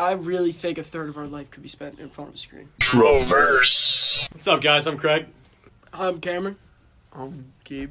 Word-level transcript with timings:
I 0.00 0.12
really 0.12 0.52
think 0.52 0.78
a 0.78 0.82
third 0.82 1.10
of 1.10 1.18
our 1.18 1.26
life 1.26 1.50
could 1.50 1.62
be 1.62 1.68
spent 1.68 1.98
in 1.98 2.08
front 2.08 2.30
of 2.30 2.36
a 2.36 2.38
screen. 2.38 2.70
Traverse. 2.78 4.26
What's 4.32 4.48
up, 4.48 4.62
guys? 4.62 4.86
I'm 4.86 4.96
Craig. 4.96 5.26
I'm 5.92 6.22
Cameron. 6.22 6.56
I'm 7.12 7.52
Gabe. 7.64 7.90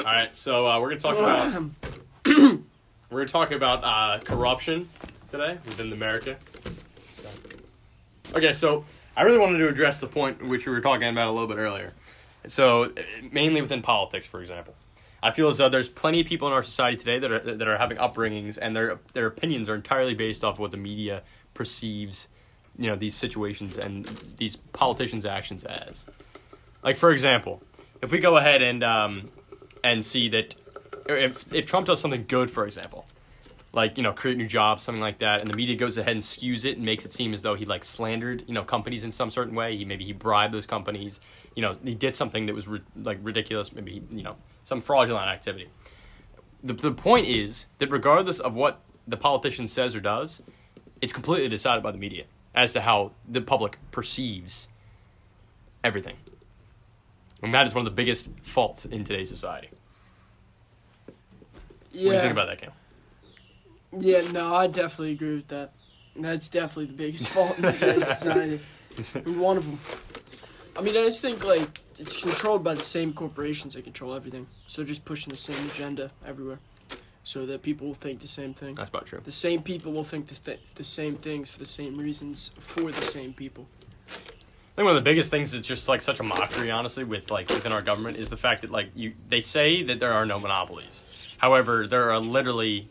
All 0.00 0.04
right, 0.04 0.36
so 0.36 0.66
uh, 0.66 0.78
we're 0.78 0.90
gonna 0.90 1.00
talk 1.00 1.16
about 1.16 1.62
we're 3.10 3.20
gonna 3.20 3.24
talk 3.24 3.50
about 3.50 3.80
uh, 3.82 4.22
corruption 4.22 4.90
today 5.30 5.56
within 5.64 5.90
America. 5.90 6.36
Okay, 8.34 8.52
so 8.52 8.84
I 9.16 9.22
really 9.22 9.38
wanted 9.38 9.56
to 9.56 9.68
address 9.68 10.00
the 10.00 10.06
point 10.06 10.46
which 10.46 10.66
we 10.66 10.72
were 10.74 10.82
talking 10.82 11.08
about 11.08 11.28
a 11.28 11.32
little 11.32 11.48
bit 11.48 11.56
earlier. 11.56 11.94
So 12.46 12.84
uh, 12.84 12.90
mainly 13.32 13.62
within 13.62 13.80
politics, 13.80 14.26
for 14.26 14.42
example, 14.42 14.74
I 15.22 15.30
feel 15.30 15.48
as 15.48 15.56
though 15.56 15.70
there's 15.70 15.88
plenty 15.88 16.20
of 16.20 16.26
people 16.26 16.48
in 16.48 16.52
our 16.52 16.62
society 16.62 16.98
today 16.98 17.18
that 17.20 17.32
are 17.32 17.38
that 17.56 17.66
are 17.66 17.78
having 17.78 17.96
upbringings 17.96 18.58
and 18.60 18.76
their 18.76 18.98
their 19.14 19.26
opinions 19.28 19.70
are 19.70 19.74
entirely 19.76 20.12
based 20.12 20.44
off 20.44 20.56
of 20.56 20.60
what 20.60 20.72
the 20.72 20.76
media 20.76 21.22
perceives, 21.58 22.28
you 22.78 22.86
know, 22.86 22.96
these 22.96 23.14
situations 23.14 23.76
and 23.76 24.06
these 24.38 24.56
politicians' 24.56 25.26
actions 25.26 25.64
as. 25.64 26.06
Like 26.82 26.96
for 26.96 27.10
example, 27.10 27.60
if 28.00 28.12
we 28.12 28.20
go 28.20 28.36
ahead 28.36 28.62
and 28.62 28.82
um, 28.84 29.28
and 29.84 30.02
see 30.04 30.28
that 30.30 30.54
if 31.08 31.52
if 31.52 31.66
Trump 31.66 31.86
does 31.86 32.00
something 32.00 32.24
good, 32.28 32.50
for 32.50 32.64
example, 32.64 33.04
like 33.72 33.96
you 33.96 34.04
know 34.04 34.12
create 34.12 34.38
new 34.38 34.46
jobs, 34.46 34.84
something 34.84 35.02
like 35.02 35.18
that, 35.18 35.40
and 35.40 35.50
the 35.50 35.56
media 35.56 35.76
goes 35.76 35.98
ahead 35.98 36.12
and 36.12 36.22
skews 36.22 36.64
it 36.64 36.76
and 36.76 36.84
makes 36.86 37.04
it 37.04 37.12
seem 37.12 37.34
as 37.34 37.42
though 37.42 37.56
he 37.56 37.66
like 37.66 37.84
slandered 37.84 38.44
you 38.46 38.54
know 38.54 38.62
companies 38.62 39.02
in 39.02 39.10
some 39.10 39.30
certain 39.30 39.56
way. 39.56 39.76
He 39.76 39.84
maybe 39.84 40.04
he 40.04 40.12
bribed 40.12 40.54
those 40.54 40.66
companies. 40.66 41.20
You 41.56 41.62
know 41.62 41.76
he 41.82 41.96
did 41.96 42.14
something 42.14 42.46
that 42.46 42.54
was 42.54 42.68
ri- 42.68 42.80
like 43.02 43.18
ridiculous. 43.22 43.72
Maybe 43.72 44.02
you 44.10 44.22
know 44.22 44.36
some 44.64 44.80
fraudulent 44.80 45.28
activity. 45.28 45.68
The 46.62 46.74
the 46.74 46.92
point 46.92 47.26
is 47.26 47.66
that 47.78 47.90
regardless 47.90 48.38
of 48.38 48.54
what 48.54 48.80
the 49.08 49.16
politician 49.16 49.66
says 49.66 49.96
or 49.96 50.00
does, 50.00 50.40
it's 51.00 51.12
completely 51.12 51.48
decided 51.48 51.82
by 51.82 51.90
the 51.90 51.98
media 51.98 52.24
as 52.54 52.72
to 52.72 52.80
how 52.80 53.12
the 53.28 53.40
public 53.40 53.78
perceives 53.90 54.68
everything. 55.84 56.16
And 57.42 57.54
that 57.54 57.66
is 57.66 57.74
one 57.74 57.86
of 57.86 57.92
the 57.92 57.96
biggest 57.96 58.28
faults 58.42 58.84
in 58.84 59.04
today's 59.04 59.28
society. 59.28 59.68
Yeah. 61.92 62.06
What 62.06 62.10
do 62.10 62.16
you 62.16 62.22
think 62.22 62.32
about 62.32 62.48
that, 62.48 62.60
Cam? 62.60 62.72
Yeah, 63.98 64.20
no, 64.32 64.54
I 64.54 64.66
definitely 64.66 65.12
agree 65.12 65.36
with 65.36 65.48
that. 65.48 65.72
That's 66.16 66.48
definitely 66.48 66.86
the 66.86 66.92
biggest 66.94 67.28
fault 67.32 67.58
in 67.58 67.72
today's 67.72 68.06
society. 68.06 68.60
One 69.24 69.56
of 69.56 69.64
them. 69.64 69.78
I 70.76 70.82
mean, 70.82 70.96
I 70.96 71.04
just 71.04 71.22
think 71.22 71.44
like 71.44 71.80
it's 71.98 72.22
controlled 72.22 72.62
by 72.62 72.74
the 72.74 72.84
same 72.84 73.12
corporations 73.12 73.74
that 73.74 73.82
control 73.84 74.14
everything. 74.14 74.46
So 74.66 74.84
just 74.84 75.04
pushing 75.04 75.30
the 75.30 75.38
same 75.38 75.64
agenda 75.70 76.10
everywhere, 76.26 76.58
so 77.28 77.44
that 77.44 77.60
people 77.60 77.86
will 77.86 77.94
think 77.94 78.20
the 78.20 78.26
same 78.26 78.54
thing. 78.54 78.72
That's 78.72 78.88
about 78.88 79.04
true. 79.04 79.20
The 79.22 79.30
same 79.30 79.62
people 79.62 79.92
will 79.92 80.02
think 80.02 80.28
the, 80.28 80.34
th- 80.34 80.72
the 80.72 80.82
same 80.82 81.14
things 81.14 81.50
for 81.50 81.58
the 81.58 81.66
same 81.66 81.98
reasons 81.98 82.52
for 82.58 82.90
the 82.90 83.02
same 83.02 83.34
people. 83.34 83.66
I 84.08 84.14
think 84.76 84.86
one 84.86 84.96
of 84.96 85.04
the 85.04 85.10
biggest 85.10 85.30
things 85.30 85.52
that's 85.52 85.66
just 85.66 85.88
like 85.88 86.00
such 86.00 86.20
a 86.20 86.22
mockery, 86.22 86.70
honestly, 86.70 87.04
with 87.04 87.30
like 87.30 87.50
within 87.50 87.72
our 87.72 87.82
government 87.82 88.16
is 88.16 88.30
the 88.30 88.38
fact 88.38 88.62
that 88.62 88.70
like 88.70 88.88
you 88.94 89.12
they 89.28 89.42
say 89.42 89.82
that 89.82 90.00
there 90.00 90.14
are 90.14 90.24
no 90.24 90.40
monopolies. 90.40 91.04
However, 91.36 91.86
there 91.86 92.10
are 92.12 92.18
literally 92.18 92.88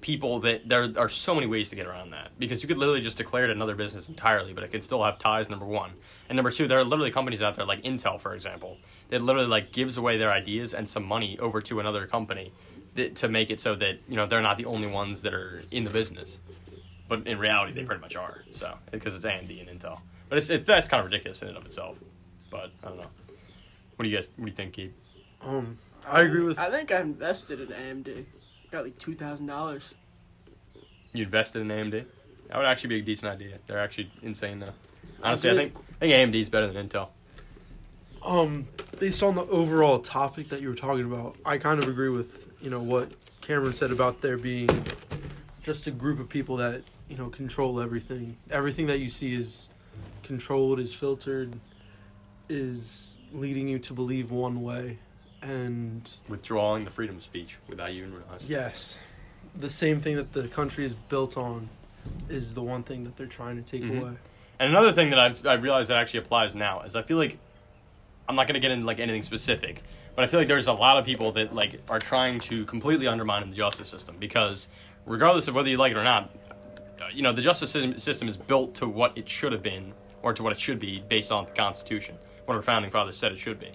people 0.00 0.38
that 0.40 0.68
there 0.68 0.88
are 0.96 1.08
so 1.08 1.34
many 1.34 1.48
ways 1.48 1.70
to 1.70 1.74
get 1.74 1.88
around 1.88 2.12
that 2.12 2.30
because 2.38 2.62
you 2.62 2.68
could 2.68 2.78
literally 2.78 3.00
just 3.00 3.18
declare 3.18 3.46
it 3.46 3.50
another 3.50 3.74
business 3.74 4.08
entirely, 4.08 4.52
but 4.52 4.62
it 4.62 4.70
can 4.70 4.82
still 4.82 5.02
have 5.02 5.18
ties. 5.18 5.50
Number 5.50 5.66
one, 5.66 5.90
and 6.28 6.36
number 6.36 6.52
two, 6.52 6.68
there 6.68 6.78
are 6.78 6.84
literally 6.84 7.10
companies 7.10 7.42
out 7.42 7.56
there 7.56 7.66
like 7.66 7.82
Intel, 7.82 8.20
for 8.20 8.34
example, 8.36 8.76
that 9.08 9.20
literally 9.20 9.48
like 9.48 9.72
gives 9.72 9.96
away 9.96 10.16
their 10.16 10.30
ideas 10.30 10.74
and 10.74 10.88
some 10.88 11.04
money 11.04 11.36
over 11.40 11.60
to 11.62 11.80
another 11.80 12.06
company 12.06 12.52
that, 12.96 13.16
to 13.16 13.28
make 13.28 13.50
it 13.50 13.60
so 13.60 13.74
that 13.74 13.98
you 14.08 14.16
know 14.16 14.26
they're 14.26 14.42
not 14.42 14.58
the 14.58 14.66
only 14.66 14.88
ones 14.88 15.22
that 15.22 15.34
are 15.34 15.62
in 15.70 15.84
the 15.84 15.90
business, 15.90 16.38
but 17.08 17.26
in 17.26 17.38
reality 17.38 17.72
they 17.72 17.84
pretty 17.84 18.00
much 18.00 18.16
are. 18.16 18.42
So 18.52 18.74
because 18.90 19.14
it's 19.14 19.24
AMD 19.24 19.68
and 19.68 19.80
Intel. 19.80 20.00
But 20.28 20.38
it's 20.38 20.50
it, 20.50 20.66
that's 20.66 20.88
kind 20.88 21.00
of 21.00 21.10
ridiculous 21.10 21.42
in 21.42 21.48
and 21.48 21.56
of 21.56 21.66
itself. 21.66 21.98
But 22.50 22.70
I 22.82 22.88
don't 22.88 22.98
know. 22.98 23.06
What 23.96 24.04
do 24.04 24.08
you 24.08 24.16
guys? 24.16 24.30
What 24.36 24.44
do 24.44 24.50
you 24.50 24.56
think, 24.56 24.74
Keith? 24.74 24.94
Um, 25.42 25.78
I 26.06 26.22
agree 26.22 26.42
with. 26.42 26.58
I 26.58 26.70
think 26.70 26.92
I 26.92 27.00
invested 27.00 27.60
in 27.60 27.68
AMD. 27.68 28.24
Got 28.70 28.84
like 28.84 28.98
two 28.98 29.14
thousand 29.14 29.46
dollars. 29.46 29.94
You 31.12 31.24
invested 31.24 31.62
in 31.62 31.68
AMD? 31.68 32.04
That 32.48 32.58
would 32.58 32.66
actually 32.66 32.88
be 32.88 32.98
a 32.98 33.02
decent 33.02 33.32
idea. 33.32 33.58
They're 33.66 33.78
actually 33.78 34.10
insane 34.22 34.60
though. 34.60 34.72
Honestly, 35.22 35.50
I 35.50 35.54
did. 35.54 35.72
think 35.72 35.76
I 35.76 35.98
think 35.98 36.12
AMD 36.12 36.40
is 36.40 36.48
better 36.48 36.70
than 36.70 36.88
Intel. 36.88 37.08
Um, 38.24 38.66
based 38.98 39.22
on 39.22 39.34
the 39.34 39.42
overall 39.42 40.00
topic 40.00 40.48
that 40.48 40.60
you 40.60 40.68
were 40.68 40.74
talking 40.74 41.04
about, 41.04 41.36
I 41.44 41.58
kind 41.58 41.82
of 41.82 41.88
agree 41.88 42.08
with 42.08 42.45
you 42.60 42.70
know 42.70 42.82
what 42.82 43.10
Cameron 43.40 43.72
said 43.72 43.90
about 43.92 44.20
there 44.20 44.36
being 44.38 44.68
just 45.62 45.86
a 45.86 45.90
group 45.90 46.18
of 46.20 46.28
people 46.28 46.56
that 46.56 46.82
you 47.08 47.16
know 47.16 47.28
control 47.28 47.80
everything. 47.80 48.36
Everything 48.50 48.86
that 48.88 48.98
you 48.98 49.08
see 49.08 49.34
is 49.34 49.70
controlled, 50.22 50.80
is 50.80 50.94
filtered, 50.94 51.52
is 52.48 53.16
leading 53.32 53.68
you 53.68 53.78
to 53.80 53.92
believe 53.92 54.30
one 54.30 54.62
way, 54.62 54.98
and 55.42 56.10
Withdrawing 56.28 56.84
the 56.84 56.90
freedom 56.90 57.16
of 57.16 57.22
speech 57.22 57.56
without 57.68 57.92
you 57.92 58.02
even 58.04 58.14
realizing. 58.14 58.48
yes, 58.48 58.98
the 59.54 59.68
same 59.68 60.00
thing 60.00 60.16
that 60.16 60.32
the 60.32 60.48
country 60.48 60.84
is 60.84 60.94
built 60.94 61.36
on 61.36 61.68
is 62.28 62.54
the 62.54 62.62
one 62.62 62.82
thing 62.82 63.04
that 63.04 63.16
they're 63.16 63.26
trying 63.26 63.56
to 63.56 63.62
take 63.62 63.82
Mhm. 63.82 64.00
away. 64.00 64.12
And 64.58 64.70
another 64.70 64.92
thing 64.92 65.10
that 65.10 65.18
I've 65.18 65.46
I 65.46 65.54
realized 65.54 65.90
that 65.90 65.98
actually 65.98 66.20
applies 66.20 66.54
now 66.54 66.80
is 66.82 66.96
I 66.96 67.02
feel 67.02 67.16
like 67.18 67.38
I'm 68.28 68.34
not 68.36 68.46
going 68.46 68.54
to 68.54 68.60
get 68.60 68.70
into 68.70 68.86
like 68.86 68.98
anything 69.00 69.22
specific, 69.22 69.82
but 70.16 70.24
I 70.24 70.28
feel 70.28 70.40
like 70.40 70.48
there's 70.48 70.66
a 70.66 70.72
lot 70.72 70.98
of 70.98 71.04
people 71.04 71.32
that 71.32 71.54
like 71.54 71.78
are 71.88 71.98
trying 71.98 72.40
to 72.40 72.64
completely 72.64 73.06
undermine 73.06 73.48
the 73.48 73.54
justice 73.54 73.88
system 73.88 74.16
because 74.18 74.68
regardless 75.04 75.46
of 75.46 75.54
whether 75.54 75.68
you 75.68 75.76
like 75.76 75.92
it 75.92 75.98
or 75.98 76.04
not, 76.04 76.30
uh, 77.00 77.04
you 77.12 77.22
know 77.22 77.32
the 77.32 77.42
justice 77.42 77.70
system, 77.70 78.28
is 78.28 78.36
built 78.36 78.74
to 78.76 78.88
what 78.88 79.16
it 79.16 79.28
should 79.28 79.52
have 79.52 79.62
been 79.62 79.92
or 80.22 80.32
to 80.32 80.42
what 80.42 80.52
it 80.52 80.58
should 80.58 80.80
be 80.80 81.02
based 81.08 81.30
on 81.30 81.44
the 81.44 81.50
Constitution, 81.52 82.16
what 82.46 82.54
our 82.54 82.62
founding 82.62 82.90
fathers 82.90 83.16
said 83.16 83.30
it 83.30 83.38
should 83.38 83.60
be. 83.60 83.70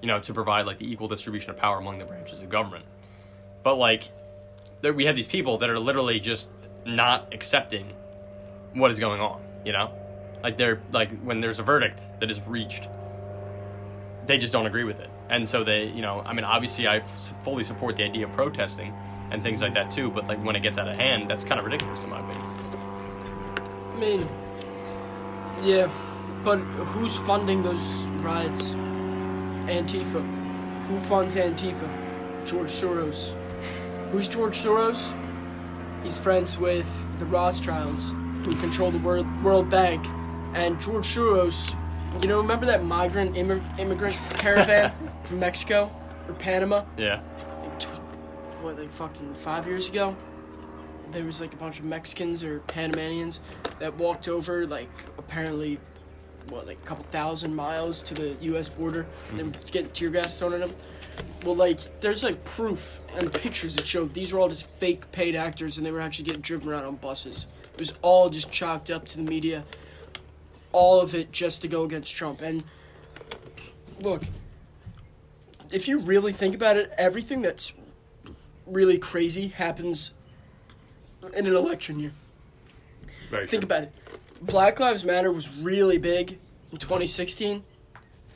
You 0.00 0.08
know, 0.08 0.18
to 0.18 0.34
provide 0.34 0.66
like 0.66 0.78
the 0.78 0.90
equal 0.90 1.06
distribution 1.06 1.50
of 1.50 1.58
power 1.58 1.78
among 1.78 1.98
the 1.98 2.04
branches 2.04 2.42
of 2.42 2.50
government. 2.50 2.84
But 3.62 3.76
like, 3.76 4.10
there 4.80 4.92
we 4.92 5.04
have 5.04 5.14
these 5.14 5.28
people 5.28 5.58
that 5.58 5.70
are 5.70 5.78
literally 5.78 6.18
just 6.18 6.50
not 6.84 7.32
accepting 7.32 7.86
what 8.74 8.90
is 8.90 8.98
going 8.98 9.20
on. 9.20 9.40
You 9.64 9.70
know, 9.70 9.92
like 10.42 10.56
they're 10.56 10.80
like 10.90 11.16
when 11.20 11.40
there's 11.40 11.60
a 11.60 11.62
verdict 11.62 12.00
that 12.18 12.32
is 12.32 12.40
reached, 12.42 12.88
they 14.26 14.38
just 14.38 14.52
don't 14.52 14.66
agree 14.66 14.84
with 14.84 14.98
it, 14.98 15.08
and 15.32 15.48
so 15.48 15.64
they, 15.64 15.86
you 15.86 16.02
know, 16.02 16.22
I 16.26 16.34
mean, 16.34 16.44
obviously 16.44 16.86
I 16.86 16.98
f- 16.98 17.34
fully 17.42 17.64
support 17.64 17.96
the 17.96 18.04
idea 18.04 18.26
of 18.26 18.32
protesting 18.32 18.92
and 19.30 19.42
things 19.42 19.62
like 19.62 19.72
that 19.74 19.90
too, 19.90 20.10
but 20.10 20.28
like 20.28 20.38
when 20.44 20.54
it 20.54 20.60
gets 20.60 20.76
out 20.76 20.86
of 20.86 20.94
hand, 20.94 21.30
that's 21.30 21.42
kind 21.42 21.58
of 21.58 21.64
ridiculous 21.64 22.04
in 22.04 22.10
my 22.10 22.20
opinion. 22.20 22.46
I 23.94 23.98
mean, 23.98 24.28
yeah, 25.62 25.90
but 26.44 26.58
who's 26.58 27.16
funding 27.16 27.62
those 27.62 28.04
riots? 28.20 28.72
Antifa. 29.68 30.22
Who 30.86 30.98
funds 31.00 31.34
Antifa? 31.36 31.88
George 32.44 32.68
Soros. 32.68 33.32
Who's 34.10 34.28
George 34.28 34.58
Soros? 34.58 35.14
He's 36.04 36.18
friends 36.18 36.58
with 36.58 36.88
the 37.18 37.24
Rothschilds, 37.24 38.10
who 38.44 38.54
control 38.56 38.90
the 38.90 38.98
World, 38.98 39.26
World 39.42 39.70
Bank. 39.70 40.04
And 40.52 40.78
George 40.78 41.06
Soros, 41.06 41.74
you 42.20 42.28
know, 42.28 42.38
remember 42.38 42.66
that 42.66 42.84
migrant 42.84 43.34
immig- 43.36 43.78
immigrant 43.78 44.18
caravan 44.34 44.92
from 45.24 45.40
Mexico 45.40 45.90
or 46.28 46.34
Panama? 46.34 46.84
Yeah, 46.96 47.20
like, 47.62 47.80
tw- 47.80 48.00
what, 48.62 48.78
like 48.78 48.90
fucking 48.90 49.34
five 49.34 49.66
years 49.66 49.88
ago? 49.88 50.16
There 51.12 51.24
was 51.24 51.40
like 51.40 51.52
a 51.52 51.56
bunch 51.56 51.78
of 51.78 51.84
Mexicans 51.84 52.42
or 52.42 52.60
Panamanians 52.60 53.40
that 53.78 53.94
walked 53.94 54.28
over, 54.28 54.66
like, 54.66 54.88
apparently, 55.18 55.78
what, 56.48 56.66
like 56.66 56.78
a 56.78 56.86
couple 56.86 57.04
thousand 57.04 57.54
miles 57.54 58.00
to 58.02 58.14
the 58.14 58.34
U.S. 58.42 58.68
border, 58.68 59.04
mm-hmm. 59.04 59.38
and 59.38 59.52
they 59.52 59.58
were 59.58 59.64
getting 59.66 59.90
tear 59.90 60.10
gas 60.10 60.38
thrown 60.38 60.54
at 60.54 60.60
them. 60.60 60.74
Well, 61.44 61.56
like, 61.56 62.00
there's 62.00 62.22
like 62.22 62.44
proof 62.44 63.00
and 63.16 63.32
pictures 63.32 63.76
that 63.76 63.86
show 63.86 64.06
these 64.06 64.32
were 64.32 64.38
all 64.38 64.48
just 64.48 64.68
fake 64.70 65.10
paid 65.12 65.34
actors, 65.34 65.76
and 65.76 65.86
they 65.86 65.92
were 65.92 66.00
actually 66.00 66.24
getting 66.24 66.40
driven 66.40 66.68
around 66.68 66.84
on 66.84 66.96
buses. 66.96 67.46
It 67.74 67.78
was 67.78 67.94
all 68.02 68.30
just 68.30 68.50
chalked 68.50 68.90
up 68.90 69.06
to 69.08 69.16
the 69.16 69.24
media, 69.24 69.64
all 70.72 71.00
of 71.00 71.14
it 71.14 71.32
just 71.32 71.62
to 71.62 71.68
go 71.68 71.84
against 71.84 72.14
Trump. 72.14 72.40
And 72.40 72.64
look, 74.00 74.22
if 75.72 75.88
you 75.88 75.98
really 75.98 76.32
think 76.32 76.54
about 76.54 76.76
it, 76.76 76.92
everything 76.98 77.42
that's 77.42 77.72
really 78.66 78.98
crazy 78.98 79.48
happens 79.48 80.12
in 81.34 81.46
an 81.46 81.54
election 81.54 81.98
year. 81.98 82.12
very 83.30 83.46
Think 83.46 83.62
true. 83.62 83.66
about 83.66 83.82
it. 83.84 83.92
Black 84.40 84.78
Lives 84.78 85.04
Matter 85.04 85.32
was 85.32 85.52
really 85.56 85.98
big 85.98 86.38
in 86.70 86.78
2016, 86.78 87.62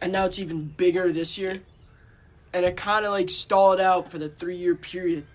and 0.00 0.12
now 0.12 0.24
it's 0.24 0.38
even 0.38 0.64
bigger 0.64 1.12
this 1.12 1.36
year. 1.36 1.60
And 2.54 2.64
it 2.64 2.76
kind 2.76 3.04
of 3.04 3.12
like 3.12 3.28
stalled 3.28 3.80
out 3.80 4.10
for 4.10 4.18
the 4.18 4.28
three 4.28 4.56
year 4.56 4.74
period. 4.74 5.26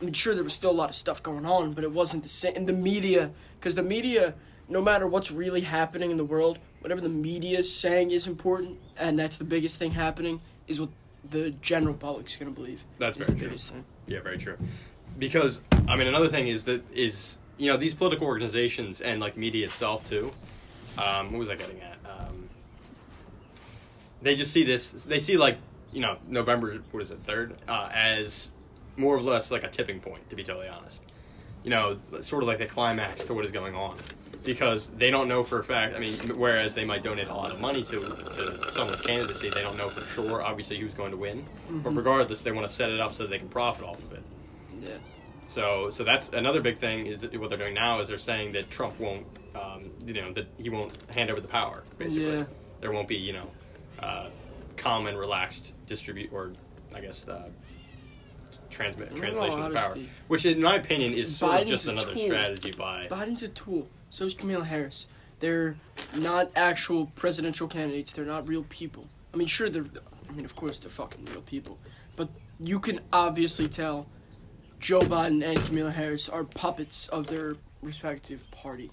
I 0.00 0.04
mean, 0.04 0.12
sure, 0.12 0.34
there 0.34 0.44
was 0.44 0.52
still 0.52 0.70
a 0.70 0.72
lot 0.72 0.90
of 0.90 0.96
stuff 0.96 1.22
going 1.22 1.46
on, 1.46 1.72
but 1.72 1.84
it 1.84 1.92
wasn't 1.92 2.22
the 2.22 2.28
same. 2.28 2.54
And 2.54 2.68
the 2.68 2.74
media, 2.74 3.30
because 3.58 3.76
the 3.76 3.82
media, 3.82 4.34
no 4.68 4.82
matter 4.82 5.06
what's 5.06 5.32
really 5.32 5.62
happening 5.62 6.10
in 6.10 6.18
the 6.18 6.24
world, 6.24 6.58
whatever 6.80 7.00
the 7.00 7.08
media 7.08 7.60
is 7.60 7.74
saying 7.74 8.10
is 8.10 8.26
important, 8.26 8.78
and 8.98 9.18
that's 9.18 9.38
the 9.38 9.44
biggest 9.44 9.78
thing 9.78 9.92
happening, 9.92 10.40
is 10.68 10.80
what 10.80 10.90
the 11.30 11.50
general 11.50 11.94
public's 11.94 12.36
going 12.36 12.52
to 12.52 12.58
believe. 12.58 12.84
That's 12.98 13.16
is 13.18 13.26
very 13.26 13.34
the 13.34 13.40
true. 13.40 13.48
biggest 13.48 13.70
thing. 13.72 13.84
Yeah, 14.06 14.20
very 14.20 14.38
true. 14.38 14.56
Because 15.18 15.62
I 15.88 15.96
mean, 15.96 16.08
another 16.08 16.28
thing 16.28 16.48
is 16.48 16.64
that 16.64 16.82
is 16.94 17.38
you 17.58 17.70
know 17.70 17.76
these 17.76 17.94
political 17.94 18.26
organizations 18.26 19.00
and 19.00 19.20
like 19.20 19.36
media 19.36 19.66
itself 19.66 20.08
too. 20.08 20.30
Um, 20.98 21.32
what 21.32 21.40
was 21.40 21.48
I 21.48 21.56
getting 21.56 21.80
at? 21.80 21.98
Um, 22.08 22.48
they 24.22 24.34
just 24.34 24.52
see 24.52 24.64
this. 24.64 25.04
They 25.04 25.18
see 25.18 25.36
like 25.36 25.58
you 25.92 26.00
know 26.00 26.16
November. 26.28 26.78
What 26.90 27.02
is 27.02 27.10
it? 27.10 27.18
Third 27.20 27.54
uh, 27.68 27.88
as 27.92 28.52
more 28.96 29.16
or 29.16 29.20
less 29.20 29.50
like 29.50 29.64
a 29.64 29.68
tipping 29.68 30.00
point. 30.00 30.28
To 30.30 30.36
be 30.36 30.44
totally 30.44 30.68
honest, 30.68 31.02
you 31.64 31.70
know, 31.70 31.98
sort 32.20 32.42
of 32.42 32.48
like 32.48 32.58
the 32.58 32.66
climax 32.66 33.24
to 33.24 33.34
what 33.34 33.44
is 33.44 33.52
going 33.52 33.74
on. 33.74 33.96
Because 34.46 34.88
they 34.90 35.10
don't 35.10 35.28
know 35.28 35.42
for 35.44 35.58
a 35.58 35.64
fact. 35.64 35.96
I 35.96 35.98
mean, 35.98 36.12
whereas 36.38 36.74
they 36.74 36.84
might 36.84 37.02
donate 37.02 37.28
a 37.28 37.34
lot 37.34 37.50
of 37.52 37.60
money 37.60 37.82
to 37.84 38.00
to 38.00 38.70
someone's 38.70 39.02
candidacy, 39.02 39.50
they 39.50 39.60
don't 39.62 39.76
know 39.76 39.88
for 39.88 40.00
sure, 40.14 40.42
obviously, 40.42 40.78
who's 40.78 40.94
going 40.94 41.10
to 41.10 41.16
win. 41.16 41.44
But 41.68 41.90
regardless, 41.90 42.42
they 42.42 42.52
want 42.52 42.66
to 42.68 42.72
set 42.72 42.90
it 42.90 43.00
up 43.00 43.12
so 43.12 43.24
that 43.24 43.30
they 43.30 43.38
can 43.38 43.48
profit 43.48 43.84
off 43.84 43.98
of 43.98 44.12
it. 44.12 44.22
Yeah. 44.80 44.90
So, 45.48 45.90
so 45.90 46.04
that's 46.04 46.28
another 46.30 46.60
big 46.60 46.78
thing 46.78 47.06
is 47.06 47.22
what 47.36 47.48
they're 47.50 47.58
doing 47.58 47.74
now 47.74 48.00
is 48.00 48.08
they're 48.08 48.18
saying 48.18 48.52
that 48.52 48.70
Trump 48.70 48.98
won't, 49.00 49.26
um, 49.54 49.90
you 50.04 50.14
know, 50.14 50.32
that 50.32 50.46
he 50.58 50.68
won't 50.70 50.92
hand 51.10 51.30
over 51.30 51.40
the 51.40 51.48
power. 51.48 51.82
Basically, 51.98 52.30
Yeah. 52.38 52.44
there 52.80 52.92
won't 52.92 53.08
be, 53.08 53.16
you 53.16 53.32
know, 53.32 53.50
uh, 54.00 54.28
calm 54.76 55.06
and 55.06 55.18
relaxed 55.18 55.72
distribute 55.86 56.30
or, 56.32 56.52
I 56.94 57.00
guess, 57.00 57.26
uh, 57.26 57.48
transmit 58.70 59.14
translation 59.16 59.62
of 59.62 59.74
power. 59.74 59.96
Which, 60.28 60.44
in 60.44 60.60
my 60.60 60.76
opinion, 60.76 61.14
is 61.14 61.34
sort 61.36 61.62
of 61.62 61.66
just 61.66 61.88
another 61.88 62.12
tool. 62.12 62.22
strategy 62.24 62.72
by. 62.72 63.06
Biden's 63.08 63.42
a 63.42 63.48
tool. 63.48 63.88
So 64.10 64.24
is 64.24 64.34
Kamala 64.34 64.64
Harris. 64.64 65.06
They're 65.40 65.76
not 66.16 66.50
actual 66.56 67.06
presidential 67.16 67.68
candidates. 67.68 68.12
They're 68.12 68.24
not 68.24 68.48
real 68.48 68.64
people. 68.68 69.04
I 69.34 69.36
mean, 69.36 69.48
sure, 69.48 69.68
they're. 69.68 69.84
I 70.28 70.32
mean, 70.32 70.44
of 70.44 70.56
course, 70.56 70.78
they're 70.78 70.90
fucking 70.90 71.26
real 71.26 71.42
people. 71.42 71.78
But 72.16 72.28
you 72.58 72.80
can 72.80 73.00
obviously 73.12 73.68
tell 73.68 74.06
Joe 74.80 75.00
Biden 75.00 75.44
and 75.44 75.62
Kamala 75.64 75.90
Harris 75.90 76.28
are 76.28 76.44
puppets 76.44 77.08
of 77.08 77.26
their 77.26 77.56
respective 77.82 78.50
party. 78.50 78.90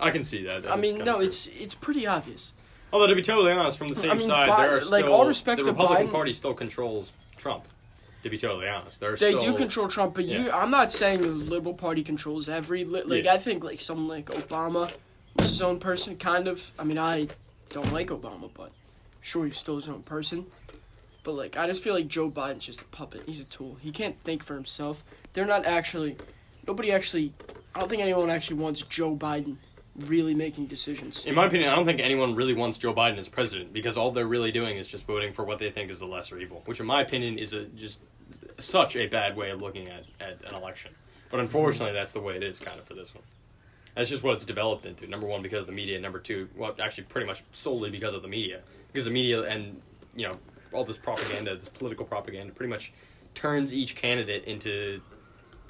I 0.00 0.10
can 0.10 0.22
see 0.22 0.44
that. 0.44 0.62
that 0.62 0.72
I 0.72 0.76
mean, 0.76 0.98
no, 0.98 1.20
it's 1.20 1.48
it's 1.48 1.74
pretty 1.74 2.06
obvious. 2.06 2.52
Although 2.92 3.08
to 3.08 3.14
be 3.14 3.22
totally 3.22 3.52
honest, 3.52 3.76
from 3.76 3.88
the 3.90 3.96
same 3.96 4.12
I 4.12 4.14
mean, 4.14 4.28
side, 4.28 4.48
Bi- 4.48 4.62
there 4.66 4.76
are 4.78 4.80
like, 4.82 5.04
still 5.04 5.14
all 5.14 5.26
respect 5.26 5.62
the 5.62 5.70
Republican 5.70 6.06
Biden- 6.06 6.12
Party 6.12 6.32
still 6.32 6.54
controls 6.54 7.12
Trump. 7.36 7.64
To 8.24 8.30
be 8.30 8.38
totally 8.38 8.68
honest, 8.68 9.00
They 9.00 9.16
still, 9.16 9.38
do 9.38 9.54
control 9.54 9.86
Trump, 9.86 10.14
but 10.14 10.24
you, 10.24 10.50
I'm 10.50 10.70
not 10.72 10.90
saying 10.90 11.22
the 11.22 11.28
Liberal 11.28 11.74
Party 11.74 12.02
controls 12.02 12.48
every. 12.48 12.84
Li- 12.84 13.02
like 13.04 13.24
Yeah. 13.24 13.34
I 13.34 13.38
think 13.38 13.62
like 13.62 13.80
someone 13.80 14.08
like 14.08 14.26
Obama 14.26 14.90
was 15.36 15.46
his 15.48 15.62
own 15.62 15.78
person, 15.78 16.16
kind 16.16 16.48
of. 16.48 16.70
I 16.78 16.84
mean, 16.84 16.98
I 16.98 17.28
don't 17.70 17.92
like 17.92 18.08
Obama, 18.08 18.50
but 18.52 18.72
sure 19.20 19.46
he's 19.46 19.56
still 19.56 19.76
his 19.76 19.88
own 19.88 20.02
person. 20.02 20.46
But 21.22 21.32
like, 21.32 21.56
I 21.56 21.66
just 21.68 21.84
feel 21.84 21.94
like 21.94 22.08
Joe 22.08 22.28
Biden's 22.30 22.66
just 22.66 22.80
a 22.80 22.86
puppet. 22.86 23.22
He's 23.26 23.38
a 23.40 23.44
tool. 23.44 23.76
He 23.80 23.92
can't 23.92 24.18
think 24.20 24.42
for 24.42 24.54
himself. 24.54 25.04
They're 25.32 25.46
not 25.46 25.64
actually. 25.64 26.16
Nobody 26.66 26.90
actually. 26.90 27.32
I 27.74 27.80
don't 27.80 27.88
think 27.88 28.02
anyone 28.02 28.30
actually 28.30 28.56
wants 28.56 28.82
Joe 28.82 29.14
Biden 29.14 29.56
really 30.06 30.34
making 30.34 30.66
decisions. 30.66 31.26
In 31.26 31.34
my 31.34 31.46
opinion, 31.46 31.70
I 31.70 31.76
don't 31.76 31.86
think 31.86 32.00
anyone 32.00 32.34
really 32.34 32.54
wants 32.54 32.78
Joe 32.78 32.94
Biden 32.94 33.18
as 33.18 33.28
president 33.28 33.72
because 33.72 33.96
all 33.96 34.12
they're 34.12 34.26
really 34.26 34.52
doing 34.52 34.76
is 34.76 34.88
just 34.88 35.06
voting 35.06 35.32
for 35.32 35.44
what 35.44 35.58
they 35.58 35.70
think 35.70 35.90
is 35.90 35.98
the 35.98 36.06
lesser 36.06 36.38
evil, 36.38 36.62
which, 36.66 36.80
in 36.80 36.86
my 36.86 37.02
opinion, 37.02 37.38
is 37.38 37.52
a, 37.52 37.64
just 37.64 38.00
such 38.58 38.96
a 38.96 39.06
bad 39.06 39.36
way 39.36 39.50
of 39.50 39.60
looking 39.60 39.88
at, 39.88 40.04
at 40.20 40.38
an 40.48 40.54
election. 40.54 40.92
But 41.30 41.40
unfortunately, 41.40 41.92
that's 41.92 42.12
the 42.12 42.20
way 42.20 42.36
it 42.36 42.42
is 42.42 42.58
kind 42.58 42.78
of 42.78 42.86
for 42.86 42.94
this 42.94 43.14
one. 43.14 43.24
That's 43.94 44.08
just 44.08 44.22
what 44.22 44.34
it's 44.34 44.44
developed 44.44 44.86
into. 44.86 45.06
Number 45.06 45.26
one, 45.26 45.42
because 45.42 45.62
of 45.62 45.66
the 45.66 45.72
media. 45.72 46.00
Number 46.00 46.20
two, 46.20 46.48
well, 46.56 46.74
actually, 46.80 47.04
pretty 47.04 47.26
much 47.26 47.42
solely 47.52 47.90
because 47.90 48.14
of 48.14 48.22
the 48.22 48.28
media. 48.28 48.60
Because 48.92 49.04
the 49.04 49.10
media 49.10 49.42
and, 49.42 49.82
you 50.14 50.28
know, 50.28 50.36
all 50.72 50.84
this 50.84 50.96
propaganda, 50.96 51.56
this 51.56 51.68
political 51.68 52.06
propaganda, 52.06 52.52
pretty 52.52 52.70
much 52.70 52.92
turns 53.34 53.74
each 53.74 53.96
candidate 53.96 54.44
into, 54.44 55.00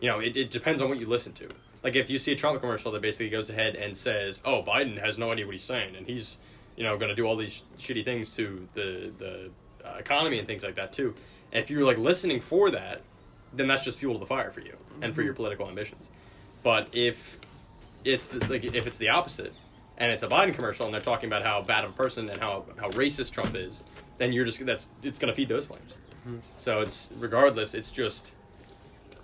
you 0.00 0.08
know, 0.08 0.20
it, 0.20 0.36
it 0.36 0.50
depends 0.50 0.82
on 0.82 0.88
what 0.88 0.98
you 0.98 1.06
listen 1.06 1.32
to. 1.34 1.48
Like 1.82 1.94
if 1.94 2.10
you 2.10 2.18
see 2.18 2.32
a 2.32 2.36
Trump 2.36 2.60
commercial 2.60 2.92
that 2.92 3.02
basically 3.02 3.30
goes 3.30 3.50
ahead 3.50 3.76
and 3.76 3.96
says, 3.96 4.40
"Oh, 4.44 4.62
Biden 4.62 5.00
has 5.00 5.18
no 5.18 5.30
idea 5.32 5.46
what 5.46 5.52
he's 5.54 5.64
saying, 5.64 5.96
and 5.96 6.06
he's, 6.06 6.36
you 6.76 6.84
know, 6.84 6.96
going 6.96 7.10
to 7.10 7.14
do 7.14 7.24
all 7.24 7.36
these 7.36 7.62
shitty 7.78 8.04
things 8.04 8.34
to 8.36 8.68
the 8.74 9.10
the 9.18 9.50
uh, 9.84 9.96
economy 9.98 10.38
and 10.38 10.46
things 10.46 10.62
like 10.62 10.74
that 10.76 10.92
too." 10.92 11.14
If 11.52 11.70
you're 11.70 11.84
like 11.84 11.98
listening 11.98 12.40
for 12.40 12.70
that, 12.70 13.00
then 13.52 13.68
that's 13.68 13.84
just 13.84 13.98
fuel 13.98 14.14
to 14.14 14.20
the 14.20 14.26
fire 14.26 14.50
for 14.50 14.60
you 14.60 14.76
and 15.00 15.14
for 15.14 15.22
your 15.22 15.34
political 15.34 15.68
ambitions. 15.68 16.10
But 16.62 16.88
if 16.92 17.38
it's 18.04 18.28
the, 18.28 18.44
like 18.50 18.64
if 18.64 18.86
it's 18.86 18.98
the 18.98 19.08
opposite, 19.10 19.52
and 19.96 20.10
it's 20.12 20.22
a 20.22 20.28
Biden 20.28 20.54
commercial, 20.54 20.84
and 20.84 20.92
they're 20.92 21.00
talking 21.00 21.28
about 21.28 21.42
how 21.44 21.62
bad 21.62 21.84
of 21.84 21.90
a 21.90 21.94
person 21.94 22.28
and 22.28 22.38
how 22.38 22.64
how 22.76 22.90
racist 22.90 23.30
Trump 23.32 23.54
is, 23.54 23.82
then 24.18 24.32
you're 24.32 24.44
just 24.44 24.64
that's 24.66 24.86
it's 25.02 25.18
going 25.18 25.32
to 25.32 25.34
feed 25.36 25.48
those 25.48 25.66
flames. 25.66 25.94
So 26.58 26.80
it's 26.80 27.10
regardless, 27.18 27.74
it's 27.74 27.90
just. 27.90 28.32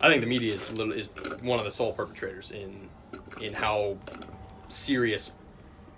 I 0.04 0.10
think 0.10 0.20
the 0.20 0.28
media 0.28 0.52
is 0.52 0.70
little, 0.72 0.92
is 0.92 1.08
one 1.40 1.58
of 1.58 1.64
the 1.64 1.70
sole 1.70 1.94
perpetrators 1.94 2.50
in 2.50 2.90
in 3.40 3.54
how 3.54 3.96
serious, 4.68 5.32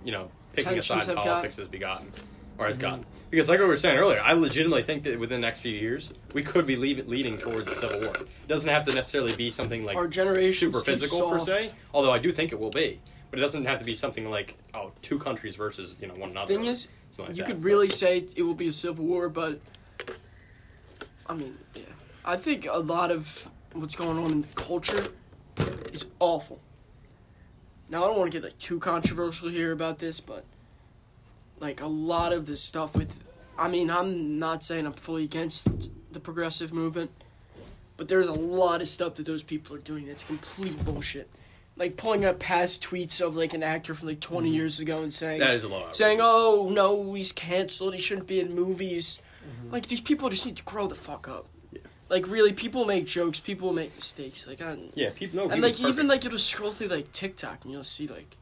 you 0.05 0.13
know, 0.13 0.31
picking 0.53 0.75
Tensions 0.75 0.87
side 0.87 1.11
in 1.11 1.17
have 1.17 1.27
politics 1.27 1.57
has 1.57 1.67
begotten 1.67 2.13
or 2.57 2.69
has 2.69 2.79
mm-hmm. 2.79 2.89
gotten. 2.89 3.07
Because 3.31 3.49
like 3.49 3.59
we 3.59 3.67
were 3.67 3.77
saying 3.77 3.99
earlier, 3.99 4.21
I 4.21 4.35
legitimately 4.35 4.85
think 4.85 5.03
that 5.03 5.19
within 5.19 5.41
the 5.41 5.47
next 5.47 5.59
few 5.59 5.73
years 5.73 6.13
we 6.35 6.45
could 6.45 6.69
be 6.69 6.77
lead, 6.77 7.05
leading 7.09 7.37
towards 7.37 7.67
a 7.67 7.75
civil 7.75 7.99
war. 7.99 8.15
It 8.15 8.47
doesn't 8.47 8.69
have 8.69 8.85
to 8.85 8.95
necessarily 8.95 9.35
be 9.35 9.51
something 9.51 9.85
like 9.85 9.97
Our 9.97 10.13
super 10.53 10.81
physical 10.83 11.29
per 11.29 11.41
se. 11.41 11.73
Although 11.93 12.13
I 12.13 12.21
do 12.21 12.33
think 12.33 12.53
it 12.53 12.61
will 12.61 12.71
be, 12.71 13.01
but 13.31 13.41
it 13.41 13.43
doesn't 13.43 13.65
have 13.65 13.81
to 13.81 13.85
be 13.85 13.97
something 13.97 14.31
like 14.31 14.57
oh 14.73 14.93
two 15.03 15.19
countries 15.19 15.57
versus 15.57 15.97
you 16.01 16.07
know 16.07 16.15
one 16.15 16.31
another. 16.31 16.47
The 16.47 16.61
thing 16.61 16.67
is, 16.67 16.87
like 17.19 17.31
you 17.31 17.35
that. 17.39 17.47
could 17.47 17.65
really 17.65 17.89
say 17.89 18.19
it 18.19 18.43
will 18.45 18.55
be 18.55 18.69
a 18.69 18.73
civil 18.73 19.05
war, 19.05 19.29
but 19.29 19.59
I 21.27 21.35
mean, 21.35 21.57
yeah, 21.75 21.83
I 22.25 22.37
think 22.37 22.69
a 22.71 22.79
lot 22.79 23.11
of 23.11 23.51
what's 23.81 23.97
going 23.97 24.19
on 24.19 24.33
in 24.33 24.43
the 24.43 24.49
culture 24.55 25.09
is 25.93 26.07
awful. 26.19 26.61
Now, 27.89 28.05
I 28.05 28.09
don't 28.09 28.19
want 28.19 28.33
to 28.33 28.39
get 28.39 28.45
like 28.45 28.59
too 28.59 28.79
controversial 28.79 29.49
here 29.49 29.73
about 29.73 29.99
this, 29.99 30.21
but 30.21 30.45
like 31.61 31.81
a 31.81 31.87
lot 31.87 32.33
of 32.33 32.47
this 32.47 32.61
stuff 32.61 32.97
with, 32.97 33.23
I 33.59 33.69
mean, 33.69 33.91
I'm 33.91 34.39
not 34.39 34.65
saying 34.65 34.87
I'm 34.87 34.93
fully 34.93 35.25
against 35.25 35.91
the 36.13 36.21
progressive 36.21 36.73
movement, 36.73 37.11
but 37.97 38.09
there's 38.09 38.27
a 38.27 38.33
lot 38.33 38.83
of 38.83 38.89
stuff 38.89 39.15
that 39.15 39.27
those 39.27 39.43
people 39.43 39.77
are 39.77 39.81
doing 39.81 40.07
that's 40.07 40.25
complete 40.25 40.85
bullshit. 40.85 41.31
Like 41.77 41.97
pulling 41.97 42.25
up 42.25 42.39
past 42.39 42.83
tweets 42.83 43.21
of 43.21 43.37
like 43.37 43.53
an 43.53 43.63
actor 43.63 43.95
from 43.95 44.09
like 44.09 44.21
20 44.21 44.49
mm-hmm. 44.49 44.55
years 44.55 44.81
ago 44.81 45.03
and 45.03 45.13
saying 45.13 45.41
that 45.41 45.55
is 45.55 45.63
a 45.63 45.69
lot. 45.69 45.95
saying, 45.95 46.21
"Oh 46.23 46.71
no, 46.73 47.13
he's 47.13 47.33
canceled. 47.33 47.95
He 47.95 48.01
shouldn't 48.01 48.27
be 48.27 48.41
in 48.41 48.55
movies." 48.55 49.21
Mm-hmm. 49.47 49.73
Like 49.73 49.87
these 49.89 50.01
people 50.01 50.31
just 50.31 50.47
need 50.47 50.57
to 50.57 50.63
grow 50.63 50.87
the 50.87 50.95
fuck 50.95 51.29
up. 51.29 51.47
Yeah. 52.09 52.15
Like 52.17 52.29
really, 52.29 52.53
people 52.53 52.85
make 52.85 53.07
jokes. 53.07 53.41
People 53.41 53.73
make 53.73 53.95
mistakes. 53.97 54.47
Like 54.47 54.61
I, 54.63 54.77
yeah, 54.95 55.11
people 55.15 55.45
know. 55.47 55.51
and 55.53 55.61
like 55.63 55.81
even 55.81 56.07
like 56.09 56.23
you'll 56.25 56.33
just 56.33 56.49
scroll 56.49 56.71
through 56.71 56.89
like 56.89 57.13
TikTok 57.13 57.65
and 57.65 57.73
you'll 57.73 57.85
see 57.85 58.07
like 58.07 58.37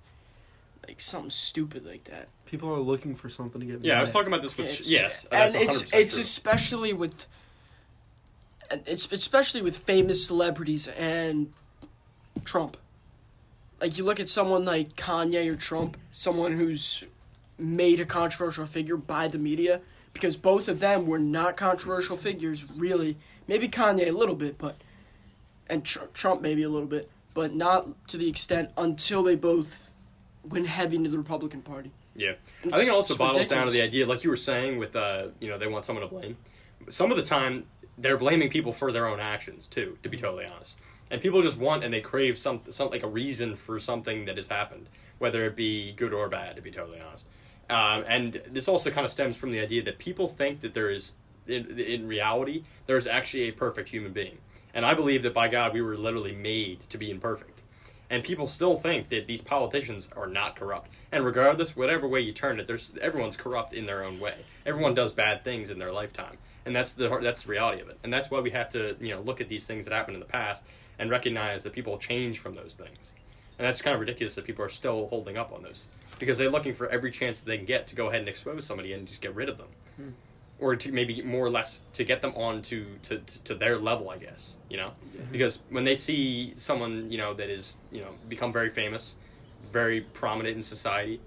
like 0.86 1.00
something 1.00 1.30
stupid 1.30 1.86
like 1.86 2.04
that. 2.04 2.28
People 2.46 2.72
are 2.72 2.78
looking 2.78 3.14
for 3.14 3.28
something 3.28 3.60
to 3.60 3.66
get. 3.66 3.80
yeah, 3.80 3.98
I 3.98 4.02
was 4.02 4.12
talking 4.12 4.28
about 4.28 4.42
this 4.42 4.56
with 4.56 4.66
It's- 4.66 4.90
yes, 4.90 5.26
and 5.32 5.54
it's 5.54 5.92
it's 5.92 6.14
true. 6.14 6.20
especially 6.22 6.92
with 6.92 7.26
and 8.70 8.82
it's 8.86 9.10
especially 9.10 9.62
with 9.62 9.76
famous 9.78 10.26
celebrities 10.26 10.86
and 10.88 11.52
Trump. 12.44 12.76
Like 13.80 13.98
you 13.98 14.04
look 14.04 14.20
at 14.20 14.28
someone 14.28 14.64
like 14.64 14.94
Kanye 14.94 15.50
or 15.52 15.56
Trump, 15.56 15.96
someone 16.12 16.52
who's 16.52 17.04
made 17.58 18.00
a 18.00 18.04
controversial 18.04 18.66
figure 18.66 18.96
by 18.96 19.28
the 19.28 19.38
media, 19.38 19.80
because 20.12 20.36
both 20.36 20.68
of 20.68 20.80
them 20.80 21.06
were 21.06 21.18
not 21.18 21.56
controversial 21.56 22.16
figures, 22.16 22.64
really. 22.76 23.16
Maybe 23.46 23.68
Kanye 23.68 24.08
a 24.08 24.12
little 24.12 24.34
bit, 24.34 24.58
but 24.58 24.76
and 25.68 25.84
Tr- 25.84 26.06
Trump 26.12 26.42
maybe 26.42 26.62
a 26.62 26.68
little 26.68 26.88
bit, 26.88 27.10
but 27.32 27.54
not 27.54 28.08
to 28.08 28.16
the 28.16 28.28
extent 28.28 28.70
until 28.76 29.22
they 29.22 29.34
both 29.34 29.90
went 30.48 30.66
heavy 30.66 30.96
into 30.96 31.10
the 31.10 31.18
Republican 31.18 31.62
Party. 31.62 31.90
Yeah, 32.16 32.34
I 32.64 32.76
think 32.76 32.88
it 32.88 32.94
also 32.94 33.16
bottles 33.16 33.48
down 33.48 33.66
to 33.66 33.72
the 33.72 33.82
idea, 33.82 34.06
like 34.06 34.22
you 34.22 34.30
were 34.30 34.36
saying, 34.36 34.78
with 34.78 34.94
uh, 34.94 35.28
you 35.40 35.48
know, 35.48 35.58
they 35.58 35.66
want 35.66 35.84
someone 35.84 36.06
to 36.06 36.14
blame. 36.14 36.36
Some 36.88 37.10
of 37.10 37.16
the 37.16 37.22
time, 37.22 37.64
they're 37.98 38.16
blaming 38.16 38.50
people 38.50 38.72
for 38.72 38.92
their 38.92 39.06
own 39.06 39.20
actions 39.20 39.66
too. 39.66 39.98
To 40.02 40.08
be 40.08 40.16
totally 40.16 40.44
honest, 40.46 40.76
and 41.10 41.20
people 41.20 41.42
just 41.42 41.58
want 41.58 41.82
and 41.82 41.92
they 41.92 42.00
crave 42.00 42.38
some, 42.38 42.60
some 42.70 42.90
like 42.90 43.02
a 43.02 43.08
reason 43.08 43.56
for 43.56 43.80
something 43.80 44.26
that 44.26 44.36
has 44.36 44.48
happened, 44.48 44.86
whether 45.18 45.42
it 45.44 45.56
be 45.56 45.92
good 45.92 46.12
or 46.12 46.28
bad. 46.28 46.56
To 46.56 46.62
be 46.62 46.70
totally 46.70 47.00
honest, 47.00 47.26
um, 47.68 48.04
and 48.06 48.40
this 48.48 48.68
also 48.68 48.90
kind 48.90 49.04
of 49.04 49.10
stems 49.10 49.36
from 49.36 49.50
the 49.50 49.60
idea 49.60 49.82
that 49.82 49.98
people 49.98 50.28
think 50.28 50.60
that 50.60 50.74
there 50.74 50.90
is, 50.90 51.12
in, 51.46 51.78
in 51.78 52.06
reality, 52.06 52.64
there 52.86 52.96
is 52.96 53.06
actually 53.06 53.48
a 53.48 53.52
perfect 53.52 53.88
human 53.88 54.12
being, 54.12 54.38
and 54.72 54.84
I 54.84 54.94
believe 54.94 55.22
that 55.22 55.34
by 55.34 55.48
God, 55.48 55.72
we 55.72 55.82
were 55.82 55.96
literally 55.96 56.34
made 56.34 56.88
to 56.90 56.98
be 56.98 57.10
imperfect. 57.10 57.60
And 58.10 58.22
people 58.22 58.46
still 58.46 58.76
think 58.76 59.08
that 59.08 59.26
these 59.26 59.40
politicians 59.40 60.08
are 60.14 60.26
not 60.26 60.56
corrupt. 60.56 60.88
And 61.10 61.24
regardless, 61.24 61.74
whatever 61.74 62.06
way 62.06 62.20
you 62.20 62.32
turn 62.32 62.60
it, 62.60 62.66
there's 62.66 62.92
everyone's 63.00 63.36
corrupt 63.36 63.72
in 63.72 63.86
their 63.86 64.04
own 64.04 64.20
way. 64.20 64.36
Everyone 64.66 64.94
does 64.94 65.12
bad 65.12 65.42
things 65.42 65.70
in 65.70 65.78
their 65.78 65.92
lifetime, 65.92 66.36
and 66.66 66.76
that's 66.76 66.92
the 66.94 67.08
that's 67.20 67.44
the 67.44 67.50
reality 67.50 67.80
of 67.80 67.88
it. 67.88 67.98
And 68.02 68.12
that's 68.12 68.30
why 68.30 68.40
we 68.40 68.50
have 68.50 68.68
to 68.70 68.96
you 69.00 69.14
know 69.14 69.20
look 69.20 69.40
at 69.40 69.48
these 69.48 69.66
things 69.66 69.84
that 69.84 69.94
happened 69.94 70.16
in 70.16 70.20
the 70.20 70.26
past 70.26 70.62
and 70.98 71.10
recognize 71.10 71.62
that 71.62 71.72
people 71.72 71.98
change 71.98 72.38
from 72.38 72.54
those 72.54 72.74
things. 72.74 73.14
And 73.58 73.66
that's 73.66 73.80
kind 73.80 73.94
of 73.94 74.00
ridiculous 74.00 74.34
that 74.34 74.44
people 74.44 74.64
are 74.64 74.70
still 74.70 75.06
holding 75.06 75.36
up 75.36 75.52
on 75.52 75.62
those 75.62 75.86
because 76.18 76.38
they're 76.38 76.50
looking 76.50 76.74
for 76.74 76.88
every 76.88 77.10
chance 77.10 77.40
they 77.40 77.56
can 77.56 77.66
get 77.66 77.86
to 77.88 77.94
go 77.94 78.08
ahead 78.08 78.20
and 78.20 78.28
expose 78.28 78.66
somebody 78.66 78.92
and 78.92 79.06
just 79.06 79.20
get 79.20 79.34
rid 79.34 79.48
of 79.48 79.58
them. 79.58 79.68
Hmm. 79.96 80.08
Or 80.60 80.76
to 80.76 80.92
maybe 80.92 81.20
more 81.22 81.44
or 81.44 81.50
less 81.50 81.80
to 81.92 82.04
get 82.04 82.22
them 82.22 82.32
on 82.36 82.62
to, 82.62 82.86
to, 83.02 83.18
to 83.44 83.54
their 83.54 83.76
level, 83.76 84.10
I 84.10 84.18
guess, 84.18 84.56
you 84.70 84.76
know? 84.76 84.92
Because 85.32 85.58
when 85.70 85.84
they 85.84 85.94
see 85.96 86.52
someone, 86.54 87.10
you 87.10 87.18
know, 87.18 87.34
that 87.34 87.50
is, 87.50 87.76
you 87.90 88.00
know, 88.00 88.10
become 88.28 88.52
very 88.52 88.70
famous, 88.70 89.16
very 89.72 90.00
prominent 90.00 90.56
in 90.56 90.62
society, 90.62 91.20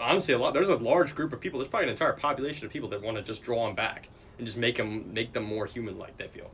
honestly, 0.00 0.34
a 0.34 0.38
lot, 0.38 0.52
there's 0.52 0.68
a 0.68 0.76
large 0.76 1.14
group 1.14 1.32
of 1.32 1.40
people, 1.40 1.58
there's 1.58 1.70
probably 1.70 1.86
an 1.86 1.92
entire 1.92 2.12
population 2.12 2.66
of 2.66 2.72
people 2.72 2.88
that 2.90 3.02
want 3.02 3.16
to 3.16 3.22
just 3.22 3.42
draw 3.42 3.66
them 3.66 3.74
back 3.74 4.08
and 4.38 4.46
just 4.46 4.58
make 4.58 4.76
them, 4.76 5.12
make 5.14 5.32
them 5.32 5.44
more 5.44 5.64
human-like, 5.66 6.18
they 6.18 6.28
feel. 6.28 6.50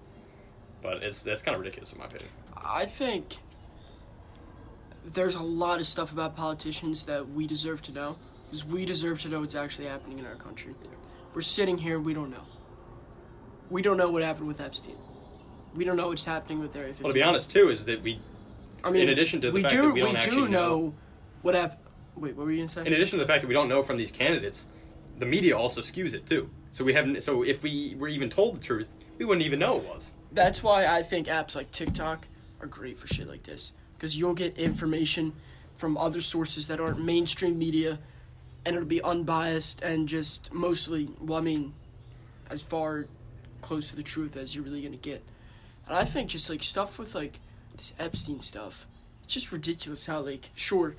But 0.83 1.03
it's, 1.03 1.23
that's 1.23 1.43
kind 1.43 1.55
of 1.55 1.61
ridiculous 1.61 1.93
in 1.93 1.99
my 1.99 2.07
opinion. 2.07 2.29
I 2.65 2.87
think 2.87 3.37
there's 5.05 5.35
a 5.35 5.43
lot 5.43 5.81
of 5.81 5.87
stuff 5.87 6.12
about 6.12 6.37
politicians 6.37 7.07
that 7.07 7.29
we 7.29 7.47
deserve 7.47 7.83
to 7.83 7.93
know 7.93 8.17
because 8.45 8.65
we 8.65 8.85
deserve 8.85 9.21
to 9.23 9.29
know 9.29 9.41
what's 9.41 9.55
actually 9.55 9.87
happening 9.87 10.19
in 10.19 10.27
our 10.27 10.37
country. 10.37 10.75
We're 11.35 11.41
sitting 11.41 11.79
here, 11.79 11.99
we 11.99 12.15
don't 12.15 12.31
know. 12.31 12.45
We 13.71 13.81
don't 13.83 13.97
know 13.97 14.11
what 14.11 14.23
happened 14.23 14.49
with 14.49 14.61
Epstein. 14.61 14.97
We 15.75 15.85
don't 15.85 15.97
know 15.97 16.09
what's 16.09 16.25
happening 16.27 16.61
with 16.61 16.77
Area 16.77 16.89
51. 16.89 17.05
Well, 17.05 17.12
to 17.12 17.15
be 17.19 17.23
honest, 17.23 17.51
too, 17.51 17.71
is 17.71 17.87
that 17.87 18.03
we, 18.03 18.21
I 18.85 18.91
mean, 18.91 19.03
in 19.05 19.09
addition 19.09 19.41
to 19.41 19.49
the 19.49 19.55
we 19.55 19.62
fact 19.62 19.73
do, 19.73 19.83
that 19.89 19.95
we 19.95 20.01
don't 20.01 20.11
do 20.12 20.17
actually 20.17 20.51
know- 20.51 20.95
what 21.41 21.55
happened. 21.55 21.79
Wait, 22.15 22.37
what 22.37 22.45
were 22.45 22.53
you 22.53 22.59
gonna 22.59 22.69
say? 22.69 22.83
in 22.83 22.93
addition 22.93 23.19
to 23.19 23.25
the 23.25 23.27
fact 23.27 23.41
that 23.41 23.49
we 23.49 23.55
don't 23.55 23.69
know 23.69 23.83
from 23.83 23.97
these 23.97 24.11
candidates, 24.11 24.67
the 25.19 25.25
media 25.25 25.57
also 25.57 25.81
skews 25.81 26.12
it 26.12 26.27
too. 26.27 26.51
So 26.71 26.85
we 26.85 26.93
haven't. 26.93 27.25
So 27.25 27.43
if 27.43 27.62
we 27.62 27.97
were 27.99 28.09
even 28.09 28.29
told 28.29 28.57
the 28.57 28.61
truth, 28.62 28.93
we 29.19 29.25
wouldn't 29.25 29.47
even 29.47 29.59
know 29.59 29.79
it 29.79 29.85
was. 29.85 30.12
That's 30.31 30.62
why 30.62 30.87
I 30.87 31.03
think 31.03 31.27
apps 31.27 31.57
like 31.57 31.71
TikTok 31.73 32.29
are 32.61 32.67
great 32.67 32.99
for 32.99 33.07
shit 33.07 33.27
like 33.29 33.45
this 33.45 33.73
because 33.97 34.17
you'll 34.19 34.35
get 34.35 34.57
information 34.59 35.33
from 35.75 35.97
other 35.97 36.21
sources 36.21 36.67
that 36.69 36.79
aren't 36.81 37.03
mainstream 37.03 37.59
media, 37.59 37.99
and 38.64 38.76
it'll 38.76 38.88
be 38.88 39.02
unbiased 39.02 39.83
and 39.83 40.09
just 40.09 40.52
mostly. 40.52 41.09
Well, 41.21 41.38
I 41.38 41.42
mean, 41.42 41.73
as 42.50 42.62
far 42.62 43.07
close 43.62 43.88
to 43.90 43.97
the 43.97 44.02
truth 44.02 44.37
as 44.37 44.54
you're 44.54 44.64
really 44.64 44.83
gonna 44.83 44.97
get. 44.97 45.23
And 45.87 45.97
I 45.97 46.04
think 46.04 46.28
just 46.28 46.50
like 46.50 46.62
stuff 46.62 46.99
with 46.99 47.14
like 47.14 47.40
this 47.75 47.95
Epstein 47.99 48.40
stuff, 48.40 48.87
it's 49.25 49.35
just 49.35 49.52
ridiculous 49.52 50.07
how 50.07 50.21
like 50.21 50.50
sure 50.54 50.95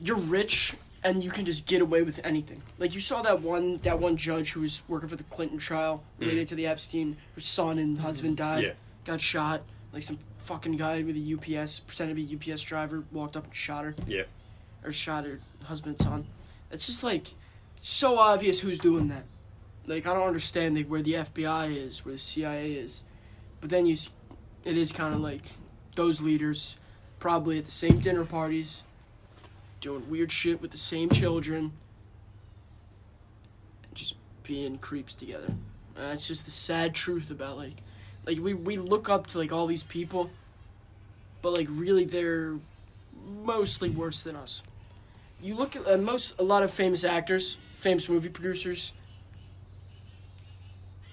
you're 0.00 0.16
rich 0.16 0.74
and 1.02 1.22
you 1.22 1.30
can 1.30 1.46
just 1.46 1.66
get 1.66 1.80
away 1.80 2.02
with 2.02 2.20
anything. 2.24 2.62
Like 2.78 2.94
you 2.94 3.00
saw 3.00 3.22
that 3.22 3.40
one 3.40 3.78
that 3.78 3.98
one 3.98 4.16
judge 4.16 4.52
who 4.52 4.60
was 4.60 4.82
working 4.88 5.08
for 5.08 5.16
the 5.16 5.24
Clinton 5.24 5.58
trial 5.58 6.02
mm-hmm. 6.14 6.24
related 6.24 6.48
to 6.48 6.54
the 6.56 6.66
Epstein, 6.66 7.16
her 7.34 7.40
son 7.40 7.78
and 7.78 7.96
mm-hmm. 7.96 8.04
husband 8.04 8.36
died, 8.36 8.64
Yeah. 8.64 8.72
got 9.04 9.20
shot. 9.20 9.62
Like 9.92 10.02
some 10.02 10.18
fucking 10.40 10.76
guy 10.76 11.02
with 11.02 11.16
a 11.16 11.34
UPS, 11.60 11.80
pretended 11.80 12.16
to 12.16 12.22
be 12.22 12.50
a 12.50 12.54
UPS 12.54 12.62
driver, 12.62 13.04
walked 13.12 13.36
up 13.36 13.44
and 13.44 13.54
shot 13.54 13.84
her 13.84 13.94
Yeah. 14.06 14.24
or 14.84 14.92
shot 14.92 15.24
her 15.24 15.40
husband 15.64 15.96
and 15.98 16.00
son. 16.00 16.26
It's 16.70 16.86
just 16.86 17.04
like 17.04 17.28
so 17.80 18.18
obvious 18.18 18.60
who's 18.60 18.78
doing 18.78 19.08
that. 19.08 19.24
Like 19.86 20.06
I 20.06 20.14
don't 20.14 20.26
understand 20.26 20.76
like, 20.76 20.86
where 20.86 21.02
the 21.02 21.14
FBI 21.14 21.76
is, 21.76 22.04
where 22.04 22.14
the 22.14 22.20
CIA 22.20 22.72
is, 22.72 23.02
but 23.60 23.70
then 23.70 23.86
you, 23.86 23.96
it 24.64 24.76
is 24.76 24.90
kind 24.92 25.14
of 25.14 25.20
like 25.20 25.52
those 25.94 26.20
leaders, 26.20 26.76
probably 27.18 27.58
at 27.58 27.64
the 27.64 27.70
same 27.70 27.98
dinner 27.98 28.24
parties, 28.24 28.82
doing 29.80 30.08
weird 30.10 30.32
shit 30.32 30.60
with 30.60 30.72
the 30.72 30.76
same 30.76 31.08
children, 31.08 31.72
just 33.94 34.16
being 34.42 34.78
creeps 34.78 35.14
together. 35.14 35.46
And 35.46 36.04
that's 36.04 36.26
just 36.26 36.44
the 36.44 36.50
sad 36.50 36.94
truth 36.94 37.30
about 37.30 37.56
like, 37.56 37.74
like 38.26 38.38
we 38.38 38.54
we 38.54 38.76
look 38.76 39.08
up 39.08 39.28
to 39.28 39.38
like 39.38 39.52
all 39.52 39.66
these 39.66 39.84
people, 39.84 40.30
but 41.42 41.52
like 41.52 41.68
really 41.70 42.04
they're 42.04 42.56
mostly 43.44 43.88
worse 43.88 44.22
than 44.22 44.34
us. 44.34 44.62
You 45.46 45.54
look 45.54 45.76
at 45.76 45.86
uh, 45.86 45.96
most 45.96 46.40
a 46.40 46.42
lot 46.42 46.64
of 46.64 46.72
famous 46.72 47.04
actors, 47.04 47.54
famous 47.54 48.08
movie 48.08 48.28
producers. 48.28 48.92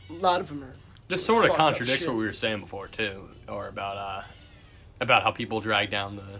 A 0.09 0.13
lot 0.13 0.41
of 0.41 0.47
them 0.47 0.63
are. 0.63 0.73
This 1.07 1.23
sort 1.23 1.47
of 1.47 1.55
contradicts 1.55 2.07
what 2.07 2.15
we 2.15 2.25
were 2.25 2.33
saying 2.33 2.61
before 2.61 2.87
too, 2.87 3.29
or 3.47 3.67
about 3.67 3.95
uh, 3.97 4.23
about 4.99 5.21
how 5.21 5.29
people 5.29 5.59
drag 5.61 5.91
down 5.91 6.15
the 6.15 6.39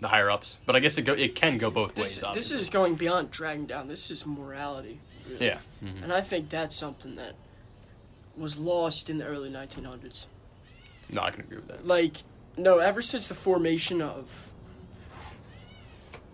the 0.00 0.08
higher 0.08 0.28
ups. 0.28 0.58
But 0.66 0.74
I 0.74 0.80
guess 0.80 0.98
it 0.98 1.02
go 1.02 1.12
it 1.12 1.36
can 1.36 1.56
go 1.58 1.70
both 1.70 1.94
This, 1.94 2.20
ways. 2.20 2.34
this 2.34 2.50
is 2.50 2.68
going 2.68 2.96
beyond 2.96 3.30
dragging 3.30 3.66
down. 3.66 3.86
This 3.86 4.10
is 4.10 4.26
morality. 4.26 4.98
Really. 5.28 5.46
yeah. 5.46 5.58
Mhm. 5.84 6.02
And 6.02 6.12
I 6.12 6.22
think 6.22 6.50
that's 6.50 6.74
something 6.74 7.14
that 7.14 7.34
was 8.36 8.58
lost 8.58 9.08
in 9.08 9.18
the 9.18 9.24
early 9.24 9.50
1900s. 9.50 10.26
No, 11.08 11.22
I 11.22 11.30
can 11.30 11.42
agree 11.42 11.58
with 11.58 11.68
that. 11.68 11.86
Like, 11.86 12.16
no, 12.56 12.78
ever 12.78 13.00
since 13.02 13.28
the 13.28 13.34
formation 13.34 14.02
of. 14.02 14.52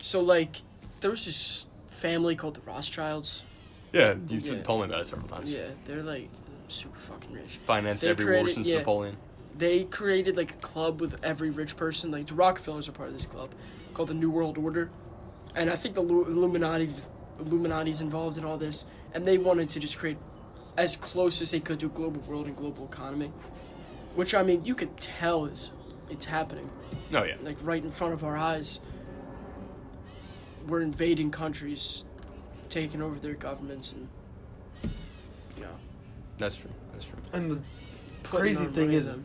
So, 0.00 0.20
like, 0.20 0.56
there 1.00 1.10
was 1.10 1.24
this 1.24 1.66
family 1.88 2.36
called 2.36 2.54
the 2.56 2.60
Rothschilds. 2.62 3.42
Yeah, 3.92 4.14
you 4.28 4.38
Yeah. 4.38 4.62
told 4.62 4.80
me 4.82 4.86
about 4.88 5.00
it 5.02 5.06
several 5.06 5.28
times. 5.28 5.50
Yeah, 5.50 5.68
they're 5.86 6.02
like 6.02 6.28
super 6.68 6.98
fucking 6.98 7.32
rich. 7.32 7.58
Financed 7.64 8.02
They 8.02 8.08
every 8.10 8.36
war 8.36 8.48
since 8.48 8.68
yeah. 8.68 8.78
Napoleon. 8.78 9.16
They 9.56 9.84
created 9.84 10.36
like 10.36 10.50
a 10.50 10.56
club 10.56 11.00
with 11.00 11.24
every 11.24 11.50
rich 11.50 11.76
person. 11.76 12.10
Like 12.10 12.26
the 12.26 12.34
Rockefellers 12.34 12.88
are 12.88 12.92
part 12.92 13.08
of 13.08 13.14
this 13.14 13.26
club 13.26 13.50
called 13.94 14.08
the 14.08 14.14
New 14.14 14.30
World 14.30 14.58
Order, 14.58 14.90
and 15.54 15.70
I 15.70 15.76
think 15.76 15.94
the 15.94 16.02
Illuminati, 16.02 16.90
Illuminati's 17.38 18.00
involved 18.02 18.36
in 18.36 18.44
all 18.44 18.58
this, 18.58 18.84
and 19.14 19.26
they 19.26 19.38
wanted 19.38 19.70
to 19.70 19.80
just 19.80 19.98
create 19.98 20.18
as 20.76 20.96
close 20.96 21.40
as 21.40 21.52
they 21.52 21.60
could 21.60 21.80
to 21.80 21.86
a 21.86 21.88
global 21.88 22.20
world 22.22 22.46
and 22.46 22.54
global 22.56 22.84
economy, 22.86 23.30
which 24.14 24.34
I 24.34 24.42
mean 24.42 24.64
you 24.66 24.74
could 24.74 24.98
tell 25.00 25.46
is 25.46 25.70
it's 26.10 26.26
happening 26.26 26.70
Oh 27.14 27.24
yeah. 27.24 27.36
like 27.42 27.56
right 27.62 27.82
in 27.82 27.90
front 27.90 28.12
of 28.12 28.22
our 28.22 28.36
eyes. 28.36 28.80
We're 30.66 30.82
invading 30.82 31.30
countries, 31.30 32.04
taking 32.68 33.00
over 33.02 33.18
their 33.18 33.34
governments, 33.34 33.92
and 33.92 34.08
you 35.56 35.62
know, 35.62 35.68
That's 36.38 36.56
true. 36.56 36.70
That's 36.92 37.04
true. 37.04 37.18
And 37.32 37.50
the 37.50 37.60
putting 38.24 38.54
crazy 38.56 38.66
thing 38.66 38.92
is, 38.92 39.16
them. 39.16 39.24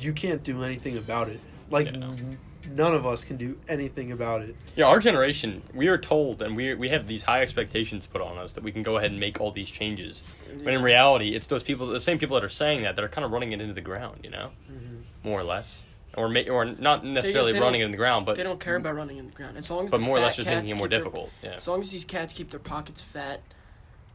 you 0.00 0.12
can't 0.12 0.42
do 0.44 0.62
anything 0.62 0.96
about 0.96 1.28
it. 1.28 1.40
Like 1.70 1.86
Yeah, 1.86 1.98
no. 1.98 2.10
n- 2.10 2.38
none 2.70 2.94
of 2.94 3.06
us 3.06 3.24
can 3.24 3.36
do 3.36 3.58
anything 3.68 4.12
about 4.12 4.42
it. 4.42 4.54
Yeah, 4.76 4.86
our 4.86 5.00
generation, 5.00 5.62
we 5.74 5.88
are 5.88 5.98
told, 5.98 6.42
and 6.42 6.54
we 6.56 6.74
we 6.74 6.88
have 6.90 7.06
these 7.06 7.22
high 7.22 7.40
expectations 7.42 8.06
put 8.06 8.20
on 8.20 8.36
us 8.38 8.52
that 8.54 8.62
we 8.64 8.72
can 8.72 8.82
go 8.82 8.98
ahead 8.98 9.10
and 9.10 9.18
make 9.20 9.40
all 9.40 9.50
these 9.50 9.70
changes. 9.70 10.22
But 10.62 10.74
in 10.74 10.82
reality, 10.82 11.34
it's 11.34 11.46
those 11.46 11.62
people, 11.62 11.86
the 11.86 12.00
same 12.00 12.18
people 12.18 12.34
that 12.34 12.44
are 12.44 12.48
saying 12.50 12.82
that, 12.82 12.96
that 12.96 13.04
are 13.04 13.08
kind 13.08 13.24
of 13.24 13.30
running 13.32 13.52
it 13.52 13.60
into 13.60 13.74
the 13.74 13.80
ground. 13.80 14.20
You 14.22 14.30
know, 14.30 14.50
mm-hmm. 14.70 14.96
more 15.22 15.40
or 15.40 15.44
less, 15.44 15.84
or 16.18 16.28
ma- 16.28 16.48
or 16.50 16.64
not 16.64 17.04
necessarily 17.04 17.52
they 17.52 17.60
running 17.60 17.80
it 17.80 17.84
in 17.84 17.90
the 17.90 17.96
ground, 17.96 18.26
but 18.26 18.36
they 18.36 18.42
don't 18.42 18.60
care 18.60 18.76
about 18.76 18.94
running 18.94 19.16
in 19.18 19.26
the 19.26 19.32
ground 19.32 19.56
as 19.56 19.70
long 19.70 19.84
as 19.86 19.90
but 19.90 19.98
the 19.98 20.04
more 20.04 20.16
or 20.16 20.20
fat 20.20 20.26
less 20.26 20.36
just 20.36 20.48
cats 20.48 20.56
making 20.70 20.76
it 20.76 20.78
more 20.78 20.86
keep 20.86 20.90
their- 20.90 20.98
difficult. 21.04 21.30
Yeah. 21.42 21.50
As 21.54 21.68
long 21.68 21.80
as 21.80 21.90
these 21.90 22.04
cats 22.04 22.34
keep 22.34 22.50
their 22.50 22.60
pockets 22.60 23.00
fat, 23.02 23.40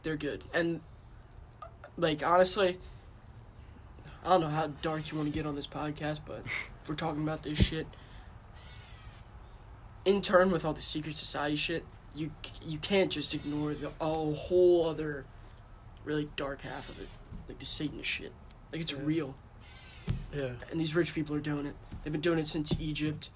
they're 0.02 0.16
good. 0.16 0.44
And 0.52 0.80
like 1.96 2.24
honestly, 2.24 2.76
I 4.24 4.28
don't 4.30 4.40
know 4.42 4.48
how 4.48 4.68
dark 4.82 5.10
you 5.10 5.18
want 5.18 5.32
to 5.32 5.34
get 5.34 5.46
on 5.46 5.54
this 5.54 5.66
podcast, 5.66 6.20
but 6.26 6.42
if 6.44 6.88
we're 6.88 6.94
talking 6.94 7.22
about 7.22 7.42
this 7.42 7.58
shit, 7.58 7.86
in 10.04 10.20
turn 10.20 10.50
with 10.50 10.64
all 10.64 10.72
the 10.72 10.82
secret 10.82 11.16
society 11.16 11.56
shit, 11.56 11.84
you 12.14 12.30
you 12.66 12.78
can't 12.78 13.10
just 13.10 13.34
ignore 13.34 13.74
the 13.74 13.88
a 14.00 14.04
whole 14.34 14.86
other 14.86 15.24
really 16.04 16.28
dark 16.36 16.60
half 16.60 16.88
of 16.88 17.00
it, 17.00 17.08
like 17.48 17.58
the 17.58 17.64
Satanist 17.64 18.08
shit. 18.08 18.32
Like 18.72 18.82
it's 18.82 18.92
Yeah. 18.92 18.98
real, 19.02 19.34
Yeah. 20.34 20.50
and 20.70 20.78
these 20.80 20.94
rich 20.94 21.14
people 21.14 21.34
are 21.36 21.40
doing 21.40 21.66
it. 21.66 21.74
They've 22.04 22.12
been 22.12 22.20
doing 22.20 22.38
it 22.38 22.46
since 22.46 22.78
Egypt, 22.78 23.30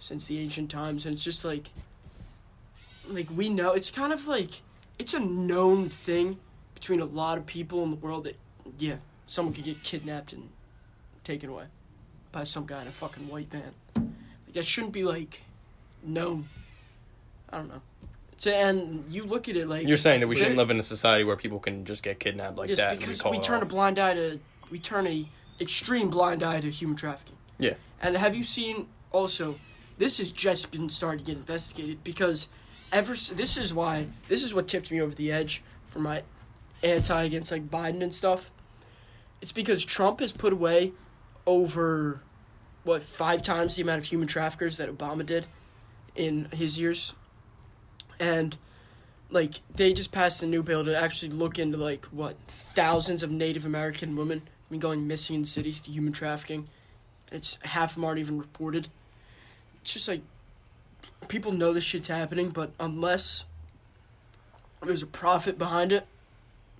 since 0.00 0.24
the 0.26 0.40
ancient 0.40 0.70
times, 0.70 1.04
and 1.04 1.14
it's 1.14 1.24
just 1.24 1.44
like, 1.44 1.68
like 3.08 3.28
we 3.34 3.50
know 3.50 3.72
it's 3.74 3.90
kind 3.90 4.12
of 4.12 4.26
like 4.26 4.62
it's 4.98 5.14
a 5.14 5.20
known 5.20 5.88
thing 5.88 6.38
between 6.74 7.00
a 7.00 7.04
lot 7.04 7.38
of 7.38 7.46
people 7.46 7.82
in 7.84 7.90
the 7.90 7.96
world 7.96 8.24
that 8.24 8.36
yeah, 8.78 8.96
someone 9.26 9.54
could 9.54 9.64
get 9.64 9.82
kidnapped 9.82 10.32
and 10.32 10.48
taken 11.24 11.50
away 11.50 11.64
by 12.32 12.44
some 12.44 12.66
guy 12.66 12.80
in 12.80 12.88
a 12.88 12.90
fucking 12.90 13.28
white 13.28 13.48
van. 13.48 13.74
Like 13.94 14.54
that 14.54 14.64
shouldn't 14.64 14.92
be 14.92 15.04
like 15.04 15.42
known. 16.02 16.46
I 17.50 17.58
don't 17.58 17.68
know. 17.68 17.82
It's, 18.32 18.46
and 18.46 19.08
you 19.10 19.24
look 19.24 19.48
at 19.48 19.56
it 19.56 19.68
like 19.68 19.86
You're 19.86 19.96
saying 19.96 20.20
that 20.20 20.28
we 20.28 20.36
shouldn't 20.36 20.56
live 20.56 20.70
in 20.70 20.78
a 20.78 20.82
society 20.82 21.24
where 21.24 21.36
people 21.36 21.58
can 21.58 21.84
just 21.84 22.02
get 22.02 22.20
kidnapped 22.20 22.56
like 22.56 22.68
just 22.68 22.80
that. 22.80 22.98
because 22.98 23.24
we 23.24 23.38
it 23.38 23.42
turn 23.42 23.62
a 23.62 23.66
blind 23.66 23.98
eye 23.98 24.14
to 24.14 24.38
we 24.70 24.78
turn 24.78 25.06
a 25.06 25.26
extreme 25.60 26.08
blind 26.08 26.42
eye 26.42 26.60
to 26.60 26.70
human 26.70 26.96
trafficking. 26.96 27.36
Yeah. 27.58 27.74
And 28.00 28.16
have 28.16 28.34
you 28.34 28.44
seen 28.44 28.88
also? 29.12 29.56
This 29.98 30.18
has 30.18 30.30
just 30.30 30.70
been 30.70 30.88
starting 30.88 31.20
to 31.20 31.24
get 31.24 31.38
investigated 31.38 32.04
because 32.04 32.48
ever 32.92 33.12
this 33.12 33.56
is 33.56 33.74
why 33.74 34.06
this 34.28 34.42
is 34.42 34.54
what 34.54 34.68
tipped 34.68 34.90
me 34.90 35.00
over 35.00 35.14
the 35.14 35.32
edge 35.32 35.62
for 35.86 35.98
my 35.98 36.22
anti 36.82 37.22
against 37.24 37.50
like 37.50 37.68
Biden 37.68 38.02
and 38.02 38.14
stuff. 38.14 38.50
It's 39.40 39.52
because 39.52 39.84
Trump 39.84 40.20
has 40.20 40.32
put 40.32 40.52
away 40.52 40.92
over 41.46 42.20
what 42.84 43.02
five 43.02 43.42
times 43.42 43.74
the 43.74 43.82
amount 43.82 43.98
of 43.98 44.04
human 44.04 44.28
traffickers 44.28 44.76
that 44.76 44.88
Obama 44.88 45.24
did 45.24 45.46
in 46.14 46.46
his 46.52 46.78
years, 46.78 47.14
and 48.18 48.56
like 49.30 49.54
they 49.74 49.92
just 49.92 50.12
passed 50.12 50.42
a 50.42 50.46
new 50.46 50.62
bill 50.62 50.84
to 50.84 50.96
actually 50.96 51.30
look 51.30 51.58
into 51.58 51.76
like 51.76 52.04
what 52.06 52.36
thousands 52.46 53.22
of 53.22 53.30
Native 53.30 53.66
American 53.66 54.16
women 54.16 54.42
been 54.70 54.80
going 54.80 55.06
missing 55.06 55.36
in 55.36 55.44
cities 55.44 55.80
to 55.82 55.90
human 55.90 56.12
trafficking. 56.12 56.68
It's 57.30 57.58
half 57.62 57.90
of 57.90 57.94
them 57.96 58.04
aren't 58.04 58.18
even 58.18 58.38
reported. 58.38 58.88
It's 59.82 59.92
just 59.92 60.08
like 60.08 60.22
people 61.28 61.52
know 61.52 61.72
this 61.72 61.84
shit's 61.84 62.08
happening, 62.08 62.50
but 62.50 62.70
unless 62.80 63.44
there's 64.82 65.02
a 65.02 65.06
profit 65.06 65.58
behind 65.58 65.92
it, 65.92 66.06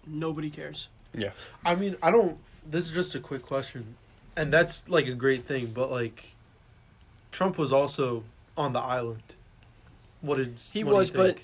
Nobody 0.08 0.50
cares. 0.50 0.88
Yeah. 1.14 1.30
I 1.64 1.74
mean, 1.74 1.96
I 2.02 2.10
don't. 2.10 2.38
This 2.66 2.86
is 2.86 2.92
just 2.92 3.14
a 3.14 3.20
quick 3.20 3.42
question, 3.42 3.94
and 4.36 4.52
that's 4.52 4.88
like 4.88 5.06
a 5.06 5.14
great 5.14 5.42
thing. 5.44 5.66
But 5.66 5.90
like, 5.90 6.32
Trump 7.30 7.58
was 7.58 7.72
also 7.72 8.24
on 8.56 8.72
the 8.72 8.80
island. 8.80 9.22
What 10.20 10.38
did 10.38 10.58
He 10.72 10.82
what 10.82 10.94
was, 10.96 11.10
but- 11.10 11.38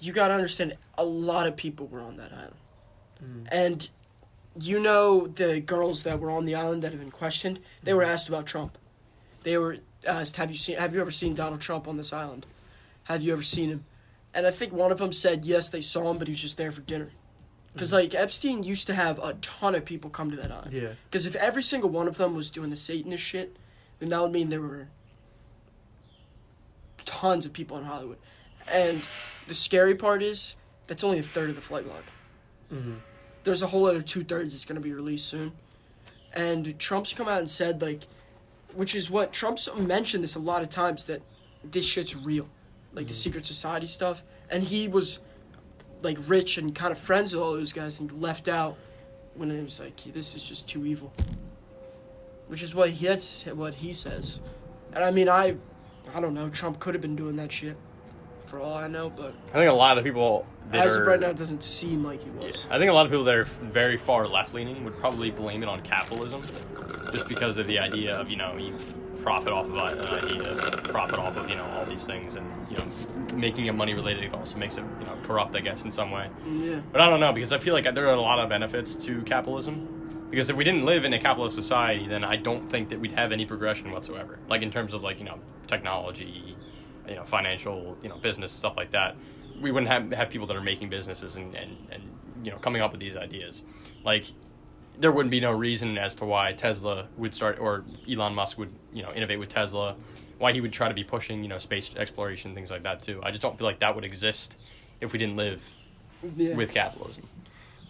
You 0.00 0.12
gotta 0.12 0.34
understand, 0.34 0.76
a 0.96 1.04
lot 1.04 1.48
of 1.48 1.56
people 1.56 1.86
were 1.86 2.00
on 2.00 2.18
that 2.18 2.32
island. 2.32 2.54
Mm. 3.24 3.48
And 3.50 3.88
you 4.60 4.80
know 4.80 5.26
the 5.26 5.60
girls 5.60 6.02
that 6.02 6.20
were 6.20 6.30
on 6.30 6.44
the 6.44 6.54
island 6.54 6.82
that 6.82 6.92
have 6.92 7.00
been 7.00 7.10
questioned, 7.10 7.60
they 7.82 7.94
were 7.94 8.02
asked 8.02 8.28
about 8.28 8.46
Trump. 8.46 8.76
They 9.42 9.56
were 9.58 9.78
asked, 10.06 10.36
"Have 10.36 10.50
you 10.50 10.56
seen? 10.56 10.76
Have 10.76 10.94
you 10.94 11.00
ever 11.00 11.10
seen 11.10 11.34
Donald 11.34 11.60
Trump 11.60 11.86
on 11.88 11.96
this 11.96 12.12
island? 12.12 12.46
Have 13.04 13.22
you 13.22 13.32
ever 13.32 13.42
seen 13.42 13.68
him?" 13.70 13.84
And 14.34 14.46
I 14.46 14.50
think 14.50 14.72
one 14.72 14.92
of 14.92 14.98
them 14.98 15.12
said 15.12 15.44
yes, 15.44 15.68
they 15.68 15.80
saw 15.80 16.10
him, 16.10 16.18
but 16.18 16.28
he 16.28 16.32
was 16.32 16.42
just 16.42 16.56
there 16.56 16.70
for 16.70 16.80
dinner. 16.82 17.10
Because 17.72 17.92
like 17.92 18.14
Epstein 18.14 18.62
used 18.62 18.86
to 18.88 18.94
have 18.94 19.18
a 19.22 19.34
ton 19.34 19.74
of 19.74 19.84
people 19.84 20.10
come 20.10 20.30
to 20.30 20.36
that 20.36 20.50
island. 20.50 20.72
yeah, 20.72 20.88
Because 21.04 21.26
if 21.26 21.36
every 21.36 21.62
single 21.62 21.88
one 21.90 22.08
of 22.08 22.16
them 22.16 22.34
was 22.34 22.50
doing 22.50 22.70
the 22.70 22.76
Satanist 22.76 23.22
shit, 23.22 23.56
then 24.00 24.08
that 24.08 24.20
would 24.20 24.32
mean 24.32 24.48
there 24.48 24.60
were 24.60 24.88
tons 27.04 27.46
of 27.46 27.52
people 27.52 27.78
in 27.78 27.84
Hollywood. 27.84 28.18
And 28.66 29.02
the 29.46 29.54
scary 29.54 29.94
part 29.94 30.22
is 30.22 30.54
that's 30.88 31.04
only 31.04 31.18
a 31.18 31.22
third 31.22 31.50
of 31.50 31.56
the 31.56 31.62
flight 31.62 31.86
log. 31.86 32.02
hmm 32.70 32.94
There's 33.48 33.62
a 33.62 33.68
whole 33.68 33.86
other 33.86 34.02
two 34.02 34.24
thirds 34.24 34.52
that's 34.52 34.66
going 34.66 34.76
to 34.76 34.82
be 34.82 34.92
released 34.92 35.26
soon. 35.26 35.52
And 36.34 36.78
Trump's 36.78 37.14
come 37.14 37.28
out 37.28 37.38
and 37.38 37.48
said, 37.48 37.80
like, 37.80 38.02
which 38.74 38.94
is 38.94 39.10
what 39.10 39.32
Trump's 39.32 39.74
mentioned 39.74 40.22
this 40.22 40.34
a 40.34 40.38
lot 40.38 40.60
of 40.60 40.68
times 40.68 41.06
that 41.06 41.22
this 41.64 41.86
shit's 41.86 42.14
real. 42.14 42.46
Like 42.92 43.06
the 43.06 43.14
mm-hmm. 43.14 43.18
secret 43.18 43.46
society 43.46 43.86
stuff. 43.86 44.22
And 44.50 44.62
he 44.62 44.86
was, 44.86 45.18
like, 46.02 46.18
rich 46.26 46.58
and 46.58 46.74
kind 46.74 46.92
of 46.92 46.98
friends 46.98 47.32
with 47.32 47.42
all 47.42 47.54
those 47.54 47.72
guys 47.72 48.00
and 48.00 48.12
left 48.12 48.48
out 48.48 48.76
when 49.34 49.50
it 49.50 49.62
was 49.62 49.80
like, 49.80 49.96
this 50.12 50.34
is 50.34 50.44
just 50.44 50.68
too 50.68 50.84
evil. 50.84 51.10
Which 52.48 52.62
is 52.62 52.74
what 52.74 52.90
he, 52.90 53.06
that's 53.06 53.46
what 53.46 53.72
he 53.72 53.94
says. 53.94 54.40
And 54.92 55.02
I 55.02 55.10
mean, 55.10 55.30
I, 55.30 55.54
I 56.14 56.20
don't 56.20 56.34
know. 56.34 56.50
Trump 56.50 56.80
could 56.80 56.92
have 56.92 57.00
been 57.00 57.16
doing 57.16 57.36
that 57.36 57.50
shit, 57.50 57.78
for 58.48 58.60
all 58.60 58.74
I 58.74 58.88
know. 58.88 59.10
But 59.10 59.34
I 59.50 59.58
think 59.58 59.70
a 59.70 59.72
lot 59.72 59.98
of 59.98 60.04
people 60.04 60.46
that 60.70 60.86
as 60.86 60.96
are, 60.96 61.02
of 61.02 61.06
right 61.08 61.20
now, 61.20 61.28
it 61.28 61.36
doesn't 61.36 61.62
seem 61.62 62.02
like 62.04 62.20
he 62.22 62.30
Yeah, 62.40 62.46
was. 62.46 62.66
I 62.70 62.78
think 62.78 62.90
a 62.90 62.94
lot 62.94 63.06
of 63.06 63.12
people 63.12 63.24
that 63.24 63.34
are 63.34 63.44
very 63.44 63.96
far 63.96 64.26
left 64.26 64.54
leaning 64.54 64.84
would 64.84 64.98
probably 64.98 65.30
blame 65.30 65.62
it 65.62 65.68
on 65.68 65.80
capitalism, 65.80 66.42
just 67.12 67.28
because 67.28 67.56
of 67.56 67.66
the 67.66 67.78
idea 67.78 68.16
of 68.16 68.28
you 68.30 68.36
know 68.36 68.56
you 68.56 68.74
profit 69.22 69.52
off 69.52 69.66
of 69.66 69.76
uh, 69.76 69.84
an 69.84 70.24
idea, 70.24 70.54
profit 70.84 71.18
off 71.18 71.36
of 71.36 71.48
you 71.48 71.56
know 71.56 71.64
all 71.76 71.84
these 71.84 72.04
things, 72.04 72.36
and 72.36 72.46
you 72.70 72.76
know 72.76 72.84
making 73.34 73.66
it 73.66 73.72
money 73.72 73.94
related 73.94 74.32
also 74.34 74.58
makes 74.58 74.78
it 74.78 74.84
you 75.00 75.06
know 75.06 75.16
corrupt, 75.24 75.54
I 75.54 75.60
guess, 75.60 75.84
in 75.84 75.92
some 75.92 76.10
way. 76.10 76.28
Yeah. 76.46 76.80
But 76.92 77.00
I 77.00 77.10
don't 77.10 77.20
know 77.20 77.32
because 77.32 77.52
I 77.52 77.58
feel 77.58 77.74
like 77.74 77.84
there 77.94 78.06
are 78.08 78.14
a 78.14 78.20
lot 78.20 78.38
of 78.38 78.48
benefits 78.48 78.96
to 79.06 79.22
capitalism. 79.22 79.94
Because 80.30 80.50
if 80.50 80.56
we 80.56 80.62
didn't 80.64 80.84
live 80.84 81.06
in 81.06 81.14
a 81.14 81.18
capitalist 81.18 81.56
society, 81.56 82.06
then 82.06 82.22
I 82.22 82.36
don't 82.36 82.68
think 82.68 82.90
that 82.90 83.00
we'd 83.00 83.12
have 83.12 83.32
any 83.32 83.46
progression 83.46 83.90
whatsoever. 83.92 84.38
Like 84.46 84.60
in 84.60 84.70
terms 84.70 84.92
of 84.92 85.02
like 85.02 85.18
you 85.18 85.24
know 85.24 85.38
technology, 85.66 86.54
you 87.08 87.16
know 87.16 87.24
financial, 87.24 87.96
you 88.02 88.08
know 88.08 88.16
business 88.16 88.52
stuff 88.52 88.76
like 88.76 88.90
that. 88.92 89.16
We 89.60 89.72
wouldn't 89.72 89.90
have 89.90 90.10
have 90.12 90.30
people 90.30 90.46
that 90.48 90.56
are 90.56 90.62
making 90.62 90.88
businesses 90.90 91.36
and 91.36 91.54
and, 91.54 91.76
and 91.90 92.02
you 92.42 92.50
know 92.50 92.58
coming 92.58 92.82
up 92.82 92.92
with 92.92 93.00
these 93.00 93.16
ideas. 93.16 93.62
Like 94.04 94.24
there 94.98 95.12
wouldn't 95.12 95.30
be 95.30 95.40
no 95.40 95.52
reason 95.52 95.96
as 95.96 96.14
to 96.16 96.24
why 96.24 96.52
Tesla 96.52 97.06
would 97.16 97.34
start 97.34 97.58
or 97.60 97.84
Elon 98.10 98.34
Musk 98.34 98.58
would 98.58 98.72
you 98.92 99.02
know 99.02 99.12
innovate 99.12 99.38
with 99.38 99.48
Tesla. 99.48 99.96
Why 100.38 100.52
he 100.52 100.60
would 100.60 100.72
try 100.72 100.88
to 100.88 100.94
be 100.94 101.04
pushing 101.04 101.42
you 101.42 101.48
know 101.48 101.58
space 101.58 101.94
exploration 101.96 102.54
things 102.54 102.70
like 102.70 102.82
that 102.84 103.02
too. 103.02 103.20
I 103.22 103.30
just 103.30 103.42
don't 103.42 103.56
feel 103.58 103.66
like 103.66 103.80
that 103.80 103.94
would 103.94 104.04
exist 104.04 104.56
if 105.00 105.12
we 105.12 105.18
didn't 105.18 105.36
live 105.36 105.68
yeah. 106.36 106.54
with 106.54 106.72
capitalism. 106.72 107.24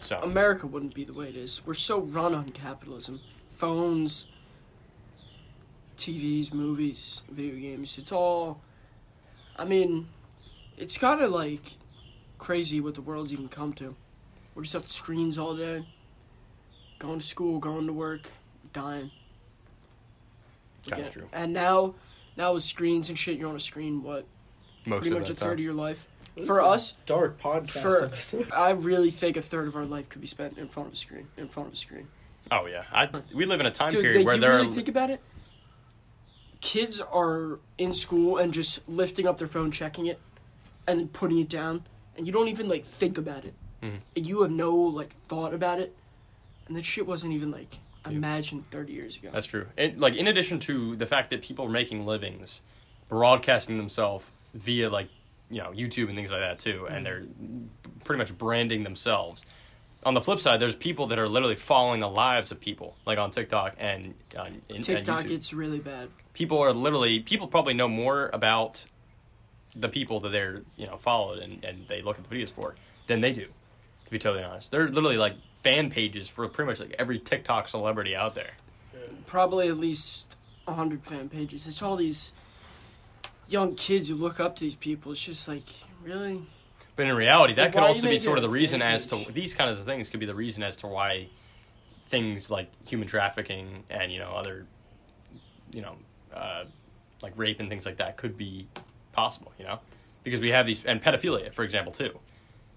So 0.01 0.21
America 0.21 0.67
wouldn't 0.67 0.95
be 0.95 1.05
the 1.05 1.13
way 1.13 1.29
it 1.29 1.37
is. 1.37 1.63
We're 1.67 1.75
so 1.75 2.01
run 2.01 2.35
on 2.35 2.51
capitalism. 2.51 3.21
Phones, 3.53 4.27
TVs, 5.97 6.53
movies, 6.53 7.23
video 7.31 7.57
games. 7.57 7.99
It's 7.99 8.13
all. 8.13 8.61
I 9.59 9.65
mean, 9.65 10.09
it's 10.77 10.97
kind 10.97 11.21
of 11.21 11.31
like 11.31 11.61
crazy 12.39 12.81
what 12.81 12.95
the 12.95 13.03
world's 13.03 13.33
even 13.33 13.49
come 13.49 13.73
to. 13.75 13.95
We're 14.55 14.63
just 14.63 14.75
at 14.75 14.89
screens 14.89 15.39
all 15.39 15.55
day, 15.57 15.85
going 16.99 17.21
to 17.21 17.27
school, 17.27 17.59
going 17.59 17.87
to 17.87 17.93
work, 17.93 18.29
dying. 18.73 19.11
Kinda 20.87 21.11
true. 21.11 21.29
And 21.33 21.53
now, 21.53 21.95
now 22.37 22.55
with 22.55 22.63
screens 22.63 23.09
and 23.09 23.19
shit, 23.19 23.39
you're 23.39 23.49
on 23.49 23.57
a 23.57 23.61
screen. 23.61 24.03
What 24.03 24.27
most 24.87 25.03
pretty 25.03 25.17
of 25.17 25.21
much 25.21 25.31
a 25.31 25.35
that 25.35 25.41
time. 25.41 25.49
third 25.51 25.59
of 25.59 25.65
your 25.65 25.75
life. 25.75 26.07
This 26.37 26.47
For 26.47 26.63
us, 26.63 26.93
dark 27.05 27.41
podcast 27.41 27.83
for 27.83 28.05
episode. 28.05 28.51
I 28.57 28.71
really 28.71 29.11
think 29.11 29.37
a 29.37 29.43
third 29.43 29.69
of 29.69 29.77
our 29.77 29.85
life 29.85 30.09
could 30.09 30.21
be 30.21 30.29
spent 30.29 30.57
in 30.57 30.69
front 30.69 30.89
of 30.89 30.93
a 30.95 30.97
screen. 30.97 31.27
In 31.37 31.49
front 31.49 31.69
of 31.69 31.75
a 31.75 31.77
screen. 31.77 32.07
Oh 32.51 32.67
yeah, 32.67 32.85
I, 32.93 33.11
we 33.35 33.45
live 33.45 33.61
in 33.61 33.67
a 33.67 33.71
time 33.71 33.91
Dude, 33.91 34.03
period 34.03 34.19
like, 34.19 34.27
where 34.27 34.35
you 34.37 34.41
there 34.41 34.53
really 34.53 34.69
are 34.69 34.73
think 34.73 34.89
about 34.89 35.11
it. 35.11 35.21
Kids 36.61 37.01
are 37.01 37.61
in 37.77 37.95
school 37.95 38.37
and 38.39 38.53
just 38.53 38.89
lifting 38.89 39.27
up 39.27 39.39
their 39.39 39.47
phone, 39.47 39.71
checking 39.71 40.07
it, 40.07 40.19
and 40.87 41.13
putting 41.13 41.39
it 41.39 41.49
down, 41.49 41.85
and 42.17 42.27
you 42.27 42.33
don't 42.33 42.49
even 42.49 42.69
like 42.69 42.85
think 42.85 43.19
about 43.19 43.45
it. 43.45 43.55
And 43.81 44.01
You 44.15 44.43
have 44.43 44.51
no 44.51 44.75
like 44.75 45.11
thought 45.11 45.55
about 45.55 45.79
it, 45.79 45.95
and 46.67 46.77
that 46.77 46.85
shit 46.85 47.07
wasn't 47.07 47.33
even 47.33 47.51
like 47.51 47.69
Yeah. 48.05 48.13
imagined 48.13 48.69
thirty 48.71 48.93
years 48.93 49.17
ago. 49.17 49.31
That's 49.33 49.47
true. 49.47 49.67
And 49.77 50.01
like 50.01 50.17
in 50.17 50.27
addition 50.27 50.59
to 50.61 50.97
the 50.97 51.07
fact 51.07 51.31
that 51.31 51.43
people 51.43 51.67
are 51.67 51.71
making 51.71 52.05
livings, 52.07 52.63
broadcasting 53.09 53.77
themselves 53.79 54.31
via 54.55 54.91
like 54.91 55.09
you 55.51 55.59
know 55.59 55.71
YouTube 55.71 56.09
and 56.09 56.17
things 56.17 56.31
like 56.33 56.41
that 56.41 56.59
too, 56.59 56.87
and 56.87 57.05
mm-hmm. 57.05 57.05
they're 57.05 57.23
pretty 58.05 58.19
much 58.19 58.37
branding 58.37 58.83
themselves. 58.83 59.45
On 60.05 60.15
the 60.15 60.21
flip 60.21 60.41
side, 60.41 60.61
there's 60.61 60.77
people 60.77 61.09
that 61.09 61.19
are 61.19 61.29
literally 61.29 61.57
following 61.57 62.01
the 62.01 62.09
lives 62.09 62.51
of 62.53 62.61
people, 62.61 62.97
like 63.05 63.19
on 63.19 63.31
TikTok 63.31 63.75
and 63.79 64.15
uh, 64.37 64.43
on 64.43 64.63
and 64.71 64.83
TikTok, 64.83 65.25
YouTube. 65.25 65.31
it's 65.31 65.53
really 65.53 65.81
bad. 65.81 66.09
People 66.39 66.61
are 66.61 66.73
literally 66.73 67.19
people 67.19 67.49
probably 67.49 67.75
know 67.75 67.89
more 67.89 68.31
about 68.33 68.85
the 69.75 69.89
people 69.89 70.21
that 70.21 70.29
they're 70.31 70.63
you 70.77 70.87
know 70.87 70.97
followed 70.97 71.41
and, 71.41 71.65
and 71.65 71.87
they 71.89 72.01
look 72.01 72.17
at 72.17 72.29
the 72.29 72.35
videos 72.35 72.49
for 72.49 72.77
than 73.09 73.21
they 73.21 73.33
do. 73.33 73.47
To 74.05 74.11
be 74.11 74.19
totally 74.21 74.45
honest, 74.45 74.71
they're 74.71 74.89
literally 74.89 75.19
like 75.19 75.35
fan 75.57 75.91
pages 75.91 76.29
for 76.29 76.47
pretty 76.49 76.71
much 76.71 76.81
like 76.81 76.95
every 76.99 77.19
TikTok 77.19 77.69
celebrity 77.69 78.15
out 78.15 78.35
there. 78.37 78.53
Probably 79.27 79.69
at 79.69 79.77
least 79.77 80.27
hundred 80.67 81.03
fan 81.03 81.29
pages. 81.29 81.67
It's 81.67 81.83
all 81.83 81.97
these 81.97 82.33
young 83.49 83.75
kids 83.75 84.09
who 84.09 84.15
look 84.15 84.39
up 84.39 84.55
to 84.57 84.65
these 84.65 84.77
people. 84.77 85.13
It's 85.13 85.25
just 85.25 85.49
like 85.49 85.65
really. 86.05 86.43
But 86.95 87.07
in 87.07 87.17
reality, 87.17 87.55
that 87.55 87.75
Well, 87.75 87.85
could 87.85 87.89
also 87.89 88.09
be 88.09 88.19
sort 88.19 88.39
of 88.39 88.43
the 88.43 88.49
reason 88.49 88.81
fan 88.81 88.93
as 88.95 89.07
to 89.09 89.33
these 89.33 89.55
kinds 89.55 89.79
of 89.79 89.87
things 89.87 90.09
could 90.09 90.21
be 90.21 90.27
the 90.27 90.35
reason 90.35 90.63
as 90.63 90.77
to 90.79 90.87
why 90.87 91.29
things 92.07 92.49
like 92.51 92.71
human 92.87 93.09
trafficking 93.09 93.85
and 93.91 94.13
you 94.13 94.19
know 94.19 94.31
other 94.31 94.67
you 95.71 95.83
know 95.83 95.97
uh, 96.39 96.65
like 97.23 97.33
rape 97.37 97.61
and 97.61 97.69
things 97.69 97.85
like 97.85 97.97
that 97.99 98.17
could 98.17 98.37
be 98.39 98.67
possible. 99.13 99.53
You 99.59 99.65
know, 99.67 99.81
because 100.25 100.41
we 100.41 100.51
have 100.51 100.67
these 100.67 100.85
and 100.85 101.03
pedophilia, 101.03 101.53
for 101.53 101.65
example, 101.65 101.93
too, 101.93 102.19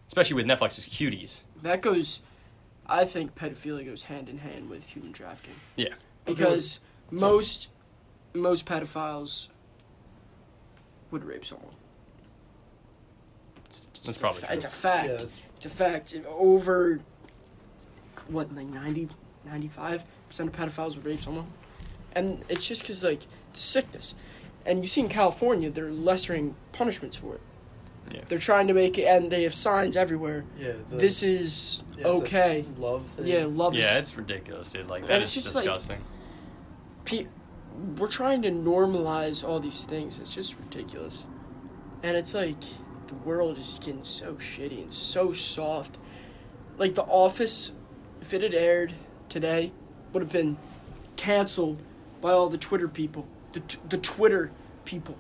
especially 0.08 0.36
with 0.36 0.46
Netflix's 0.46 0.88
cuties. 0.90 1.42
That 1.62 1.82
goes. 1.82 2.22
I 2.88 3.06
think 3.06 3.36
pedophilia 3.36 3.86
goes 3.86 4.04
hand 4.04 4.28
in 4.28 4.40
hand 4.40 4.70
with 4.70 4.86
human 4.88 5.14
trafficking. 5.14 5.54
Yeah. 5.78 5.94
Because 6.26 6.80
most 7.10 7.68
most 8.34 8.66
pedophiles 8.66 9.48
would 11.12 11.24
rape 11.24 11.46
someone. 11.46 11.74
It's 13.70 13.86
just 13.94 14.06
That's 14.06 14.18
probably 14.18 14.42
fa- 14.42 14.48
true. 14.48 14.56
It's 14.56 14.66
a 14.66 14.70
fact. 14.70 15.08
Yeah, 15.08 15.14
it's- 15.16 15.42
It's 15.58 15.66
a 15.66 15.70
fact. 15.70 16.16
Over 16.28 17.00
what 18.28 18.54
like 18.56 18.68
90 18.68 19.10
95 19.46 20.04
percent 20.28 20.50
of 20.50 20.56
pedophiles 20.56 20.96
would 20.96 21.06
rape 21.06 21.22
someone, 21.22 21.48
and 22.16 22.44
it's 22.50 22.68
just 22.68 22.82
because 22.84 23.04
like 23.04 23.22
it's 23.52 23.62
sickness. 23.62 24.16
And 24.66 24.84
you 24.84 24.88
see 24.88 25.02
in 25.02 25.10
California, 25.10 25.70
they're 25.72 25.92
lessering 25.92 26.56
punishments 26.72 27.18
for 27.18 27.36
it. 27.36 27.42
Yeah. 28.12 28.22
They're 28.28 28.38
trying 28.40 28.68
to 28.68 28.74
make 28.74 28.98
it, 28.98 29.06
and 29.06 29.32
they 29.32 29.44
have 29.44 29.54
signs 29.54 29.96
everywhere. 29.96 30.44
yeah, 30.60 30.74
the, 30.90 30.98
this 30.98 31.24
is 31.24 31.82
yeah, 31.98 32.08
okay. 32.08 32.66
love 32.78 33.06
thing. 33.08 33.26
Yeah, 33.28 33.46
love 33.46 33.76
is 33.76 33.84
Yeah, 33.84 33.98
it's 34.00 34.16
ridiculous, 34.18 34.70
dude. 34.70 34.88
Like 34.88 35.02
And 35.02 35.10
that 35.10 35.22
it's 35.22 35.36
is 35.38 35.44
just 35.44 35.56
like- 35.56 35.64
disgusting. 35.66 36.02
pe- 37.06 37.28
we're 37.98 38.08
trying 38.10 38.42
to 38.44 38.52
normalize 38.52 39.48
all 39.48 39.60
these 39.60 39.86
things. 39.86 40.20
It's 40.20 40.36
just 40.36 40.58
ridiculous. 40.60 41.26
And 42.04 42.18
it's 42.18 42.34
like 42.34 42.60
the 43.08 43.16
world 43.24 43.58
is 43.58 43.80
getting 43.84 44.04
so 44.04 44.34
shitty 44.36 44.82
and 44.82 44.92
so 44.94 45.32
soft. 45.34 45.98
Like 46.78 46.96
The 46.96 47.04
Office, 47.04 47.72
if 48.22 48.34
it 48.34 48.42
had 48.42 48.54
aired 48.54 48.94
today, 49.30 49.72
would 50.12 50.22
have 50.22 50.32
been 50.32 50.58
canceled 51.16 51.80
by 52.22 52.32
all 52.32 52.50
the 52.50 52.58
Twitter 52.58 52.88
people, 52.88 53.28
the 53.54 53.62
the 53.90 53.98
Twitter 53.98 54.52
people. 54.86 55.18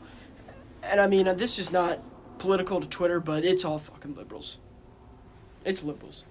And 0.84 1.00
I 1.00 1.08
mean, 1.08 1.28
uh, 1.28 1.34
this 1.34 1.60
is 1.60 1.72
not 1.72 2.00
political 2.40 2.80
to 2.82 2.88
Twitter, 2.88 3.20
but 3.20 3.44
it's 3.44 3.64
all 3.66 3.78
fucking 3.78 4.16
liberals. 4.16 4.58
It's 5.64 5.84
liberals. 5.84 6.26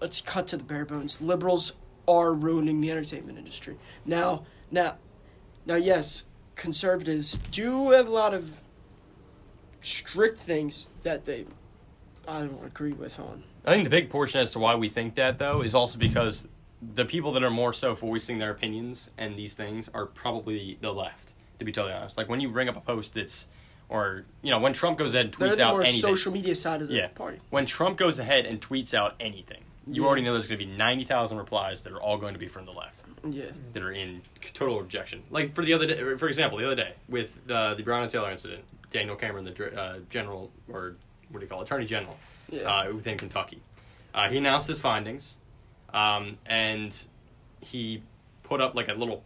Let's 0.00 0.20
cut 0.20 0.46
to 0.48 0.56
the 0.56 0.64
bare 0.64 0.84
bones. 0.84 1.20
Liberals 1.20 1.74
are 2.06 2.32
ruining 2.32 2.80
the 2.80 2.90
entertainment 2.90 3.36
industry. 3.36 3.76
Now, 4.06 4.44
now, 4.70 4.96
now, 5.66 5.74
yes, 5.74 6.24
conservatives 6.54 7.36
do 7.36 7.90
have 7.90 8.08
a 8.08 8.10
lot 8.10 8.32
of 8.32 8.60
strict 9.82 10.38
things 10.38 10.88
that 11.02 11.24
they 11.24 11.46
I 12.28 12.40
don't 12.40 12.64
agree 12.64 12.92
with 12.92 13.18
on. 13.18 13.42
I 13.64 13.72
think 13.72 13.84
the 13.84 13.90
big 13.90 14.10
portion 14.10 14.40
as 14.40 14.52
to 14.52 14.58
why 14.58 14.74
we 14.74 14.88
think 14.88 15.16
that 15.16 15.38
though 15.38 15.62
is 15.62 15.74
also 15.74 15.98
because 15.98 16.46
the 16.82 17.04
people 17.04 17.32
that 17.32 17.42
are 17.44 17.50
more 17.50 17.72
so 17.72 17.94
voicing 17.94 18.38
their 18.38 18.50
opinions 18.50 19.10
and 19.18 19.36
these 19.36 19.54
things 19.54 19.88
are 19.92 20.06
probably 20.06 20.78
the 20.80 20.92
left. 20.92 21.34
To 21.58 21.64
be 21.64 21.72
totally 21.72 21.92
honest, 21.92 22.16
like 22.16 22.28
when 22.28 22.40
you 22.40 22.48
bring 22.48 22.68
up 22.70 22.76
a 22.76 22.80
post 22.80 23.12
that's, 23.14 23.46
or 23.90 24.24
you 24.40 24.50
know, 24.50 24.58
when 24.58 24.72
Trump 24.72 24.96
goes 24.98 25.12
ahead 25.14 25.26
and 25.26 25.34
They're 25.34 25.50
tweets 25.52 25.56
the 25.56 25.64
out 25.64 25.70
more 25.72 25.82
anything, 25.82 26.00
social 26.00 26.32
media 26.32 26.56
side 26.56 26.80
of 26.80 26.88
the 26.88 26.94
yeah, 26.94 27.08
party. 27.08 27.38
when 27.50 27.66
Trump 27.66 27.98
goes 27.98 28.18
ahead 28.18 28.46
and 28.46 28.60
tweets 28.62 28.94
out 28.94 29.14
anything, 29.20 29.62
you 29.86 30.02
Yeah. 30.02 30.06
already 30.08 30.22
know 30.22 30.32
there's 30.32 30.46
going 30.46 30.58
to 30.58 30.64
be 30.64 30.72
ninety 30.72 31.04
thousand 31.04 31.36
replies 31.36 31.82
that 31.82 31.92
are 31.92 32.00
all 32.00 32.16
going 32.16 32.32
to 32.32 32.38
be 32.38 32.48
from 32.48 32.64
the 32.64 32.72
left 32.72 33.04
Yeah. 33.28 33.44
that 33.74 33.82
are 33.82 33.92
in 33.92 34.22
total 34.54 34.80
rejection. 34.80 35.22
Like 35.30 35.54
for 35.54 35.62
the 35.62 35.74
other 35.74 35.86
day, 35.86 36.16
for 36.16 36.28
example, 36.28 36.56
the 36.58 36.64
other 36.64 36.76
day 36.76 36.94
with 37.10 37.38
uh, 37.50 37.74
the 37.74 37.82
Breonna 37.82 38.10
Taylor 38.10 38.30
incident, 38.30 38.64
Daniel 38.90 39.16
Cameron, 39.16 39.44
the 39.44 39.78
uh, 39.78 39.98
general 40.08 40.50
or 40.72 40.96
what 41.30 41.40
do 41.40 41.44
you 41.44 41.50
call 41.50 41.60
it, 41.60 41.64
attorney 41.64 41.84
general 41.84 42.16
Yeah. 42.48 42.62
uh, 42.62 42.92
within 42.94 43.18
Kentucky, 43.18 43.60
uh, 44.14 44.30
he 44.30 44.38
announced 44.38 44.66
his 44.68 44.80
findings, 44.80 45.36
um, 45.92 46.38
and 46.46 46.96
he 47.60 48.02
put 48.42 48.60
up 48.60 48.74
like 48.74 48.88
a 48.88 48.94
little 48.94 49.24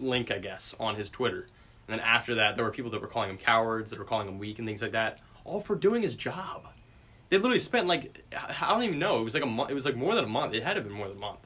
link, 0.00 0.30
I 0.30 0.38
guess, 0.38 0.74
on 0.78 0.96
his 0.96 1.10
Twitter. 1.10 1.46
And 1.86 1.98
then 1.98 2.00
after 2.00 2.36
that, 2.36 2.56
there 2.56 2.64
were 2.64 2.70
people 2.70 2.90
that 2.90 3.00
were 3.00 3.06
calling 3.06 3.30
him 3.30 3.38
cowards, 3.38 3.90
that 3.90 3.98
were 3.98 4.04
calling 4.04 4.28
him 4.28 4.38
weak, 4.38 4.58
and 4.58 4.66
things 4.66 4.82
like 4.82 4.92
that, 4.92 5.20
all 5.44 5.60
for 5.60 5.74
doing 5.74 6.02
his 6.02 6.14
job. 6.14 6.66
They 7.30 7.36
literally 7.36 7.60
spent 7.60 7.86
like 7.86 8.24
I 8.60 8.70
don't 8.70 8.82
even 8.84 8.98
know. 8.98 9.20
It 9.20 9.24
was 9.24 9.34
like 9.34 9.42
a 9.42 9.46
month. 9.46 9.70
It 9.70 9.74
was 9.74 9.84
like 9.84 9.96
more 9.96 10.14
than 10.14 10.24
a 10.24 10.28
month. 10.28 10.54
It 10.54 10.62
had 10.62 10.74
to 10.74 10.80
have 10.80 10.88
been 10.88 10.96
more 10.96 11.08
than 11.08 11.16
a 11.16 11.20
month 11.20 11.40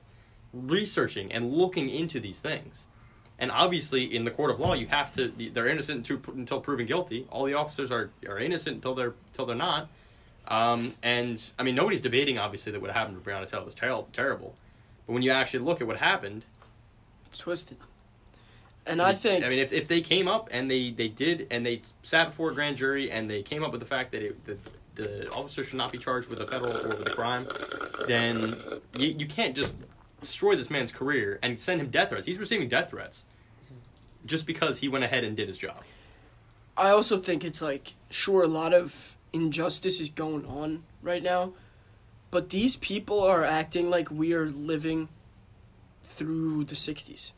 researching 0.52 1.32
and 1.32 1.52
looking 1.52 1.88
into 1.88 2.20
these 2.20 2.40
things. 2.40 2.86
And 3.38 3.50
obviously, 3.50 4.14
in 4.14 4.24
the 4.24 4.30
court 4.30 4.50
of 4.50 4.60
law, 4.60 4.74
you 4.74 4.86
have 4.86 5.10
to. 5.12 5.28
They're 5.28 5.66
innocent 5.66 6.08
until, 6.08 6.34
until 6.34 6.60
proven 6.60 6.86
guilty. 6.86 7.26
All 7.30 7.44
the 7.44 7.54
officers 7.54 7.90
are, 7.90 8.10
are 8.28 8.38
innocent 8.38 8.76
until 8.76 8.94
they're 8.94 9.14
until 9.32 9.46
they're 9.46 9.56
not. 9.56 9.88
Um, 10.48 10.94
and 11.02 11.42
I 11.58 11.62
mean, 11.62 11.74
nobody's 11.74 12.00
debating 12.00 12.38
obviously 12.38 12.72
that 12.72 12.80
what 12.82 12.90
happened 12.90 13.22
to 13.22 13.30
Breonna 13.30 13.48
Taylor 13.48 13.64
was 13.64 13.74
terrible. 13.74 14.08
Terrible. 14.12 14.54
But 15.06 15.14
when 15.14 15.22
you 15.22 15.30
actually 15.30 15.60
look 15.60 15.80
at 15.80 15.86
what 15.86 15.98
happened, 15.98 16.44
It's 17.28 17.38
twisted. 17.38 17.78
And 18.84 19.00
I 19.00 19.14
think 19.14 19.44
I 19.44 19.48
mean, 19.48 19.60
if, 19.60 19.72
if 19.72 19.86
they 19.86 20.00
came 20.00 20.26
up 20.26 20.48
and 20.50 20.68
they, 20.70 20.90
they 20.90 21.08
did 21.08 21.46
and 21.50 21.64
they 21.64 21.82
sat 22.02 22.30
before 22.30 22.50
a 22.50 22.54
grand 22.54 22.76
jury 22.76 23.12
and 23.12 23.30
they 23.30 23.42
came 23.42 23.62
up 23.62 23.70
with 23.70 23.80
the 23.80 23.86
fact 23.86 24.10
that, 24.10 24.22
it, 24.22 24.44
that 24.46 24.58
the 24.96 25.30
officer 25.30 25.62
should 25.62 25.76
not 25.76 25.92
be 25.92 25.98
charged 25.98 26.28
with 26.28 26.40
a 26.40 26.46
federal 26.46 26.76
or 26.76 26.88
with 26.88 27.06
a 27.06 27.10
crime, 27.10 27.46
then 28.08 28.56
you, 28.96 29.08
you 29.08 29.26
can't 29.26 29.54
just 29.54 29.72
destroy 30.20 30.56
this 30.56 30.68
man's 30.68 30.90
career 30.90 31.38
and 31.42 31.58
send 31.60 31.80
him 31.80 31.90
death 31.90 32.08
threats. 32.08 32.26
He's 32.26 32.38
receiving 32.38 32.68
death 32.68 32.90
threats 32.90 33.22
just 34.26 34.46
because 34.46 34.78
he 34.78 34.88
went 34.88 35.04
ahead 35.04 35.22
and 35.22 35.36
did 35.36 35.46
his 35.46 35.58
job. 35.58 35.80
I 36.76 36.90
also 36.90 37.18
think 37.18 37.44
it's 37.44 37.62
like 37.62 37.94
sure 38.10 38.42
a 38.42 38.48
lot 38.48 38.72
of 38.72 39.16
injustice 39.32 40.00
is 40.00 40.10
going 40.10 40.46
on 40.46 40.82
right 41.02 41.22
now, 41.22 41.52
but 42.30 42.50
these 42.50 42.76
people 42.76 43.20
are 43.22 43.44
acting 43.44 43.90
like 43.90 44.10
we 44.10 44.32
are 44.32 44.46
living 44.46 45.08
through 46.02 46.64
the 46.64 46.74
60s. 46.74 47.32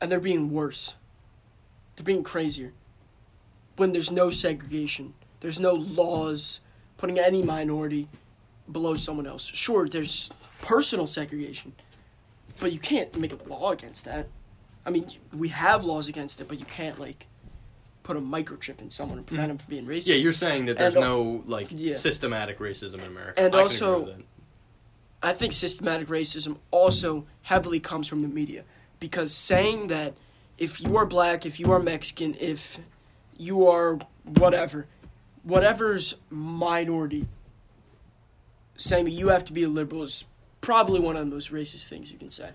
And 0.00 0.10
they're 0.10 0.20
being 0.20 0.50
worse. 0.50 0.94
They're 1.96 2.04
being 2.04 2.24
crazier. 2.24 2.72
When 3.76 3.92
there's 3.92 4.10
no 4.10 4.30
segregation, 4.30 5.14
there's 5.40 5.60
no 5.60 5.74
laws 5.74 6.60
putting 6.96 7.18
any 7.18 7.42
minority 7.42 8.08
below 8.70 8.94
someone 8.94 9.26
else. 9.26 9.46
Sure, 9.46 9.88
there's 9.88 10.30
personal 10.62 11.06
segregation, 11.06 11.72
but 12.60 12.72
you 12.72 12.78
can't 12.78 13.18
make 13.18 13.32
a 13.32 13.48
law 13.48 13.72
against 13.72 14.04
that. 14.04 14.28
I 14.84 14.90
mean, 14.90 15.06
we 15.36 15.48
have 15.48 15.84
laws 15.84 16.08
against 16.08 16.40
it, 16.40 16.48
but 16.48 16.58
you 16.58 16.66
can't 16.66 16.98
like 16.98 17.26
put 18.10 18.16
a 18.16 18.20
microchip 18.20 18.80
in 18.80 18.90
someone 18.90 19.18
and 19.18 19.26
prevent 19.26 19.46
them 19.46 19.58
from 19.58 19.70
being 19.70 19.86
racist. 19.86 20.08
Yeah, 20.08 20.16
you're 20.16 20.32
saying 20.32 20.66
that 20.66 20.76
there's 20.76 20.96
And, 20.96 21.04
no 21.04 21.44
like 21.46 21.68
yeah. 21.70 21.94
systematic 21.94 22.58
racism 22.58 22.94
in 22.94 23.02
America. 23.02 23.40
And 23.40 23.54
I 23.54 23.60
also- 23.60 24.00
agree 24.00 24.04
with 24.06 24.16
that. 24.16 24.24
I 25.22 25.32
think 25.32 25.52
systematic 25.52 26.08
racism 26.08 26.56
also 26.72 27.26
heavily 27.42 27.78
comes 27.78 28.08
from 28.08 28.20
the 28.20 28.26
media 28.28 28.64
because 28.98 29.32
saying 29.32 29.86
that 29.88 30.14
if 30.58 30.80
you 30.80 30.96
are 30.96 31.06
black, 31.06 31.46
if 31.46 31.60
you 31.60 31.70
are 31.70 31.78
Mexican, 31.78 32.34
if 32.40 32.80
you 33.36 33.68
are 33.68 33.98
whatever, 34.24 34.86
whatever's 35.44 36.16
minority, 36.30 37.28
saying 38.76 39.04
that 39.04 39.10
you 39.10 39.28
have 39.28 39.44
to 39.44 39.52
be 39.52 39.62
a 39.62 39.68
liberal 39.68 40.02
is 40.02 40.24
probably 40.62 40.98
one 40.98 41.16
of 41.16 41.24
the 41.28 41.32
most 41.32 41.52
racist 41.52 41.88
things 41.88 42.10
you 42.10 42.18
can 42.18 42.30
say. 42.30 42.50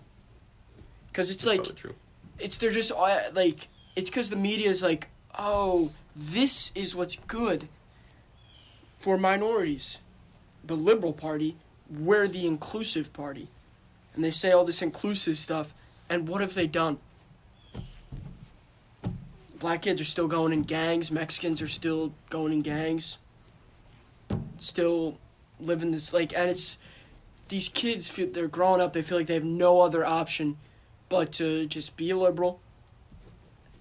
Because 1.08 1.30
it's 1.30 1.46
like 1.46 1.64
true. 1.76 1.94
it's 2.40 2.58
they're 2.58 2.72
just 2.72 2.92
uh, 2.92 3.20
like 3.34 3.68
it's 3.96 4.10
because 4.10 4.30
the 4.32 4.36
media 4.36 4.70
is 4.70 4.82
like 4.82 5.08
oh 5.38 5.92
this 6.16 6.72
is 6.76 6.96
what's 6.96 7.18
good 7.28 7.68
for 8.98 9.18
minorities. 9.18 10.00
The 10.64 10.76
liberal 10.76 11.14
party 11.14 11.56
we're 11.90 12.28
the 12.28 12.48
inclusive 12.48 13.14
party. 13.14 13.48
And 14.16 14.24
they 14.24 14.32
say 14.32 14.52
all 14.52 14.66
this 14.66 14.82
inclusive 14.82 15.38
stuff 15.38 15.74
and 16.10 16.28
what 16.28 16.42
have 16.42 16.54
they 16.54 16.68
done? 16.68 16.98
Black 19.60 19.84
kids 19.84 20.02
are 20.02 20.06
still 20.06 20.28
going 20.28 20.54
in 20.54 20.64
gangs 20.64 21.12
mexicans 21.12 21.62
are 21.62 21.68
still 21.68 22.14
going 22.30 22.54
in 22.54 22.62
gangs 22.62 23.18
still 24.58 25.18
living 25.60 25.92
this 25.92 26.14
like 26.14 26.34
and 26.36 26.50
it's 26.50 26.78
these 27.50 27.70
kids 27.70 28.10
feel 28.10 28.28
they're 28.28 28.48
growing 28.48 28.82
up 28.82 28.94
they 28.94 29.02
feel 29.02 29.18
like 29.18 29.28
they 29.28 29.34
have 29.34 29.44
no 29.44 29.82
other 29.82 30.06
option 30.06 30.58
but 31.10 31.32
to 31.32 31.66
just 31.68 31.96
be 31.98 32.14
liberal 32.14 32.60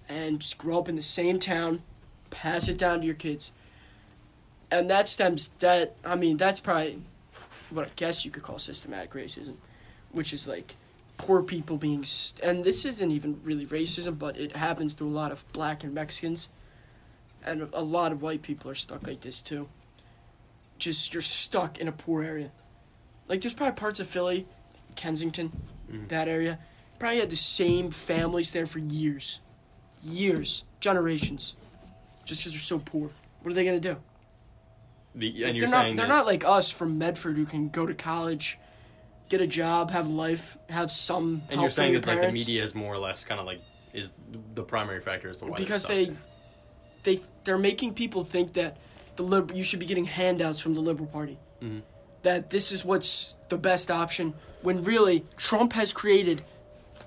and 0.09 0.39
just 0.39 0.57
grow 0.57 0.79
up 0.79 0.89
in 0.89 0.95
the 0.95 1.01
same 1.01 1.39
town, 1.39 1.81
pass 2.29 2.67
it 2.67 2.77
down 2.77 2.99
to 2.99 3.05
your 3.05 3.15
kids. 3.15 3.51
And 4.71 4.89
that 4.89 5.07
stems 5.07 5.49
that 5.59 5.95
I 6.03 6.15
mean 6.15 6.37
that's 6.37 6.59
probably 6.59 7.01
what 7.69 7.85
I 7.85 7.89
guess 7.95 8.25
you 8.25 8.31
could 8.31 8.43
call 8.43 8.57
systematic 8.57 9.11
racism, 9.11 9.55
which 10.11 10.33
is 10.33 10.47
like 10.47 10.75
poor 11.17 11.41
people 11.41 11.77
being 11.77 12.03
st- 12.03 12.43
and 12.43 12.63
this 12.63 12.85
isn't 12.85 13.11
even 13.11 13.39
really 13.43 13.65
racism, 13.65 14.17
but 14.17 14.37
it 14.37 14.55
happens 14.55 14.93
to 14.95 15.05
a 15.05 15.07
lot 15.07 15.31
of 15.31 15.49
black 15.53 15.83
and 15.83 15.93
Mexicans, 15.93 16.49
and 17.45 17.69
a 17.73 17.83
lot 17.83 18.11
of 18.11 18.21
white 18.21 18.41
people 18.41 18.69
are 18.69 18.75
stuck 18.75 19.07
like 19.07 19.21
this 19.21 19.41
too. 19.41 19.67
Just 20.77 21.13
you're 21.13 21.21
stuck 21.21 21.79
in 21.79 21.87
a 21.87 21.91
poor 21.91 22.23
area, 22.23 22.51
like 23.27 23.41
there's 23.41 23.53
probably 23.53 23.75
parts 23.75 23.99
of 23.99 24.07
Philly, 24.07 24.45
Kensington, 24.95 25.51
mm-hmm. 25.91 26.07
that 26.07 26.27
area, 26.27 26.59
probably 26.99 27.19
had 27.19 27.29
the 27.29 27.35
same 27.35 27.91
families 27.91 28.51
there 28.51 28.65
for 28.65 28.79
years, 28.79 29.39
years, 30.03 30.63
generations, 30.79 31.55
just 32.25 32.41
because 32.41 32.53
they're 32.53 32.59
so 32.59 32.79
poor. 32.79 33.09
What 33.41 33.51
are 33.51 33.53
they 33.53 33.65
gonna 33.65 33.79
do? 33.79 33.97
The, 35.13 35.27
and 35.27 35.37
they're 35.37 35.53
you're 35.53 35.69
not. 35.69 35.83
saying 35.83 35.95
They're 35.95 36.07
that, 36.07 36.13
not 36.13 36.25
like 36.25 36.43
us 36.43 36.71
from 36.71 36.97
Medford 36.97 37.37
who 37.37 37.45
can 37.45 37.69
go 37.69 37.85
to 37.85 37.93
college, 37.93 38.57
get 39.29 39.41
a 39.41 39.47
job, 39.47 39.91
have 39.91 40.09
life, 40.09 40.57
have 40.69 40.91
some 40.91 41.43
and 41.49 41.59
help 41.59 41.61
you're 41.61 41.69
from 41.69 41.69
saying 41.69 41.93
that 41.93 42.05
like 42.07 42.21
the 42.21 42.31
media 42.31 42.63
is 42.63 42.75
more 42.75 42.93
or 42.93 42.97
less 42.97 43.23
kind 43.23 43.39
of 43.39 43.45
like 43.45 43.61
is 43.93 44.11
the 44.53 44.63
primary 44.63 44.99
factor 44.99 45.29
as 45.29 45.37
to 45.37 45.45
why 45.45 45.55
because 45.55 45.85
they're 45.85 46.07
they, 46.07 47.15
they, 47.15 47.21
they're 47.45 47.57
making 47.57 47.93
people 47.93 48.23
think 48.25 48.53
that 48.53 48.77
the 49.15 49.23
lib- 49.23 49.51
you 49.55 49.63
should 49.63 49.79
be 49.79 49.85
getting 49.85 50.05
handouts 50.05 50.59
from 50.59 50.73
the 50.73 50.81
Liberal 50.81 51.07
Party. 51.07 51.37
Mhm. 51.61 51.81
That 52.23 52.49
this 52.49 52.71
is 52.71 52.83
what's 52.83 53.35
the 53.49 53.57
best 53.57 53.89
option. 53.89 54.33
When 54.63 54.83
really 54.83 55.23
Trump 55.37 55.73
has 55.73 55.93
created 55.93 56.41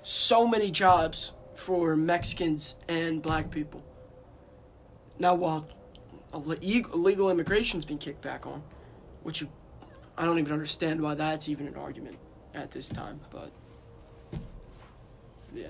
so 0.01 0.47
many 0.47 0.71
jobs 0.71 1.33
for 1.59 1.95
Mexicans 1.95 2.75
and 2.87 3.21
Black 3.21 3.51
people. 3.51 3.83
Now, 5.19 5.35
while 5.35 5.67
ille- 6.33 6.93
illegal 6.93 7.29
immigration's 7.29 7.83
been 7.83 7.97
kicked 7.97 8.21
back 8.21 8.47
on, 8.47 8.63
which 9.23 9.41
you, 9.41 9.49
I 10.17 10.25
don't 10.25 10.39
even 10.39 10.53
understand 10.53 11.01
why 11.01 11.15
that's 11.15 11.49
even 11.49 11.67
an 11.67 11.75
argument 11.75 12.17
at 12.55 12.71
this 12.71 12.87
time, 12.87 13.19
but 13.29 13.51
yeah. 15.53 15.67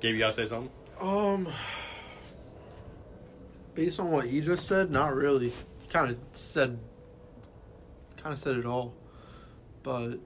Gabe, 0.00 0.14
you 0.14 0.18
gotta 0.18 0.32
say 0.32 0.46
something. 0.46 0.70
Um, 1.00 1.48
based 3.74 4.00
on 4.00 4.10
what 4.10 4.26
he 4.26 4.40
just 4.40 4.66
said, 4.66 4.90
not 4.90 5.14
really. 5.14 5.52
Kind 5.88 6.10
of 6.10 6.18
said, 6.32 6.78
kind 8.16 8.32
of 8.32 8.38
said 8.38 8.56
it 8.56 8.66
all, 8.66 8.92
but 9.82 10.18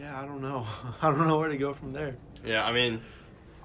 yeah, 0.00 0.20
I 0.20 0.24
don't 0.26 0.40
know. 0.42 0.66
I 1.02 1.10
don't 1.10 1.26
know 1.28 1.38
where 1.38 1.48
to 1.48 1.56
go 1.56 1.72
from 1.74 1.92
there. 1.92 2.16
Yeah, 2.44 2.64
I 2.64 2.72
mean, 2.72 3.00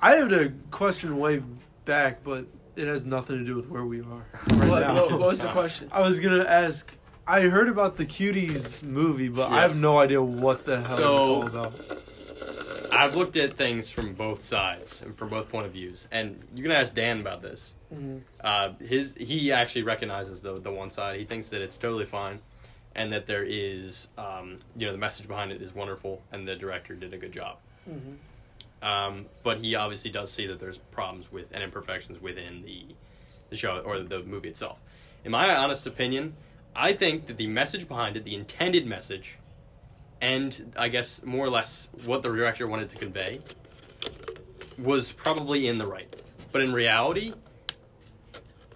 I 0.02 0.16
have 0.16 0.32
a 0.32 0.52
question 0.72 1.18
way 1.18 1.42
back, 1.86 2.24
but 2.24 2.46
it 2.76 2.88
has 2.88 3.06
nothing 3.06 3.38
to 3.40 3.46
do 3.46 3.56
with 3.56 3.70
where 3.70 3.86
we 3.86 4.02
are 4.02 4.26
right 4.50 4.70
What, 4.70 4.80
now. 4.82 4.94
what, 4.96 5.12
what 5.12 5.20
was 5.30 5.42
the 5.42 5.48
question? 5.60 5.90
I 5.92 6.02
was 6.02 6.20
gonna 6.20 6.44
ask. 6.44 6.92
I 7.28 7.42
heard 7.42 7.70
about 7.70 7.98
the 7.98 8.06
Cuties 8.06 8.84
movie, 8.84 9.30
but 9.30 9.52
I 9.52 9.62
have 9.62 9.76
no 9.76 9.98
idea 9.98 10.22
what 10.22 10.66
the 10.66 10.82
hell 10.82 10.98
So- 10.98 11.18
it's 11.18 11.26
all 11.28 11.48
about. 11.48 11.74
I've 12.92 13.16
looked 13.16 13.36
at 13.36 13.54
things 13.54 13.90
from 13.90 14.14
both 14.14 14.44
sides 14.44 15.02
and 15.02 15.18
from 15.18 15.30
both 15.30 15.50
point 15.50 15.66
of 15.66 15.72
views, 15.74 16.08
and 16.12 16.42
you 16.56 16.64
can 16.64 16.72
ask 16.72 16.94
Dan 16.94 17.20
about 17.20 17.42
this. 17.42 17.74
Mhm. 17.94 18.22
Uh, 18.42 18.70
his 18.80 19.16
he 19.16 19.52
actually 19.52 19.84
recognizes 19.84 20.42
the 20.42 20.54
the 20.60 20.72
one 20.72 20.90
side. 20.90 21.20
He 21.20 21.26
thinks 21.26 21.50
that 21.50 21.62
it's 21.62 21.78
totally 21.78 22.06
fine, 22.06 22.40
and 22.96 23.12
that 23.14 23.28
there 23.28 23.44
is, 23.44 24.08
um, 24.18 24.60
you 24.76 24.86
know, 24.86 24.92
the 24.94 24.98
message 24.98 25.28
behind 25.28 25.52
it 25.52 25.62
is 25.62 25.76
wonderful, 25.76 26.22
and 26.32 26.48
the 26.48 26.56
director 26.56 26.96
did 26.96 27.14
a 27.14 27.18
good 27.18 27.32
job. 27.34 27.58
Um, 28.82 29.26
but 29.44 29.58
he 29.58 29.76
obviously 29.76 30.12
does 30.12 30.32
see 30.32 30.48
that 30.48 30.60
there's 30.60 30.78
problems 30.78 31.32
with 31.32 31.48
and 31.52 31.64
imperfections 31.64 32.22
within 32.22 32.62
the 32.64 32.96
the 33.50 33.56
show 33.56 33.80
or 33.80 34.00
the 34.00 34.24
movie 34.24 34.50
itself. 34.50 34.80
in 35.24 35.32
my 35.32 35.56
honest 35.56 35.86
opinion, 35.88 36.34
I 36.76 36.94
think 36.94 37.28
that 37.28 37.38
the 37.38 37.48
message 37.48 37.88
behind 37.88 38.18
it, 38.18 38.24
the 38.24 38.36
intended 38.36 38.86
message, 38.88 39.38
and 40.20 40.74
I 40.76 40.90
guess 40.90 41.24
more 41.24 41.46
or 41.46 41.50
less 41.50 41.90
what 42.06 42.22
the 42.24 42.30
director 42.30 42.68
wanted 42.68 42.90
to 42.90 42.98
convey, 42.98 43.40
was 44.78 45.12
probably 45.12 45.68
in 45.68 45.78
the 45.78 45.86
right. 45.88 46.08
But 46.52 46.62
in 46.64 46.74
reality, 46.74 47.34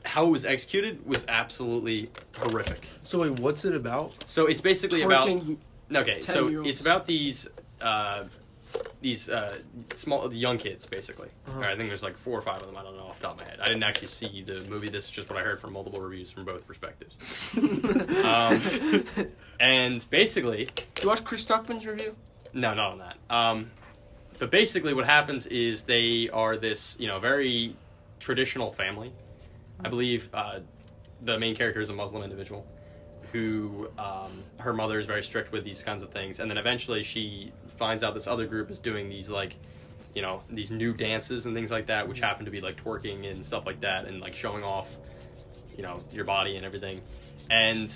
how 0.09 0.25
it 0.25 0.31
was 0.31 0.45
executed 0.45 1.05
was 1.05 1.23
absolutely 1.27 2.09
horrific. 2.35 2.87
So 3.03 3.21
wait, 3.21 3.39
what's 3.39 3.63
it 3.63 3.75
about? 3.75 4.13
So 4.25 4.47
it's 4.47 4.61
basically 4.61 5.03
about 5.03 5.29
Okay, 5.91 6.21
so 6.21 6.63
it's 6.63 6.81
about 6.81 7.05
these 7.07 7.47
uh, 7.81 8.25
these 9.01 9.29
uh, 9.29 9.55
small 9.95 10.31
young 10.33 10.57
kids, 10.57 10.85
basically. 10.85 11.29
Uh-huh. 11.47 11.61
I 11.61 11.75
think 11.75 11.89
there's 11.89 12.03
like 12.03 12.17
four 12.17 12.37
or 12.37 12.41
five 12.41 12.61
of 12.61 12.67
them. 12.67 12.77
I 12.77 12.83
don't 12.83 12.95
know 12.95 13.07
off 13.07 13.19
the 13.19 13.27
top 13.27 13.39
of 13.39 13.45
my 13.45 13.51
head. 13.51 13.59
I 13.61 13.67
didn't 13.67 13.83
actually 13.83 14.09
see 14.09 14.43
the 14.43 14.63
movie. 14.69 14.87
This 14.87 15.05
is 15.05 15.11
just 15.11 15.29
what 15.29 15.39
I 15.39 15.43
heard 15.43 15.59
from 15.59 15.73
multiple 15.73 16.01
reviews 16.01 16.31
from 16.31 16.45
both 16.45 16.67
perspectives. 16.67 17.15
um, 18.25 19.25
and 19.59 20.05
basically, 20.09 20.65
Did 20.95 21.03
you 21.03 21.09
watch 21.09 21.23
Chris 21.23 21.45
Stuckman's 21.45 21.87
review? 21.87 22.15
no, 22.53 22.73
not 22.73 22.91
on 22.91 22.99
that. 22.99 23.17
Um, 23.29 23.71
but 24.37 24.51
basically, 24.51 24.93
what 24.93 25.05
happens 25.05 25.47
is 25.47 25.83
they 25.83 26.29
are 26.31 26.57
this, 26.57 26.95
you 26.99 27.07
know, 27.07 27.19
very 27.19 27.75
traditional 28.19 28.71
family. 28.71 29.11
I 29.83 29.89
believe 29.89 30.29
uh, 30.33 30.59
the 31.21 31.37
main 31.37 31.55
character 31.55 31.81
is 31.81 31.89
a 31.89 31.93
Muslim 31.93 32.23
individual 32.23 32.65
who 33.31 33.89
um, 33.97 34.43
her 34.57 34.73
mother 34.73 34.99
is 34.99 35.05
very 35.05 35.23
strict 35.23 35.51
with 35.51 35.63
these 35.63 35.83
kinds 35.83 36.01
of 36.01 36.09
things, 36.09 36.39
and 36.39 36.49
then 36.49 36.57
eventually 36.57 37.03
she 37.03 37.51
finds 37.77 38.03
out 38.03 38.13
this 38.13 38.27
other 38.27 38.47
group 38.47 38.69
is 38.71 38.79
doing 38.79 39.07
these 39.07 39.29
like, 39.29 39.55
you 40.15 40.21
know, 40.21 40.41
these 40.49 40.71
new 40.71 40.93
dances 40.93 41.45
and 41.45 41.55
things 41.55 41.69
like 41.69 41.85
that, 41.85 42.07
which 42.07 42.19
happen 42.19 42.45
to 42.45 42.51
be 42.51 42.59
like 42.59 42.83
twerking 42.83 43.29
and 43.29 43.45
stuff 43.45 43.65
like 43.65 43.79
that, 43.81 44.05
and 44.05 44.19
like 44.19 44.33
showing 44.33 44.63
off, 44.63 44.97
you 45.77 45.83
know, 45.83 46.01
your 46.11 46.25
body 46.25 46.55
and 46.55 46.65
everything, 46.65 46.99
and 47.51 47.95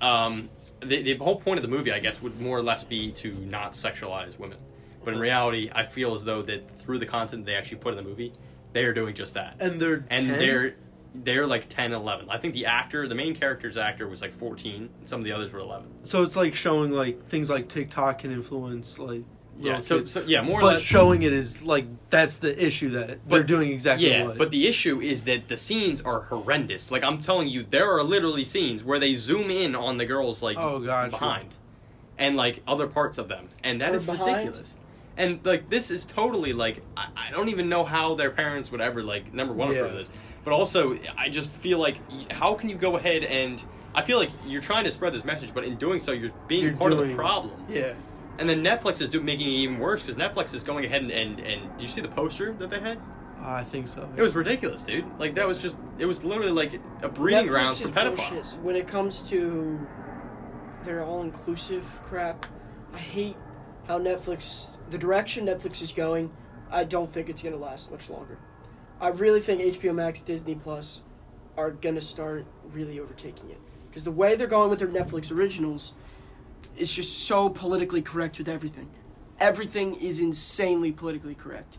um, 0.00 0.48
the, 0.80 1.02
the 1.02 1.14
whole 1.16 1.40
point 1.40 1.58
of 1.58 1.62
the 1.62 1.68
movie, 1.68 1.92
I 1.92 1.98
guess, 1.98 2.22
would 2.22 2.40
more 2.40 2.58
or 2.58 2.62
less 2.62 2.84
be 2.84 3.12
to 3.12 3.32
not 3.32 3.72
sexualize 3.72 4.38
women. 4.38 4.58
But 5.04 5.14
in 5.14 5.20
reality, 5.20 5.70
I 5.72 5.84
feel 5.84 6.14
as 6.14 6.24
though 6.24 6.42
that 6.42 6.80
through 6.80 6.98
the 6.98 7.06
content 7.06 7.46
they 7.46 7.54
actually 7.54 7.78
put 7.78 7.96
in 7.96 8.02
the 8.02 8.08
movie, 8.08 8.32
they 8.76 8.84
are 8.84 8.92
doing 8.94 9.14
just 9.14 9.34
that. 9.34 9.56
And 9.60 9.80
they're 9.80 10.04
And 10.10 10.28
10? 10.28 10.38
they're 10.38 10.74
they're 11.14 11.46
like 11.46 11.66
10, 11.70 11.92
11. 11.94 12.28
I 12.28 12.36
think 12.36 12.52
the 12.52 12.66
actor, 12.66 13.08
the 13.08 13.14
main 13.14 13.34
character's 13.34 13.78
actor, 13.78 14.06
was 14.06 14.20
like 14.20 14.34
14, 14.34 14.90
and 15.00 15.08
some 15.08 15.20
of 15.20 15.24
the 15.24 15.32
others 15.32 15.50
were 15.50 15.60
11. 15.60 16.04
so 16.04 16.22
it's 16.22 16.36
like 16.36 16.54
showing 16.54 16.90
like 16.92 17.24
things 17.24 17.48
like 17.48 17.68
TikTok 17.68 18.18
can 18.18 18.30
influence 18.30 18.98
like 18.98 19.22
Yeah, 19.58 19.80
so, 19.80 20.04
so 20.04 20.20
yeah, 20.26 20.42
more 20.42 20.58
or 20.58 20.60
but 20.60 20.74
less. 20.74 20.82
showing 20.82 21.22
it 21.22 21.32
is 21.32 21.62
like 21.62 21.86
that's 22.10 22.36
the 22.36 22.52
issue 22.62 22.90
that 22.90 23.26
they're 23.26 23.42
doing 23.42 23.72
exactly 23.72 24.10
yeah, 24.10 24.24
what. 24.26 24.36
but 24.36 24.50
the 24.50 24.68
issue 24.68 25.00
is 25.00 25.24
that 25.24 25.48
the 25.48 25.56
scenes 25.56 26.02
are 26.02 26.20
horrendous. 26.20 26.90
Like 26.90 27.02
I'm 27.02 27.22
telling 27.22 27.48
you, 27.48 27.64
there 27.70 27.90
are 27.90 28.02
literally 28.02 28.44
scenes 28.44 28.84
where 28.84 28.98
they 28.98 29.14
zoom 29.14 29.50
in 29.50 29.74
on 29.74 29.96
the 29.96 30.04
girls 30.04 30.42
like 30.42 30.58
Oh, 30.58 30.80
gotcha. 30.80 31.12
behind, 31.12 31.48
and 32.18 32.36
like 32.36 32.62
other 32.68 32.86
parts 32.88 33.16
of 33.16 33.28
them, 33.28 33.48
and 33.64 33.80
that 33.80 33.92
Or 33.92 33.96
is 33.96 34.04
behind? 34.04 34.36
ridiculous. 34.36 34.76
And 35.16 35.40
like 35.44 35.68
this 35.70 35.90
is 35.90 36.04
totally 36.04 36.52
like 36.52 36.82
I, 36.96 37.06
I 37.16 37.30
don't 37.30 37.48
even 37.48 37.68
know 37.68 37.84
how 37.84 38.14
their 38.14 38.30
parents 38.30 38.70
would 38.72 38.80
ever 38.80 39.02
like 39.02 39.32
number 39.32 39.52
one 39.54 39.68
Yeah. 39.72 39.76
approve 39.78 39.92
of 39.92 39.96
this, 39.98 40.10
but 40.44 40.52
also 40.52 40.98
I 41.16 41.28
just 41.30 41.50
feel 41.52 41.78
like 41.78 41.96
how 42.32 42.54
can 42.54 42.68
you 42.68 42.76
go 42.76 42.96
ahead 42.96 43.24
and 43.24 43.62
I 43.94 44.02
feel 44.02 44.18
like 44.18 44.28
you're 44.46 44.60
trying 44.60 44.84
to 44.84 44.92
spread 44.92 45.14
this 45.14 45.24
message, 45.24 45.54
but 45.54 45.64
in 45.64 45.76
doing 45.76 46.00
so 46.00 46.12
you're 46.12 46.32
being 46.48 46.64
You're 46.64 46.76
part 46.76 46.92
of 46.92 46.98
the 46.98 47.14
problem. 47.14 47.54
yeah, 47.68 47.94
And 48.38 48.46
then 48.46 48.62
Netflix 48.62 49.00
is 49.00 49.08
do, 49.08 49.20
making 49.22 49.46
it 49.46 49.52
even 49.52 49.78
worse 49.78 50.02
because 50.02 50.16
Netflix 50.20 50.52
is 50.52 50.62
going 50.62 50.84
ahead 50.84 51.00
and, 51.02 51.10
and 51.10 51.40
and 51.40 51.78
do 51.78 51.82
you 51.84 51.88
see 51.88 52.02
the 52.02 52.08
poster 52.08 52.52
that 52.54 52.68
they 52.68 52.78
had? 52.80 52.98
I 53.42 53.64
think 53.64 53.86
so. 53.88 54.06
It 54.16 54.22
was 54.22 54.34
ridiculous, 54.34 54.82
dude. 54.82 55.04
Like 55.18 55.34
that 55.36 55.46
was 55.46 55.56
just 55.56 55.76
it 55.98 56.04
was 56.04 56.22
literally 56.24 56.52
like 56.52 56.78
a 57.02 57.08
breeding 57.08 57.46
Netflix 57.46 57.48
ground 57.48 57.76
for 57.76 57.88
pedophiles. 57.88 58.16
bullshit. 58.32 58.46
When 58.62 58.76
it 58.76 58.86
comes 58.86 59.20
to 59.30 59.78
their 60.84 61.02
all-inclusive 61.02 61.84
crap, 62.04 62.44
I 62.94 62.98
hate 62.98 63.36
how 63.88 63.98
Netflix, 63.98 64.75
the 64.90 64.98
direction 64.98 65.46
Netflix 65.46 65.82
is 65.82 65.92
going. 65.92 66.30
I 66.70 66.84
don't 66.84 67.12
think 67.12 67.28
it's 67.28 67.42
gonna 67.42 67.56
last 67.56 67.90
much 67.90 68.10
longer. 68.10 68.38
I 69.00 69.08
really 69.08 69.40
think 69.40 69.60
HBO 69.60 69.94
Max, 69.94 70.22
Disney 70.22 70.54
Plus, 70.54 71.02
are 71.56 71.70
gonna 71.70 72.00
start 72.00 72.44
really 72.72 72.98
overtaking 72.98 73.50
it 73.50 73.58
because 73.88 74.04
the 74.04 74.10
way 74.10 74.36
they're 74.36 74.46
going 74.46 74.70
with 74.70 74.78
their 74.78 74.88
Netflix 74.88 75.30
originals 75.30 75.92
is 76.76 76.92
just 76.92 77.20
so 77.20 77.48
politically 77.48 78.02
correct 78.02 78.38
with 78.38 78.48
everything. 78.48 78.88
Everything 79.38 79.94
is 79.96 80.18
insanely 80.18 80.92
politically 80.92 81.34
correct. 81.34 81.78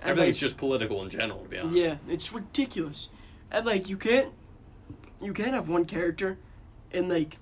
And, 0.00 0.10
Everything's 0.10 0.36
like, 0.36 0.40
just 0.40 0.56
political 0.56 1.02
in 1.02 1.10
general, 1.10 1.40
to 1.40 1.48
be 1.48 1.58
honest. 1.58 1.76
yeah, 1.76 1.96
it's 2.08 2.32
ridiculous. 2.32 3.08
And 3.50 3.64
like 3.64 3.88
you 3.88 3.96
can't 3.96 4.32
you 5.20 5.32
can't 5.32 5.52
have 5.52 5.68
one 5.68 5.84
character 5.84 6.38
in 6.90 7.08
like 7.08 7.36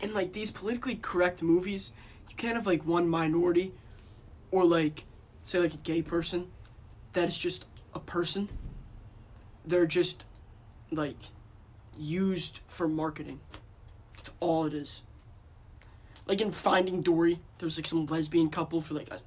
in 0.00 0.12
like 0.14 0.32
these 0.32 0.50
politically 0.50 0.96
correct 0.96 1.42
movies, 1.42 1.92
you 2.36 2.48
can't 2.48 2.66
like 2.66 2.84
one 2.84 3.08
minority 3.08 3.72
or 4.50 4.64
like 4.64 5.04
say 5.44 5.58
like 5.58 5.74
a 5.74 5.78
gay 5.78 6.02
person 6.02 6.48
that 7.14 7.28
is 7.28 7.38
just 7.38 7.64
a 7.94 7.98
person. 7.98 8.48
They're 9.64 9.86
just 9.86 10.24
like 10.90 11.16
used 11.96 12.60
for 12.68 12.86
marketing. 12.86 13.40
That's 14.16 14.30
all 14.40 14.66
it 14.66 14.74
is. 14.74 15.02
Like 16.26 16.40
in 16.40 16.50
Finding 16.50 17.02
Dory, 17.02 17.38
there 17.58 17.66
was 17.66 17.78
like 17.78 17.86
some 17.86 18.04
lesbian 18.06 18.50
couple 18.50 18.80
for 18.80 18.94
like 18.94 19.08
a 19.10 19.18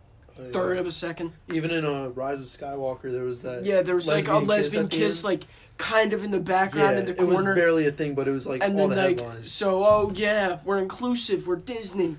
third 0.52 0.78
of 0.78 0.86
a 0.86 0.91
second. 0.91 1.34
Even 1.52 1.72
in 1.72 1.86
uh, 1.86 2.10
Rise 2.10 2.41
of 2.41 2.48
Skywalker, 2.48 3.12
there 3.12 3.24
was 3.24 3.41
that. 3.41 3.63
Yeah, 3.65 3.82
there 3.82 3.95
was 3.95 4.08
like 4.08 4.28
a 4.28 4.38
lesbian 4.38 4.88
the 4.88 4.98
kiss, 4.98 5.24
like 5.24 5.45
kind 5.78 6.13
of 6.13 6.24
in 6.24 6.32
the 6.32 6.39
background 6.39 6.95
yeah, 6.95 7.00
in 7.00 7.06
the 7.06 7.13
corner 7.13 7.32
it 7.32 7.36
was 7.36 7.56
barely 7.56 7.88
a 7.88 7.91
thing, 7.91 8.13
but 8.13 8.28
it 8.28 8.32
was 8.32 8.45
like 8.45 8.62
and 8.62 8.78
then 8.78 8.89
the 8.89 8.95
like, 8.95 9.19
headlines. 9.19 9.52
so 9.52 9.84
oh 9.84 10.12
yeah, 10.13 10.60
we're 10.63 10.78
inclusive, 10.78 11.48
we're 11.48 11.56
Disney. 11.56 12.17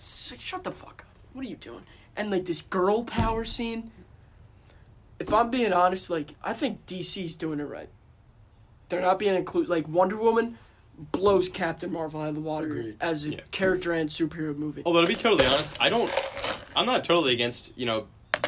Shut 0.00 0.64
the 0.64 0.70
fuck 0.72 1.04
up. 1.06 1.16
What 1.32 1.44
are 1.44 1.48
you 1.48 1.56
doing? 1.56 1.82
And 2.16 2.30
like 2.30 2.44
this 2.46 2.62
girl 2.62 3.04
power 3.04 3.44
scene. 3.44 3.90
If 5.18 5.32
I'm 5.32 5.50
being 5.50 5.72
honest, 5.72 6.10
like 6.10 6.34
I 6.42 6.52
think 6.52 6.86
DC's 6.86 7.34
doing 7.36 7.60
it 7.60 7.64
right. 7.64 7.88
They're 8.88 9.00
not 9.02 9.18
being 9.18 9.34
included. 9.34 9.68
Like 9.68 9.88
Wonder 9.88 10.16
Woman 10.16 10.58
blows 11.12 11.48
Captain 11.48 11.92
Marvel 11.92 12.22
out 12.22 12.28
of 12.30 12.34
the 12.34 12.40
water 12.40 12.66
Agreed. 12.66 12.96
as 13.00 13.26
a 13.26 13.30
Yeah. 13.32 13.40
character 13.52 13.92
and 13.92 14.08
superhero 14.08 14.56
movie. 14.56 14.82
Although 14.86 15.02
to 15.02 15.06
be 15.06 15.14
totally 15.14 15.46
honest, 15.46 15.80
I 15.80 15.88
don't. 15.88 16.10
I'm 16.74 16.86
not 16.86 17.04
totally 17.04 17.32
against 17.32 17.72
you 17.76 17.86
know 17.86 18.06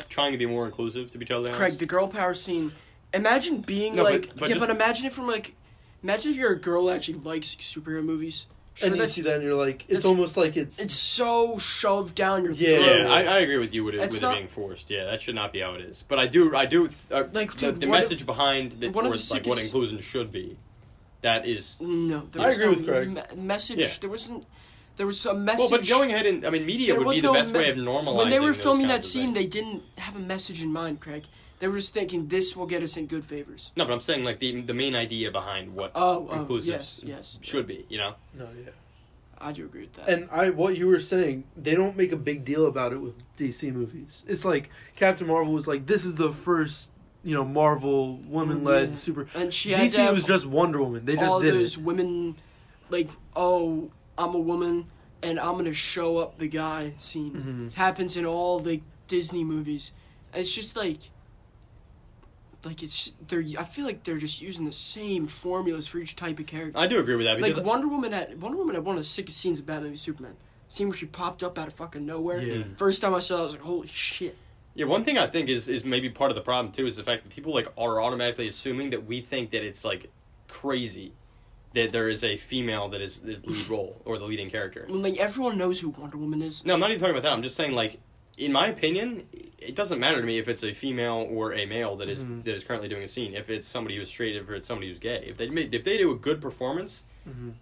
trying 0.08 0.32
to 0.32 0.38
be 0.38 0.46
more 0.46 0.64
inclusive. 0.66 1.10
To 1.12 1.18
be 1.18 1.24
totally 1.24 1.46
honest, 1.48 1.58
Craig, 1.58 1.78
the 1.78 1.86
girl 1.86 2.08
power 2.08 2.34
scene. 2.34 2.72
Imagine 3.12 3.60
being 3.60 3.96
No, 3.96 4.04
but- 4.04 4.12
like, 4.12 4.36
but 4.36 4.48
yeah, 4.48 4.54
just- 4.54 4.60
but 4.66 4.70
imagine 4.74 5.06
it 5.06 5.12
from 5.12 5.26
like, 5.26 5.54
imagine 6.02 6.30
if 6.30 6.36
you're 6.36 6.52
a 6.52 6.58
girl 6.58 6.86
that 6.86 6.96
actually 6.96 7.18
likes 7.18 7.54
superhero 7.56 8.04
movies. 8.04 8.46
Sure, 8.80 8.86
and 8.88 8.96
you 8.96 9.02
that's 9.02 9.12
see 9.14 9.22
that, 9.22 9.34
and 9.36 9.44
you're 9.44 9.54
like, 9.54 9.80
it's 9.82 9.86
that's- 9.88 10.04
almost 10.06 10.36
like 10.36 10.56
it's. 10.56 10.78
it's 10.80 10.94
so 10.94 11.58
shoved 11.58 12.14
down 12.14 12.44
your 12.44 12.52
Yeah. 12.52 12.76
throat. 12.76 12.96
Yeah, 13.06 13.12
I, 13.12 13.22
I 13.24 13.38
agree 13.40 13.58
with 13.58 13.72
you 13.74 13.84
with, 13.84 13.94
it, 13.94 14.00
It's 14.00 14.16
with 14.16 14.22
not- 14.22 14.32
it 14.34 14.36
being 14.36 14.48
forced. 14.48 14.90
Yeah, 14.90 15.04
that 15.04 15.20
should 15.22 15.34
not 15.34 15.52
be 15.52 15.60
how 15.60 15.74
it 15.74 15.82
is. 15.82 16.04
But 16.08 16.18
I 16.18 16.26
do, 16.26 16.54
I 16.56 16.66
do. 16.66 16.88
Uh, 17.10 17.24
Like, 17.32 17.54
the, 17.54 17.72
dude, 17.72 17.80
the 17.82 17.86
one 17.88 17.98
of- 17.98 18.02
message 18.04 18.24
behind 18.26 18.82
it, 18.82 18.92
one 18.94 19.04
or 19.06 19.12
of 19.14 19.20
the 19.20 19.34
like 19.34 19.44
what 19.46 19.54
sickest- 19.56 19.64
inclusion 19.66 20.00
should 20.00 20.32
be, 20.32 20.56
that 21.22 21.46
is. 21.46 21.76
No, 21.80 22.20
there 22.32 22.42
I 22.42 22.46
was 22.48 22.56
agree 22.58 22.66
no 22.72 22.76
with 22.78 22.86
Craig. 22.86 23.08
me- 23.36 23.42
message. 23.42 23.78
Yeah. 23.78 23.88
There 24.00 24.10
wasn't. 24.10 24.46
There 24.96 25.06
was 25.06 25.24
a 25.24 25.32
message. 25.34 25.70
Well, 25.70 25.78
but 25.80 25.88
going 25.88 26.12
ahead 26.12 26.26
and 26.26 26.44
I 26.46 26.50
mean, 26.50 26.66
media 26.66 26.88
there 26.88 26.98
would 26.98 27.06
was 27.06 27.16
be 27.18 27.20
the 27.22 27.26
no 27.28 27.32
best 27.34 27.52
me- 27.54 27.60
way 27.60 27.70
of 27.70 27.76
normalizing. 27.78 28.16
When 28.16 28.28
they 28.30 28.40
were 28.40 28.52
those 28.52 28.62
filming 28.62 28.88
that 28.88 28.94
kinds 28.94 29.06
of 29.06 29.12
scene, 29.12 29.34
things. 29.34 29.34
they 29.34 29.46
didn't 29.46 29.82
have 29.98 30.16
a 30.16 30.18
message 30.18 30.62
in 30.62 30.72
mind, 30.72 31.00
Craig. 31.00 31.24
They 31.60 31.68
were 31.68 31.76
just 31.76 31.92
thinking 31.94 32.28
this 32.28 32.56
will 32.56 32.66
get 32.66 32.82
us 32.82 32.96
in 32.96 33.06
good 33.06 33.24
favors. 33.24 33.70
No, 33.76 33.84
but 33.84 33.92
I'm 33.92 34.00
saying 34.00 34.24
like 34.24 34.38
the 34.40 34.60
the 34.62 34.74
main 34.74 34.94
idea 34.96 35.30
behind 35.30 35.74
what 35.74 35.92
Oh, 35.94 36.28
oh 36.30 36.56
yes, 36.58 37.02
yes. 37.04 37.38
should 37.42 37.66
be. 37.66 37.86
You 37.88 37.98
know. 37.98 38.14
no, 38.34 38.48
yeah. 38.64 38.70
I 39.42 39.52
do 39.52 39.64
agree 39.64 39.82
with 39.82 39.94
that. 39.94 40.08
And 40.08 40.28
I, 40.30 40.50
what 40.50 40.76
you 40.76 40.86
were 40.86 41.00
saying, 41.00 41.44
they 41.56 41.74
don't 41.74 41.96
make 41.96 42.12
a 42.12 42.16
big 42.16 42.44
deal 42.44 42.66
about 42.66 42.92
it 42.92 42.98
with 43.00 43.14
DC 43.38 43.72
movies. 43.72 44.22
It's 44.28 44.44
like 44.44 44.68
Captain 44.96 45.26
Marvel 45.26 45.52
was 45.54 45.66
like, 45.66 45.86
this 45.86 46.04
is 46.04 46.16
the 46.16 46.30
first, 46.30 46.90
you 47.24 47.34
know, 47.34 47.42
Marvel 47.44 48.16
woman-led 48.28 48.90
Yeah. 48.90 48.94
super. 48.96 49.28
And 49.34 49.52
she 49.54 49.70
had 49.70 49.88
DC 49.88 49.94
to 49.94 50.00
have 50.02 50.14
was 50.14 50.24
just 50.24 50.44
Wonder 50.44 50.82
Woman. 50.82 51.06
They 51.06 51.16
just 51.16 51.40
did 51.40 51.48
it. 51.48 51.52
all 51.54 51.58
those 51.60 51.78
it. 51.78 51.82
women, 51.82 52.36
like, 52.90 53.08
oh, 53.34 53.90
I'm 54.18 54.34
a 54.34 54.38
woman 54.38 54.86
and 55.22 55.40
I'm 55.40 55.56
gonna 55.56 55.72
show 55.72 56.18
up 56.18 56.36
the 56.36 56.48
guy 56.48 56.92
scene. 56.98 57.70
Mhm. 57.70 57.72
Happens 57.76 58.18
in 58.18 58.26
all 58.26 58.58
the 58.58 58.82
Disney 59.08 59.42
movies. 59.44 59.92
It's 60.34 60.54
just 60.54 60.76
like, 60.76 60.98
like 62.64 62.82
it's 62.82 63.12
they're. 63.26 63.44
I 63.58 63.64
feel 63.64 63.84
like 63.84 64.04
they're 64.04 64.18
just 64.18 64.40
using 64.40 64.64
the 64.64 64.72
same 64.72 65.26
formulas 65.26 65.86
for 65.86 65.98
each 65.98 66.16
type 66.16 66.38
of 66.38 66.46
character. 66.46 66.78
I 66.78 66.86
do 66.86 66.98
agree 66.98 67.16
with 67.16 67.26
that 67.26 67.38
because 67.38 67.56
like 67.56 67.66
Wonder 67.66 67.88
Woman 67.88 68.12
had 68.12 68.40
Wonder 68.40 68.58
Woman 68.58 68.74
had 68.74 68.84
one 68.84 68.96
of 68.96 69.02
the 69.02 69.08
sickest 69.08 69.38
scenes 69.38 69.58
of 69.58 69.66
Batman 69.66 69.90
v 69.90 69.96
Superman. 69.96 70.36
Scene 70.68 70.88
where 70.88 70.96
she 70.96 71.06
popped 71.06 71.42
up 71.42 71.58
out 71.58 71.66
of 71.66 71.72
fucking 71.72 72.06
nowhere. 72.06 72.40
Yeah. 72.40 72.62
Mm. 72.62 72.78
First 72.78 73.02
time 73.02 73.14
I 73.14 73.18
saw 73.18 73.38
it, 73.38 73.40
I 73.40 73.42
was 73.42 73.54
like, 73.54 73.62
holy 73.62 73.88
shit. 73.88 74.36
Yeah, 74.74 74.86
one 74.86 75.04
thing 75.04 75.18
I 75.18 75.26
think 75.26 75.48
is 75.48 75.68
is 75.68 75.84
maybe 75.84 76.10
part 76.10 76.30
of 76.30 76.36
the 76.36 76.42
problem 76.42 76.72
too 76.72 76.86
is 76.86 76.96
the 76.96 77.02
fact 77.02 77.24
that 77.24 77.34
people 77.34 77.52
like 77.52 77.66
are 77.76 78.00
automatically 78.00 78.46
assuming 78.46 78.90
that 78.90 79.04
we 79.06 79.20
think 79.20 79.50
that 79.50 79.64
it's 79.64 79.84
like 79.84 80.10
crazy 80.48 81.12
that 81.74 81.92
there 81.92 82.08
is 82.08 82.24
a 82.24 82.36
female 82.36 82.88
that 82.88 83.00
is 83.00 83.20
the 83.20 83.38
lead 83.44 83.68
role 83.68 84.00
or 84.04 84.18
the 84.18 84.24
leading 84.24 84.50
character. 84.50 84.86
Like 84.88 85.18
everyone 85.18 85.56
knows 85.58 85.80
who 85.80 85.90
Wonder 85.90 86.18
Woman 86.18 86.42
is. 86.42 86.64
No, 86.64 86.74
I'm 86.74 86.80
not 86.80 86.90
even 86.90 87.00
talking 87.00 87.14
about 87.14 87.22
that. 87.22 87.32
I'm 87.32 87.42
just 87.42 87.56
saying 87.56 87.72
like 87.72 88.00
in 88.38 88.52
my 88.52 88.68
opinion, 88.68 89.26
it 89.58 89.74
doesn't 89.74 89.98
matter 90.00 90.20
to 90.20 90.26
me 90.26 90.38
if 90.38 90.48
it's 90.48 90.62
a 90.64 90.72
female 90.72 91.26
or 91.30 91.52
a 91.54 91.66
male 91.66 91.96
that 91.96 92.08
is- 92.08 92.24
Mhm. 92.24 92.44
that 92.44 92.54
is 92.54 92.64
currently 92.64 92.88
doing 92.88 93.02
a 93.02 93.08
scene. 93.08 93.34
If 93.34 93.50
it's 93.50 93.68
somebody 93.68 93.96
who's 93.96 94.08
straight, 94.08 94.36
if 94.36 94.48
it's 94.50 94.66
somebody 94.66 94.88
who's 94.88 94.98
gay, 94.98 95.24
if 95.26 95.36
they 95.36 95.46
if 95.46 95.84
they 95.84 95.98
do 95.98 96.10
a 96.10 96.16
good 96.16 96.40
performance, 96.40 97.04
Mhm. 97.28 97.52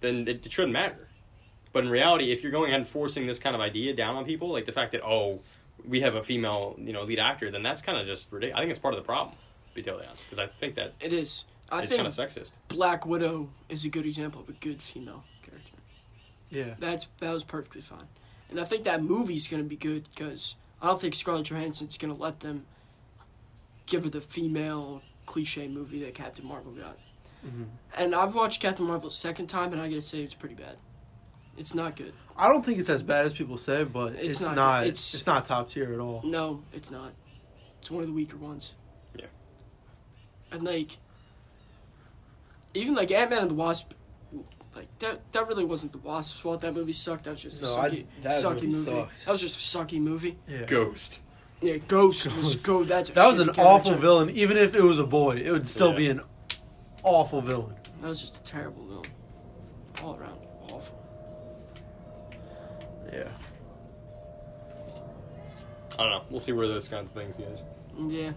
then 0.00 0.26
it, 0.28 0.46
it 0.46 0.52
shouldn't 0.52 0.72
matter. 0.72 1.08
But 1.72 1.84
in 1.84 1.90
reality, 1.90 2.30
if 2.32 2.42
you're 2.42 2.52
going 2.52 2.68
ahead 2.70 2.80
and 2.80 2.88
forcing 2.88 3.26
this 3.26 3.38
kind 3.38 3.54
of 3.54 3.60
idea 3.60 3.94
down 3.94 4.14
on 4.16 4.24
people, 4.24 4.48
like 4.48 4.64
the 4.66 4.72
fact 4.72 4.92
that 4.92 5.02
oh, 5.04 5.40
we 5.86 6.00
have 6.00 6.14
a 6.14 6.22
female, 6.22 6.76
you 6.78 6.92
know, 6.92 7.02
lead 7.02 7.18
actor, 7.18 7.50
then 7.50 7.62
that's 7.62 7.82
kind 7.82 7.98
of 7.98 8.06
just 8.06 8.30
ridiculous. 8.32 8.58
I 8.58 8.60
think 8.62 8.70
it's 8.70 8.78
part 8.80 8.94
of 8.94 9.00
the 9.00 9.04
problem. 9.04 9.36
To 9.70 9.74
be 9.74 9.82
totally 9.82 10.06
honest, 10.06 10.22
because 10.24 10.38
I 10.38 10.46
think 10.46 10.76
that 10.76 10.94
It 11.00 11.12
is. 11.12 11.44
I 11.70 11.80
it's 11.80 11.88
think 11.88 11.98
kind 12.02 12.06
of 12.06 12.14
sexist. 12.14 12.52
Black 12.68 13.04
Widow 13.04 13.50
is 13.68 13.84
a 13.84 13.88
good 13.88 14.06
example 14.06 14.40
of 14.40 14.48
a 14.48 14.52
good 14.52 14.80
female 14.80 15.24
character. 15.42 15.72
Yeah. 16.50 16.74
That's 16.78 17.08
that 17.18 17.32
was 17.32 17.42
perfectly 17.42 17.80
fine, 17.80 18.06
and 18.50 18.60
I 18.60 18.64
think 18.64 18.84
that 18.84 19.02
movie's 19.02 19.48
gonna 19.48 19.62
be 19.62 19.76
good 19.76 20.08
because 20.14 20.54
I 20.82 20.86
don't 20.88 21.00
think 21.00 21.14
Scarlett 21.14 21.46
Johansson's 21.46 21.98
gonna 21.98 22.14
let 22.14 22.40
them 22.40 22.66
give 23.86 24.04
her 24.04 24.10
the 24.10 24.20
female 24.20 25.02
cliche 25.26 25.66
movie 25.68 26.02
that 26.04 26.14
Captain 26.14 26.46
Marvel 26.46 26.72
got. 26.72 26.96
Mhm. 27.46 27.66
And 27.96 28.14
I've 28.14 28.34
watched 28.34 28.60
Captain 28.62 28.86
Marvel 28.86 29.08
a 29.08 29.12
second 29.12 29.46
time, 29.48 29.72
and 29.72 29.80
I 29.80 29.88
gotta 29.88 30.00
say 30.02 30.22
it's 30.22 30.34
pretty 30.34 30.54
bad. 30.54 30.76
It's 31.56 31.74
not 31.74 31.94
good. 31.96 32.12
I 32.36 32.48
don't 32.48 32.64
think 32.64 32.78
it's 32.78 32.88
as 32.88 33.02
bad 33.02 33.26
as 33.26 33.32
people 33.34 33.58
say, 33.58 33.84
but 33.84 34.14
It's 34.14 34.38
it's, 34.38 34.40
not 34.40 34.54
not. 34.56 34.86
it's, 34.86 35.14
It's- 35.14 35.26
not 35.26 35.44
top 35.44 35.68
tier 35.70 35.92
at 35.92 36.00
all. 36.00 36.20
No, 36.24 36.62
it's 36.72 36.90
not. 36.90 37.12
It's 37.80 37.90
one 37.90 38.02
of 38.02 38.08
the 38.08 38.14
weaker 38.14 38.36
ones. 38.36 38.72
Yeah. 39.14 39.26
And 40.50 40.64
like, 40.64 40.96
even 42.72 42.94
like 42.94 43.10
Ant 43.10 43.30
Man 43.30 43.42
and 43.42 43.50
the 43.50 43.54
Wasp, 43.54 43.92
like 44.76 44.98
that 45.00 45.20
that 45.32 45.46
really 45.48 45.64
wasn't 45.64 45.92
the 45.92 45.98
Wasp's 45.98 46.40
fault. 46.40 46.60
That 46.60 46.74
movie 46.74 46.92
sucked. 46.92 47.24
That 47.24 47.32
was 47.32 47.42
just 47.42 47.60
a 47.60 47.64
No, 47.64 47.76
I- 47.76 47.90
sucky, 47.90 48.06
that 48.22 48.32
sucky 48.32 48.54
movie 48.54 48.66
movie. 48.68 48.84
sucked. 48.84 49.24
That 49.26 49.30
was 49.32 49.40
just 49.40 49.56
a 49.56 49.78
sucky 49.78 50.00
movie. 50.00 50.36
Yeah. 50.48 50.64
Ghost. 50.64 51.20
Yeah, 51.62 51.76
Ghost, 51.78 52.26
was 52.36 52.54
Ghost. 52.56 52.66
go. 52.66 52.84
That's 52.84 53.10
a 53.10 53.12
That 53.14 53.26
was 53.30 53.38
an 53.38 53.48
shitty 53.48 53.58
awful 53.58 53.84
character. 53.90 53.94
villain. 53.96 54.30
Even 54.30 54.56
if 54.56 54.74
it 54.74 54.82
was 54.82 54.98
a 54.98 55.04
boy, 55.06 55.36
it 55.36 55.50
would 55.50 55.66
still 55.68 55.90
Yeah. 55.92 55.96
be 55.96 56.10
an 56.10 56.20
awful 57.02 57.40
villain. 57.40 57.74
That 58.00 58.08
was 58.08 58.20
just 58.20 58.36
a 58.38 58.42
terrible 58.42 58.84
villain. 58.84 59.04
All 60.02 60.16
around 60.16 60.38
awful. 60.72 60.98
Yeah. 63.12 63.28
I 65.94 66.02
don't 66.02 66.10
know. 66.10 66.22
We'll 66.28 66.40
see 66.40 66.52
where 66.52 66.66
those 66.66 66.88
kinds 66.88 67.10
of 67.10 67.16
things 67.16 67.36
goes. 67.36 67.60
Yeah. 68.12 68.32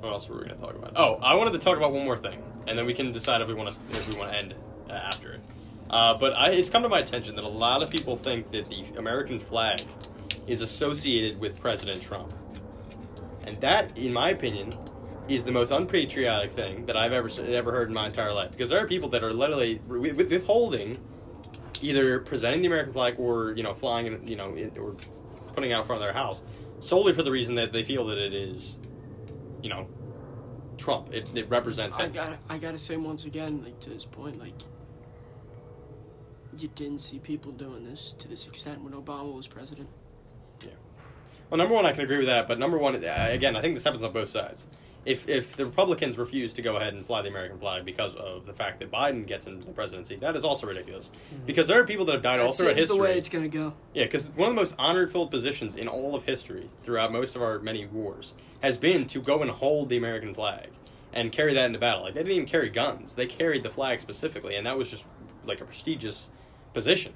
What 0.00 0.12
else 0.12 0.28
were 0.28 0.36
we 0.36 0.44
going 0.44 0.56
to 0.56 0.60
talk 0.60 0.74
about? 0.74 0.92
Oh, 0.96 1.16
I 1.22 1.34
wanted 1.34 1.52
to 1.52 1.58
talk 1.58 1.76
about 1.76 1.92
one 1.92 2.04
more 2.04 2.16
thing, 2.16 2.42
and 2.66 2.78
then 2.78 2.86
we 2.86 2.94
can 2.94 3.12
decide 3.12 3.42
if 3.42 3.48
we 3.48 3.54
want 3.54 3.74
to 3.74 3.98
if 3.98 4.12
we 4.12 4.18
want 4.18 4.32
to 4.32 4.38
end 4.38 4.54
uh, 4.88 4.94
after 4.94 5.32
it. 5.32 5.40
Uh, 5.90 6.14
but 6.14 6.32
I, 6.32 6.52
it's 6.52 6.70
come 6.70 6.82
to 6.84 6.88
my 6.88 7.00
attention 7.00 7.36
that 7.36 7.44
a 7.44 7.48
lot 7.48 7.82
of 7.82 7.90
people 7.90 8.16
think 8.16 8.50
that 8.52 8.70
the 8.70 8.84
American 8.96 9.38
flag 9.38 9.82
is 10.46 10.62
associated 10.62 11.38
with 11.38 11.60
President 11.60 12.00
Trump, 12.00 12.32
and 13.46 13.60
that, 13.60 13.96
in 13.98 14.12
my 14.12 14.30
opinion, 14.30 14.72
is 15.28 15.44
the 15.44 15.52
most 15.52 15.70
unpatriotic 15.70 16.52
thing 16.52 16.86
that 16.86 16.96
I've 16.96 17.12
ever 17.12 17.28
ever 17.48 17.70
heard 17.70 17.88
in 17.88 17.94
my 17.94 18.06
entire 18.06 18.32
life. 18.32 18.52
Because 18.52 18.70
there 18.70 18.82
are 18.82 18.88
people 18.88 19.10
that 19.10 19.22
are 19.22 19.34
literally 19.34 19.80
withholding 19.86 20.98
either 21.82 22.20
presenting 22.20 22.60
the 22.60 22.66
American 22.66 22.92
flag 22.92 23.18
or 23.18 23.52
you 23.52 23.62
know 23.62 23.74
flying 23.74 24.06
it, 24.06 24.28
you 24.28 24.36
know 24.36 24.54
or 24.78 24.96
putting 25.54 25.70
it 25.70 25.74
out 25.74 25.86
front 25.86 26.00
of 26.00 26.06
their 26.06 26.12
house 26.12 26.42
solely 26.80 27.12
for 27.12 27.22
the 27.22 27.30
reason 27.30 27.56
that 27.56 27.72
they 27.72 27.82
feel 27.82 28.06
that 28.06 28.18
it 28.18 28.32
is 28.32 28.76
you 29.62 29.68
know, 29.68 29.86
Trump. 30.78 31.12
It, 31.12 31.28
it 31.34 31.48
represents 31.48 31.96
I 31.96 32.04
him. 32.04 32.12
got 32.12 32.38
I 32.48 32.58
gotta 32.58 32.78
say 32.78 32.96
once 32.96 33.24
again, 33.26 33.62
like 33.62 33.78
to 33.80 33.90
this 33.90 34.04
point, 34.04 34.38
like 34.38 34.54
you 36.56 36.68
didn't 36.74 37.00
see 37.00 37.18
people 37.18 37.52
doing 37.52 37.84
this 37.84 38.12
to 38.12 38.28
this 38.28 38.46
extent 38.46 38.82
when 38.82 38.92
Obama 38.92 39.34
was 39.34 39.46
president. 39.46 39.88
Yeah. 40.62 40.70
Well, 41.48 41.58
number 41.58 41.74
one, 41.74 41.86
I 41.86 41.92
can 41.92 42.02
agree 42.02 42.18
with 42.18 42.26
that. 42.26 42.48
But 42.48 42.58
number 42.58 42.78
one, 42.78 42.96
uh, 42.96 43.26
again, 43.30 43.56
I 43.56 43.60
think 43.60 43.74
this 43.74 43.84
happens 43.84 44.02
on 44.02 44.12
both 44.12 44.28
sides. 44.28 44.66
If 45.06 45.28
if 45.28 45.56
the 45.56 45.64
Republicans 45.64 46.18
refuse 46.18 46.52
to 46.54 46.62
go 46.62 46.76
ahead 46.76 46.92
and 46.92 47.04
fly 47.04 47.22
the 47.22 47.28
American 47.28 47.58
flag 47.58 47.84
because 47.84 48.14
of 48.16 48.44
the 48.46 48.52
fact 48.52 48.80
that 48.80 48.90
Biden 48.90 49.26
gets 49.26 49.46
into 49.46 49.64
the 49.64 49.72
presidency, 49.72 50.16
that 50.16 50.36
is 50.36 50.44
also 50.44 50.66
ridiculous. 50.66 51.10
Mm-hmm. 51.32 51.46
Because 51.46 51.68
there 51.68 51.80
are 51.80 51.86
people 51.86 52.04
that 52.06 52.12
have 52.12 52.22
died 52.22 52.40
all 52.40 52.48
That 52.48 52.56
throughout 52.56 52.76
seems 52.76 52.88
the 52.88 52.96
way 52.96 53.16
it's 53.16 53.28
gonna 53.28 53.48
go. 53.48 53.72
Yeah, 53.94 54.04
because 54.04 54.28
one 54.28 54.50
of 54.50 54.54
the 54.54 54.60
most 54.60 54.74
honor-filled 54.78 55.30
positions 55.30 55.76
in 55.76 55.88
all 55.88 56.14
of 56.14 56.24
history 56.24 56.68
throughout 56.82 57.12
most 57.12 57.34
of 57.34 57.42
our 57.42 57.58
many 57.60 57.86
wars 57.86 58.34
has 58.62 58.76
been 58.76 59.06
to 59.06 59.20
go 59.20 59.40
and 59.40 59.50
hold 59.50 59.88
the 59.88 59.96
American 59.96 60.34
flag 60.34 60.68
and 61.12 61.32
carry 61.32 61.54
that 61.54 61.64
into 61.64 61.78
battle. 61.78 62.02
Like 62.02 62.14
they 62.14 62.20
didn't 62.20 62.36
even 62.36 62.48
carry 62.48 62.68
guns; 62.68 63.14
they 63.14 63.26
carried 63.26 63.62
the 63.62 63.70
flag 63.70 64.02
specifically, 64.02 64.54
and 64.54 64.66
that 64.66 64.76
was 64.76 64.90
just 64.90 65.06
like 65.46 65.60
a 65.60 65.64
prestigious 65.64 66.28
position. 66.74 67.14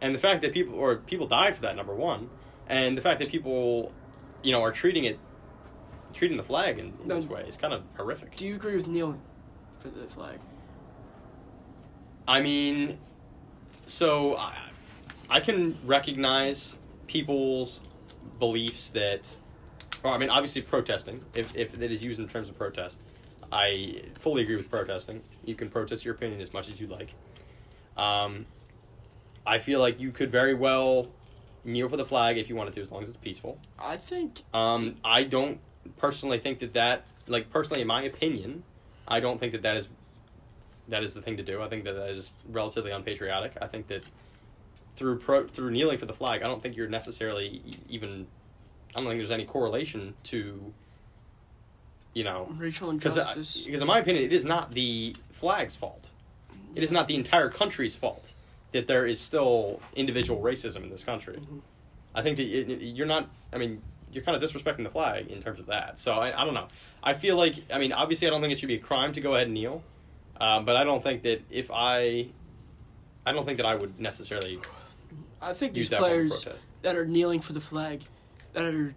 And 0.00 0.14
the 0.14 0.18
fact 0.18 0.42
that 0.42 0.52
people 0.52 0.74
or 0.74 0.96
people 0.96 1.26
died 1.26 1.56
for 1.56 1.62
that, 1.62 1.76
number 1.76 1.94
one, 1.94 2.28
and 2.68 2.96
the 2.96 3.02
fact 3.02 3.20
that 3.20 3.28
people, 3.28 3.92
you 4.42 4.52
know, 4.52 4.62
are 4.62 4.72
treating 4.72 5.04
it, 5.04 5.18
treating 6.14 6.36
the 6.36 6.42
flag 6.42 6.78
in, 6.78 6.92
in 7.02 7.08
this 7.08 7.26
way 7.26 7.42
is 7.42 7.56
kind 7.56 7.74
of 7.74 7.82
horrific. 7.96 8.36
Do 8.36 8.46
you 8.46 8.54
agree 8.54 8.76
with 8.76 8.86
kneeling 8.86 9.20
for 9.78 9.88
the 9.88 10.06
flag? 10.06 10.38
I 12.26 12.40
mean, 12.40 12.96
so 13.86 14.36
I, 14.36 14.54
I 15.28 15.40
can 15.40 15.76
recognize 15.84 16.78
people's 17.06 17.82
beliefs 18.38 18.90
that, 18.90 19.36
or 20.02 20.12
I 20.12 20.18
mean, 20.18 20.30
obviously 20.30 20.62
protesting, 20.62 21.22
if, 21.34 21.54
if 21.54 21.80
it 21.80 21.92
is 21.92 22.02
used 22.02 22.18
in 22.18 22.28
terms 22.28 22.48
of 22.48 22.56
protest, 22.56 22.98
I 23.52 24.02
fully 24.18 24.42
agree 24.42 24.56
with 24.56 24.70
protesting. 24.70 25.22
You 25.44 25.54
can 25.54 25.68
protest 25.68 26.04
your 26.04 26.14
opinion 26.14 26.40
as 26.40 26.52
much 26.52 26.70
as 26.70 26.80
you 26.80 26.86
like. 26.86 27.12
Um, 27.96 28.46
I 29.46 29.58
feel 29.58 29.80
like 29.80 30.00
you 30.00 30.10
could 30.10 30.30
very 30.30 30.54
well 30.54 31.08
kneel 31.64 31.88
for 31.88 31.96
the 31.96 32.04
flag 32.04 32.38
if 32.38 32.48
you 32.48 32.56
wanted 32.56 32.74
to, 32.74 32.82
as 32.82 32.90
long 32.90 33.02
as 33.02 33.08
it's 33.08 33.18
peaceful. 33.18 33.58
I 33.78 33.96
think 33.96 34.42
Um, 34.52 34.96
I 35.04 35.24
don't 35.24 35.60
personally 35.98 36.38
think 36.38 36.58
that 36.60 36.74
that, 36.74 37.06
like 37.26 37.50
personally, 37.50 37.82
in 37.82 37.88
my 37.88 38.02
opinion, 38.02 38.62
I 39.08 39.20
don't 39.20 39.38
think 39.38 39.52
that 39.52 39.62
that 39.62 39.76
is 39.76 39.88
that 40.88 41.02
is 41.02 41.14
the 41.14 41.22
thing 41.22 41.36
to 41.38 41.42
do. 41.42 41.62
I 41.62 41.68
think 41.68 41.84
that 41.84 41.92
that 41.94 42.10
is 42.10 42.30
relatively 42.50 42.90
unpatriotic. 42.90 43.52
I 43.62 43.66
think 43.66 43.88
that 43.88 44.02
through 44.96 45.18
pro, 45.18 45.46
through 45.46 45.70
kneeling 45.70 45.98
for 45.98 46.06
the 46.06 46.12
flag, 46.12 46.42
I 46.42 46.46
don't 46.46 46.62
think 46.62 46.76
you're 46.76 46.88
necessarily 46.88 47.62
even. 47.88 48.26
I 48.94 49.00
don't 49.00 49.08
think 49.08 49.18
there's 49.18 49.30
any 49.30 49.44
correlation 49.46 50.14
to. 50.24 50.72
You 52.14 52.22
know, 52.22 52.46
racial 52.58 52.92
because 52.92 53.16
injustice. 53.16 53.64
because 53.64 53.80
in 53.80 53.88
my 53.88 53.98
opinion, 53.98 54.24
it 54.24 54.32
is 54.32 54.44
not 54.44 54.70
the 54.72 55.16
flag's 55.32 55.74
fault. 55.74 56.10
It 56.76 56.82
is 56.84 56.92
not 56.92 57.08
the 57.08 57.16
entire 57.16 57.48
country's 57.50 57.96
fault 57.96 58.32
that 58.70 58.86
there 58.86 59.04
is 59.04 59.20
still 59.20 59.80
individual 59.96 60.40
racism 60.40 60.84
in 60.84 60.90
this 60.90 61.02
country. 61.02 61.36
Mhm. 61.36 61.60
I 62.14 62.22
think 62.22 62.36
that 62.36 62.44
it- 62.46 62.82
you're 62.82 63.06
not. 63.06 63.28
I 63.52 63.58
mean, 63.58 63.82
you're 64.14 64.24
kind 64.24 64.40
of 64.40 64.48
disrespecting 64.48 64.84
the 64.84 64.90
flag 64.90 65.30
in 65.30 65.42
terms 65.42 65.58
of 65.58 65.66
that. 65.66 65.98
So 65.98 66.12
I, 66.12 66.40
I 66.40 66.44
don't 66.44 66.54
know. 66.54 66.68
I 67.02 67.14
feel 67.14 67.36
like 67.36 67.54
I 67.72 67.78
mean, 67.78 67.92
obviously, 67.92 68.26
I 68.26 68.30
don't 68.30 68.40
think 68.40 68.52
it 68.52 68.58
should 68.58 68.68
be 68.68 68.76
a 68.76 68.80
crime 68.80 69.12
to 69.12 69.20
go 69.20 69.34
ahead 69.34 69.46
and 69.46 69.54
kneel, 69.54 69.82
um, 70.40 70.64
but 70.64 70.76
I 70.76 70.84
don't 70.84 71.02
think 71.02 71.22
that 71.22 71.42
if 71.50 71.70
I, 71.72 72.26
I 73.26 73.32
don't 73.32 73.44
think 73.44 73.58
that 73.58 73.66
I 73.66 73.74
would 73.74 74.00
necessarily 74.00 74.58
I 75.42 75.52
think 75.52 75.74
these 75.74 75.90
that 75.90 75.98
players 75.98 76.46
that 76.82 76.96
are 76.96 77.04
kneeling 77.04 77.40
for 77.40 77.52
the 77.52 77.60
flag, 77.60 78.02
that 78.54 78.64
are, 78.64 78.94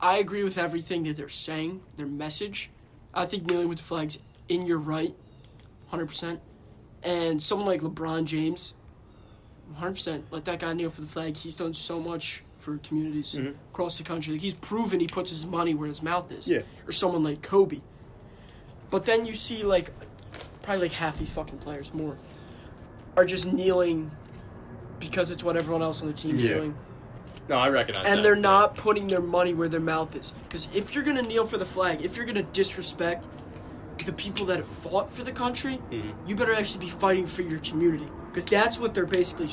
I 0.00 0.16
agree 0.18 0.42
with 0.42 0.56
everything 0.56 1.04
that 1.04 1.16
they're 1.16 1.28
saying, 1.28 1.82
their 1.96 2.06
message. 2.06 2.70
I 3.12 3.26
think 3.26 3.46
kneeling 3.46 3.68
with 3.68 3.78
the 3.78 3.84
flag's 3.84 4.18
in 4.48 4.66
your 4.66 4.78
right, 4.78 5.12
hundred 5.88 6.06
percent. 6.06 6.40
And 7.02 7.42
someone 7.42 7.66
like 7.66 7.82
LeBron 7.82 8.24
James, 8.24 8.72
hundred 9.74 9.94
percent, 9.94 10.24
let 10.30 10.46
that 10.46 10.60
guy 10.60 10.72
kneel 10.72 10.90
for 10.90 11.02
the 11.02 11.06
flag. 11.06 11.36
He's 11.36 11.56
done 11.56 11.74
so 11.74 12.00
much 12.00 12.42
for 12.60 12.76
communities 12.78 13.34
Mhm. 13.38 13.54
across 13.72 13.96
the 13.98 14.04
country. 14.04 14.34
Like 14.34 14.42
he's 14.42 14.54
proven 14.54 15.00
he 15.00 15.06
puts 15.08 15.30
his 15.30 15.44
money 15.44 15.74
where 15.74 15.88
his 15.88 16.02
mouth 16.02 16.30
is. 16.30 16.46
Yeah. 16.46 16.60
Or 16.86 16.92
someone 16.92 17.24
like 17.24 17.42
Kobe. 17.42 17.80
But 18.90 19.04
then 19.06 19.24
you 19.24 19.34
see 19.34 19.62
like, 19.62 19.90
probably 20.62 20.82
like 20.88 20.92
half 20.92 21.16
these 21.18 21.30
fucking 21.32 21.58
players 21.58 21.92
more, 21.94 22.16
are 23.16 23.24
just 23.24 23.50
kneeling 23.52 24.10
because 24.98 25.30
it's 25.30 25.42
what 25.42 25.56
everyone 25.56 25.82
else 25.82 26.02
on 26.02 26.08
the 26.08 26.12
team's 26.14 26.44
Yeah. 26.44 26.54
doing. 26.54 26.74
No, 27.48 27.56
I 27.56 27.68
recognize. 27.70 28.04
That. 28.04 28.10
And 28.10 28.18
that, 28.18 28.22
they're 28.22 28.34
yeah. 28.36 28.40
not 28.42 28.76
putting 28.76 29.08
their 29.08 29.20
money 29.22 29.54
where 29.54 29.68
their 29.68 29.80
mouth 29.80 30.14
is. 30.14 30.32
Because 30.44 30.68
if 30.74 30.94
you're 30.94 31.02
gonna 31.04 31.22
kneel 31.22 31.46
for 31.46 31.56
the 31.56 31.64
flag, 31.64 32.02
if 32.04 32.16
you're 32.16 32.26
gonna 32.26 32.42
disrespect 32.42 33.24
the 34.04 34.12
people 34.12 34.46
that 34.46 34.58
have 34.58 34.66
fought 34.66 35.12
for 35.12 35.24
the 35.24 35.32
country, 35.32 35.78
Mhm. 35.90 36.12
you 36.26 36.36
better 36.36 36.54
actually 36.54 36.84
be 36.84 36.90
fighting 36.90 37.26
for 37.26 37.42
your 37.42 37.58
community. 37.58 38.06
Because 38.28 38.44
that's 38.44 38.78
what 38.78 38.94
they're 38.94 39.04
basically 39.06 39.48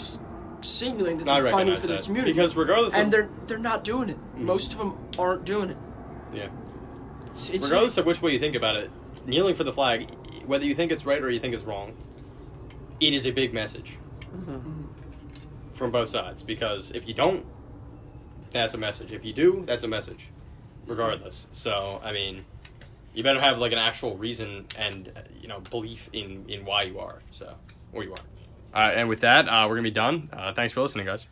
signaling 0.68 1.18
that 1.20 1.30
I 1.30 1.42
they're 1.42 1.52
fighting 1.52 1.74
recognize 1.74 1.82
for 1.82 1.88
that. 1.88 2.06
community. 2.06 2.34
Because 2.34 2.56
regardless 2.56 2.94
of- 2.94 3.00
and 3.00 3.12
they're 3.14 3.30
they're 3.48 3.58
not 3.58 3.84
doing 3.84 4.10
it. 4.10 4.18
Most 4.36 4.74
of 4.74 4.80
them 4.80 4.98
aren't 5.18 5.46
doing 5.46 5.70
it. 5.70 5.78
Yeah. 6.34 6.50
It's, 7.28 7.50
it's 7.50 7.66
regardless 7.66 7.98
of 7.98 8.06
which 8.06 8.22
way 8.22 8.32
you 8.32 8.40
think 8.40 8.56
about 8.56 8.76
it, 8.76 8.90
kneeling 9.26 9.56
for 9.56 9.64
the 9.64 9.74
flag, 9.74 10.10
whether 10.46 10.66
you 10.66 10.76
think 10.76 10.92
it's 10.92 11.06
right 11.06 11.22
or 11.22 11.30
you 11.30 11.40
think 11.40 11.54
it's 11.54 11.64
wrong, 11.64 11.96
it 13.00 13.14
is 13.14 13.26
a 13.26 13.32
big 13.32 13.54
message 13.54 13.98
from 15.76 15.92
both 15.92 16.10
sides. 16.10 16.44
Because 16.44 16.92
if 16.92 17.08
you 17.08 17.14
don't, 17.14 17.46
that's 18.52 18.74
a 18.74 18.78
message. 18.78 19.12
If 19.12 19.26
you 19.26 19.34
do, 19.34 19.64
that's 19.66 19.84
a 19.84 19.88
message, 19.88 20.28
regardless. 20.86 21.48
So 21.52 22.02
I 22.04 22.12
mean, 22.12 22.44
you 23.14 23.24
better 23.24 23.42
have 23.42 23.58
like 23.58 23.72
an 23.72 23.78
actual 23.78 24.16
reason 24.18 24.66
and 24.78 25.10
uh, 25.16 25.22
you 25.42 25.48
know 25.48 25.60
belief 25.60 26.10
in 26.14 26.46
in 26.50 26.66
why 26.66 26.84
you 26.84 27.00
are. 27.00 27.20
So 27.32 27.54
or 27.94 28.04
you 28.04 28.14
are. 28.14 28.20
Right, 28.74 28.94
and 28.94 29.10
with 29.10 29.22
that, 29.22 29.48
uh, 29.48 29.66
we're 29.68 29.76
gonna 29.76 29.84
be 29.84 29.92
done. 29.92 30.30
Uh, 30.32 30.54
thanks 30.54 30.74
for 30.74 30.82
listening, 30.82 31.06
guys. 31.06 31.26